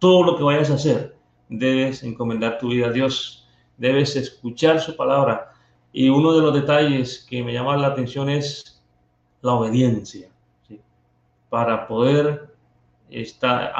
todo 0.00 0.24
lo 0.24 0.36
que 0.36 0.42
vayas 0.42 0.72
a 0.72 0.74
hacer, 0.74 1.16
debes 1.48 2.02
encomendar 2.02 2.58
tu 2.58 2.70
vida 2.70 2.88
a 2.88 2.90
Dios, 2.90 3.46
debes 3.76 4.16
escuchar 4.16 4.80
su 4.80 4.96
palabra. 4.96 5.52
Y 5.92 6.08
uno 6.08 6.32
de 6.32 6.42
los 6.42 6.52
detalles 6.52 7.24
que 7.30 7.44
me 7.44 7.52
llama 7.52 7.76
la 7.76 7.86
atención 7.86 8.28
es 8.28 8.82
la 9.40 9.52
obediencia 9.52 10.32
para 11.48 11.86
poder 11.86 12.52
estar, 13.08 13.72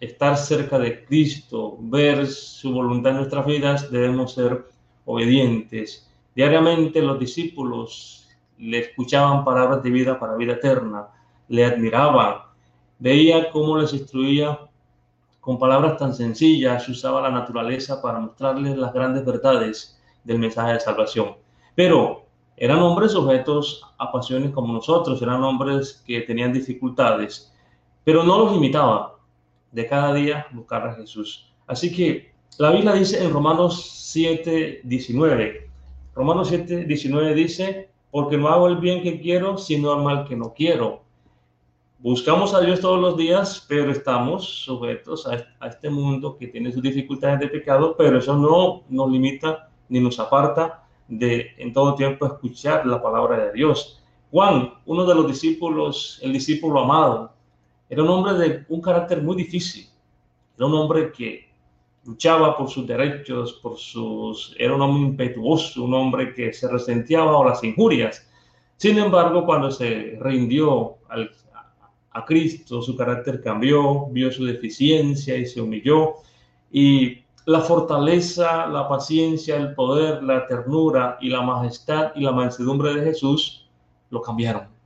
estar 0.00 0.36
cerca 0.38 0.78
de 0.78 1.04
Cristo, 1.04 1.76
ver 1.78 2.26
su 2.26 2.72
voluntad 2.72 3.12
en 3.12 3.18
nuestras 3.18 3.44
vidas, 3.46 3.90
debemos 3.90 4.32
ser 4.32 4.66
obedientes. 5.04 6.10
Diariamente 6.34 7.02
los 7.02 7.18
discípulos 7.18 8.28
le 8.58 8.78
escuchaban 8.78 9.44
palabras 9.44 9.82
de 9.82 9.90
vida 9.90 10.18
para 10.18 10.36
vida 10.36 10.54
eterna, 10.54 11.08
le 11.48 11.64
admiraban, 11.64 12.38
veía 12.98 13.50
cómo 13.50 13.76
les 13.76 13.92
instruía 13.92 14.58
con 15.40 15.58
palabras 15.58 15.98
tan 15.98 16.14
sencillas, 16.14 16.88
usaba 16.88 17.22
la 17.22 17.30
naturaleza 17.30 18.00
para 18.00 18.20
mostrarles 18.20 18.76
las 18.76 18.92
grandes 18.92 19.24
verdades 19.24 19.98
del 20.24 20.38
mensaje 20.38 20.74
de 20.74 20.80
salvación. 20.80 21.36
Pero 21.74 22.24
eran 22.56 22.78
hombres 22.78 23.12
sujetos 23.12 23.82
a 23.98 24.12
pasiones 24.12 24.50
como 24.52 24.72
nosotros, 24.72 25.20
eran 25.22 25.42
hombres 25.42 26.02
que 26.06 26.20
tenían 26.20 26.52
dificultades, 26.52 27.52
pero 28.04 28.22
no 28.22 28.38
los 28.38 28.52
limitaba 28.52 29.19
de 29.72 29.86
cada 29.86 30.14
día 30.14 30.46
buscar 30.52 30.86
a 30.86 30.94
Jesús. 30.94 31.52
Así 31.66 31.94
que 31.94 32.32
la 32.58 32.70
Biblia 32.70 32.92
dice 32.92 33.22
en 33.24 33.32
Romanos 33.32 33.90
7, 34.10 34.80
19, 34.84 35.70
Romanos 36.14 36.48
7, 36.48 36.84
19 36.84 37.34
dice, 37.34 37.90
porque 38.10 38.36
no 38.36 38.48
hago 38.48 38.68
el 38.68 38.76
bien 38.76 39.02
que 39.02 39.20
quiero, 39.20 39.56
sino 39.56 39.94
el 39.94 40.02
mal 40.02 40.26
que 40.26 40.36
no 40.36 40.52
quiero. 40.52 41.02
Buscamos 41.98 42.54
a 42.54 42.60
Dios 42.60 42.80
todos 42.80 42.98
los 42.98 43.16
días, 43.16 43.64
pero 43.68 43.92
estamos 43.92 44.64
sujetos 44.64 45.26
a, 45.26 45.66
este 45.66 45.90
mundo 45.90 46.36
que 46.36 46.48
tiene 46.48 46.72
sus 46.72 46.82
dificultades 46.82 47.40
de 47.40 47.48
pecado, 47.48 47.94
pero 47.96 48.18
eso 48.18 48.36
no 48.36 48.82
nos 48.88 49.10
limita 49.10 49.68
ni 49.88 50.00
nos 50.00 50.18
aparta 50.18 50.84
de 51.08 51.48
en 51.58 51.72
todo 51.72 51.94
tiempo 51.94 52.26
escuchar 52.26 52.86
la 52.86 53.02
palabra 53.02 53.44
de 53.44 53.52
Dios. 53.52 54.02
Juan, 54.30 54.72
uno 54.86 55.04
de 55.04 55.14
los 55.14 55.26
discípulos, 55.26 56.18
el 56.22 56.32
discípulo 56.32 56.80
amado, 56.80 57.32
era 57.90 58.04
un 58.04 58.08
hombre 58.08 58.34
de 58.34 58.64
un 58.68 58.80
carácter 58.80 59.20
muy 59.20 59.36
difícil. 59.36 59.88
Era 60.56 60.66
un 60.66 60.74
hombre 60.74 61.10
que 61.10 61.50
luchaba 62.04 62.56
por 62.56 62.70
sus 62.70 62.86
derechos, 62.86 63.54
por 63.54 63.76
sus 63.76 64.54
era 64.58 64.76
un 64.76 64.80
hombre 64.80 65.02
impetuoso, 65.02 65.84
un 65.84 65.94
hombre 65.94 66.32
que 66.32 66.52
se 66.52 66.68
resentía 66.68 67.24
bajo 67.24 67.44
las 67.44 67.64
injurias. 67.64 68.26
Sin 68.76 68.96
embargo, 68.96 69.44
cuando 69.44 69.72
se 69.72 70.16
rindió 70.20 70.98
al, 71.08 71.30
a 72.12 72.24
Cristo, 72.24 72.80
su 72.80 72.96
carácter 72.96 73.42
cambió, 73.42 74.06
vio 74.06 74.30
su 74.30 74.44
deficiencia 74.44 75.36
y 75.36 75.44
se 75.44 75.60
humilló 75.60 76.14
y 76.70 77.24
la 77.46 77.60
fortaleza, 77.60 78.68
la 78.68 78.88
paciencia, 78.88 79.56
el 79.56 79.74
poder, 79.74 80.22
la 80.22 80.46
ternura 80.46 81.18
y 81.20 81.28
la 81.28 81.42
majestad 81.42 82.12
y 82.14 82.20
la 82.20 82.30
mansedumbre 82.30 82.94
de 82.94 83.02
Jesús 83.02 83.68
lo 84.10 84.22
cambiaron. 84.22 84.79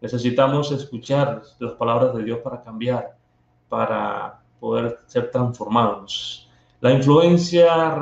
Necesitamos 0.00 0.70
escuchar 0.72 1.42
las 1.58 1.72
palabras 1.72 2.14
de 2.14 2.24
Dios 2.24 2.40
para 2.40 2.62
cambiar, 2.62 3.16
para 3.68 4.40
poder 4.60 4.98
ser 5.06 5.30
transformados. 5.30 6.48
La 6.80 6.92
influencia 6.92 7.94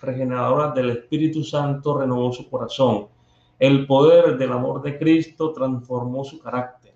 regeneradora 0.00 0.70
del 0.72 0.90
Espíritu 0.90 1.42
Santo 1.42 1.98
renovó 1.98 2.32
su 2.32 2.48
corazón. 2.48 3.08
El 3.58 3.86
poder 3.86 4.36
del 4.36 4.52
amor 4.52 4.82
de 4.82 4.98
Cristo 4.98 5.52
transformó 5.52 6.24
su 6.24 6.38
carácter. 6.38 6.94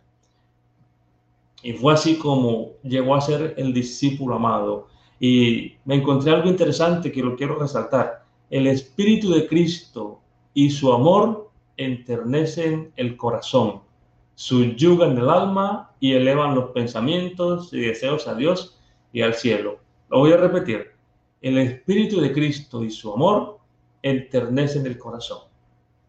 Y 1.62 1.72
fue 1.72 1.94
así 1.94 2.18
como 2.18 2.72
llegó 2.82 3.14
a 3.14 3.20
ser 3.20 3.54
el 3.56 3.72
discípulo 3.72 4.36
amado 4.36 4.88
y 5.18 5.74
me 5.84 5.96
encontré 5.96 6.30
algo 6.30 6.48
interesante 6.48 7.10
que 7.10 7.22
lo 7.22 7.36
quiero 7.36 7.58
resaltar. 7.58 8.24
El 8.50 8.66
Espíritu 8.66 9.30
de 9.30 9.46
Cristo 9.46 10.20
y 10.54 10.70
su 10.70 10.92
amor 10.92 11.50
enternecen 11.76 12.92
el 12.96 13.16
corazón, 13.16 13.82
subyugan 14.36 15.16
el 15.18 15.28
alma 15.28 15.90
y 15.98 16.12
elevan 16.12 16.54
los 16.54 16.70
pensamientos 16.70 17.72
y 17.72 17.80
deseos 17.80 18.28
a 18.28 18.34
Dios 18.34 18.78
y 19.12 19.22
al 19.22 19.34
cielo. 19.34 19.78
Lo 20.10 20.18
voy 20.18 20.32
a 20.32 20.36
repetir. 20.36 20.92
El 21.40 21.58
Espíritu 21.58 22.20
de 22.20 22.32
Cristo 22.32 22.84
y 22.84 22.90
su 22.90 23.12
amor 23.12 23.58
enternecen 24.02 24.86
el 24.86 24.98
corazón, 24.98 25.40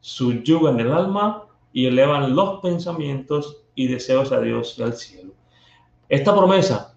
subyugan 0.01 0.80
el 0.80 0.91
alma 0.91 1.45
y 1.71 1.86
elevan 1.86 2.36
los 2.36 2.59
pensamientos 2.59 3.63
y 3.75 3.88
deseos 3.88 4.32
a 4.32 4.41
Dios 4.41 4.75
y 4.78 4.84
al 4.84 4.93
cielo. 4.93 5.34
Esta 6.09 6.36
promesa 6.36 6.95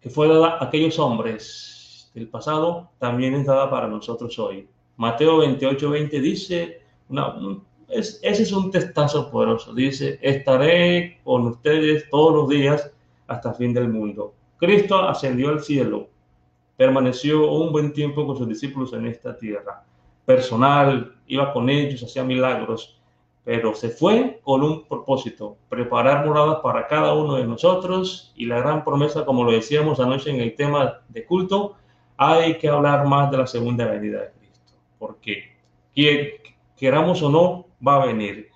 que 0.00 0.10
fue 0.10 0.28
dada 0.28 0.58
a 0.58 0.64
aquellos 0.64 0.98
hombres 0.98 2.10
del 2.14 2.28
pasado, 2.28 2.90
también 2.98 3.34
es 3.34 3.46
dada 3.46 3.70
para 3.70 3.86
nosotros 3.86 4.38
hoy. 4.38 4.68
Mateo 4.96 5.38
28, 5.38 5.90
20 5.90 6.20
dice, 6.20 6.82
ese 7.90 8.42
es 8.42 8.52
un 8.52 8.70
testazo 8.70 9.30
poderoso, 9.30 9.74
dice, 9.74 10.18
estaré 10.22 11.20
con 11.24 11.46
ustedes 11.48 12.08
todos 12.10 12.34
los 12.34 12.48
días 12.48 12.90
hasta 13.26 13.50
el 13.50 13.54
fin 13.56 13.74
del 13.74 13.88
mundo. 13.88 14.34
Cristo 14.58 14.98
ascendió 15.08 15.48
al 15.50 15.62
cielo, 15.62 16.08
permaneció 16.76 17.50
un 17.50 17.72
buen 17.72 17.92
tiempo 17.92 18.26
con 18.26 18.36
sus 18.36 18.48
discípulos 18.48 18.92
en 18.92 19.06
esta 19.06 19.36
tierra. 19.36 19.84
Personal, 20.24 21.14
iba 21.26 21.52
con 21.52 21.68
ellos, 21.68 22.02
hacía 22.02 22.24
milagros, 22.24 23.00
pero 23.44 23.74
se 23.74 23.88
fue 23.88 24.40
con 24.42 24.62
un 24.62 24.84
propósito, 24.86 25.56
preparar 25.68 26.26
moradas 26.26 26.58
para 26.62 26.86
cada 26.86 27.14
uno 27.14 27.36
de 27.36 27.46
nosotros 27.46 28.32
y 28.36 28.46
la 28.46 28.58
gran 28.58 28.84
promesa, 28.84 29.24
como 29.24 29.44
lo 29.44 29.52
decíamos 29.52 29.98
anoche 29.98 30.30
en 30.30 30.40
el 30.40 30.54
tema 30.54 31.00
de 31.08 31.24
culto, 31.24 31.74
hay 32.16 32.58
que 32.58 32.68
hablar 32.68 33.06
más 33.06 33.30
de 33.30 33.38
la 33.38 33.46
segunda 33.46 33.86
venida 33.86 34.20
de 34.20 34.30
Cristo, 34.38 34.74
porque 34.98 35.56
queramos 36.76 37.22
o 37.22 37.30
no, 37.30 37.69
va 37.86 38.02
a 38.02 38.06
venir. 38.06 38.48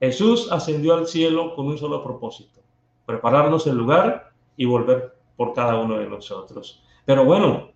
Jesús 0.00 0.50
ascendió 0.50 0.94
al 0.94 1.06
cielo 1.06 1.54
con 1.54 1.66
un 1.66 1.78
solo 1.78 2.02
propósito, 2.02 2.60
prepararnos 3.06 3.66
el 3.66 3.76
lugar 3.76 4.32
y 4.56 4.64
volver 4.64 5.14
por 5.36 5.52
cada 5.54 5.76
uno 5.76 5.98
de 5.98 6.08
nosotros. 6.08 6.82
Pero 7.04 7.24
bueno, 7.24 7.70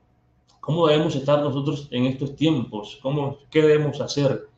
¿cómo 0.61 0.87
debemos 0.87 1.15
estar 1.17 1.41
nosotros 1.41 1.89
en 1.91 2.07
estos 2.07 2.37
tiempos? 2.37 2.99
¿Cómo, 3.03 3.39
¿Qué 3.51 3.63
debemos 3.63 4.01
hacer? 4.01 4.49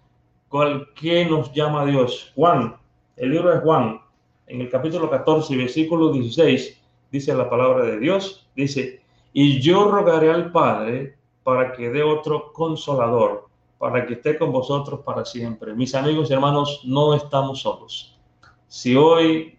¿Cuál, 0.49 0.89
¿Qué 0.95 1.25
nos 1.25 1.53
llama 1.53 1.87
Dios? 1.87 2.33
Juan, 2.35 2.77
el 3.17 3.31
libro 3.31 3.51
de 3.51 3.61
Juan, 3.61 4.01
en 4.47 4.61
el 4.61 4.69
capítulo 4.69 5.09
14, 5.09 5.57
versículo 5.57 6.11
16, 6.11 6.83
dice 7.13 7.35
la 7.35 7.49
palabra 7.49 7.85
de 7.85 7.99
Dios, 7.99 8.49
dice, 8.57 9.03
y 9.33 9.61
yo 9.61 9.91
rogaré 9.91 10.31
al 10.31 10.51
Padre 10.51 11.17
para 11.45 11.73
que 11.73 11.91
dé 11.91 12.03
otro 12.03 12.53
consolador, 12.53 13.50
para 13.81 14.05
que 14.05 14.13
esté 14.13 14.37
con 14.37 14.53
vosotros 14.53 15.01
para 15.01 15.25
siempre. 15.25 15.73
Mis 15.73 15.95
amigos 15.95 16.29
y 16.29 16.35
hermanos, 16.35 16.83
no 16.85 17.15
estamos 17.15 17.63
solos. 17.63 18.15
Si 18.69 18.95
hoy 18.95 19.59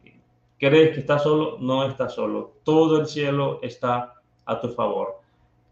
crees 0.60 0.94
que 0.94 1.00
estás 1.00 1.24
solo, 1.24 1.58
no 1.60 1.84
estás 1.84 2.14
solo. 2.14 2.54
Todo 2.64 3.02
el 3.02 3.08
cielo 3.08 3.58
está 3.64 4.14
a 4.46 4.62
tu 4.62 4.70
favor. 4.70 5.20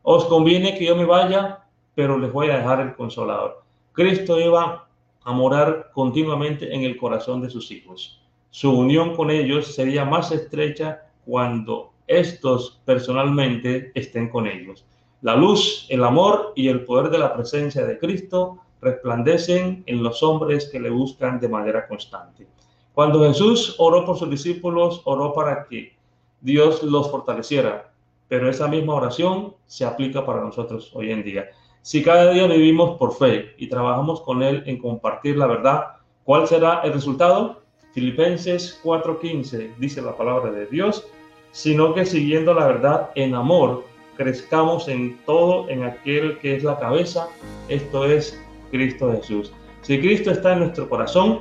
Os 0.02 0.26
conviene 0.26 0.76
que 0.76 0.86
yo 0.86 0.96
me 0.96 1.06
vaya, 1.06 1.64
pero 1.94 2.18
les 2.18 2.34
voy 2.34 2.50
a 2.50 2.58
dejar 2.58 2.80
el 2.80 2.96
consolador. 2.96 3.62
Cristo 3.92 4.40
iba 4.40 4.88
a 5.24 5.32
morar 5.32 5.92
continuamente 5.94 6.74
en 6.74 6.82
el 6.82 6.98
corazón 6.98 7.44
de 7.44 7.52
sus 7.52 7.70
hijos. 7.70 8.20
Su 8.50 8.76
unión 8.76 9.16
con 9.16 9.30
ellos 9.30 9.76
sería 9.76 10.06
más 10.06 10.32
estrecha 10.32 11.04
cuando 11.24 11.92
estos 12.08 12.82
personalmente 12.84 13.92
estén 13.94 14.28
con 14.28 14.48
ellos. 14.48 14.88
La 15.22 15.36
luz, 15.36 15.86
el 15.90 16.04
amor 16.04 16.54
y 16.56 16.70
el 16.70 16.86
poder 16.86 17.10
de 17.10 17.18
la 17.18 17.34
presencia 17.34 17.86
de 17.86 18.00
Cristo 18.00 18.60
resplandecen 18.82 19.84
en 19.86 20.02
los 20.02 20.24
hombres 20.24 20.70
que 20.72 20.80
le 20.80 20.90
buscan 20.90 21.40
de 21.40 21.50
manera 21.50 21.88
constante. 21.88 22.48
Cuando 22.94 23.20
Jesús 23.28 23.76
oró 23.80 24.06
por 24.06 24.18
sus 24.18 24.30
discípulos, 24.30 25.02
oró 25.04 25.34
para 25.34 25.66
que 25.66 25.94
Dios 26.40 26.84
los 26.84 27.12
fortaleciera, 27.12 27.92
pero 28.30 28.50
esa 28.50 28.68
misma 28.68 28.96
oración 28.96 29.56
se 29.66 29.86
aplica 29.86 30.26
para 30.26 30.42
nosotros 30.42 30.92
hoy 30.94 31.12
en 31.12 31.24
día. 31.24 31.50
Si 31.82 32.02
cada 32.04 32.32
día 32.32 32.48
vivimos 32.48 32.98
por 32.98 33.16
fe 33.16 33.56
y 33.58 33.68
trabajamos 33.68 34.22
con 34.22 34.42
Él 34.42 34.64
en 34.68 34.78
compartir 34.78 35.38
la 35.38 35.48
verdad, 35.48 35.84
¿cuál 36.24 36.48
será 36.48 36.82
el 36.84 36.94
resultado? 36.94 37.62
Filipenses 37.94 38.80
4:15 38.84 39.76
dice 39.78 40.02
la 40.02 40.16
palabra 40.16 40.52
de 40.52 40.66
Dios, 40.68 41.06
sino 41.52 41.94
que 41.94 42.06
siguiendo 42.06 42.54
la 42.54 42.68
verdad 42.68 43.10
en 43.16 43.34
amor, 43.34 43.84
crezcamos 44.20 44.90
en 44.90 45.18
todo 45.26 45.70
en 45.70 45.84
aquel 45.84 46.38
que 46.40 46.58
es 46.58 46.66
la 46.66 46.78
cabeza, 46.78 47.30
esto 47.70 48.04
es 48.04 48.38
Cristo 48.70 49.14
Jesús. 49.14 49.54
Si 49.82 49.98
Cristo 49.98 50.32
está 50.32 50.52
en 50.54 50.60
nuestro 50.60 50.90
corazón, 50.90 51.40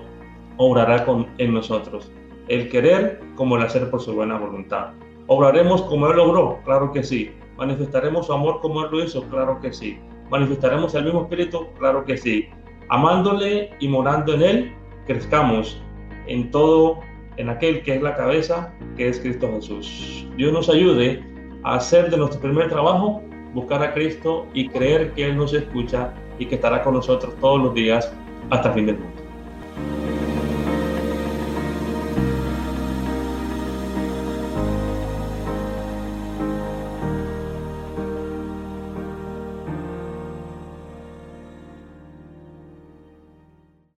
obrará 0.58 1.04
con, 1.04 1.26
en 1.38 1.54
nosotros. 1.54 2.12
El 2.46 2.68
querer 2.68 3.20
como 3.34 3.56
el 3.56 3.64
hacer 3.64 3.90
por 3.90 4.00
su 4.00 4.14
buena 4.14 4.38
voluntad. 4.38 4.90
¿Obraremos 5.26 5.82
como 5.82 6.08
Él 6.08 6.20
obró? 6.20 6.60
Claro 6.64 6.92
que 6.92 7.02
sí. 7.02 7.32
¿Manifestaremos 7.56 8.26
su 8.26 8.32
amor 8.32 8.60
como 8.60 8.84
Él 8.84 8.90
lo 8.92 9.02
hizo? 9.02 9.24
Claro 9.24 9.58
que 9.60 9.72
sí. 9.72 9.98
¿Manifestaremos 10.30 10.94
el 10.94 11.06
mismo 11.06 11.22
espíritu? 11.22 11.66
Claro 11.80 12.04
que 12.04 12.16
sí. 12.16 12.48
Amándole 12.90 13.70
y 13.80 13.88
morando 13.88 14.34
en 14.34 14.42
Él, 14.42 14.72
crezcamos 15.08 15.82
en 16.28 16.48
todo, 16.52 17.00
en 17.38 17.48
aquel 17.48 17.82
que 17.82 17.96
es 17.96 18.02
la 18.02 18.14
cabeza, 18.14 18.72
que 18.96 19.08
es 19.08 19.18
Cristo 19.18 19.50
Jesús. 19.54 20.28
Dios 20.36 20.52
nos 20.52 20.70
ayude 20.70 21.24
hacer 21.64 22.10
de 22.10 22.16
nuestro 22.16 22.40
primer 22.40 22.68
trabajo, 22.68 23.22
buscar 23.54 23.82
a 23.82 23.92
Cristo 23.92 24.46
y 24.54 24.68
creer 24.68 25.12
que 25.12 25.26
Él 25.26 25.36
nos 25.36 25.52
escucha 25.52 26.12
y 26.38 26.46
que 26.46 26.56
estará 26.56 26.82
con 26.82 26.94
nosotros 26.94 27.34
todos 27.40 27.60
los 27.60 27.74
días 27.74 28.12
hasta 28.50 28.68
el 28.68 28.74
fin 28.74 28.86
del 28.86 28.98
mundo. 28.98 29.27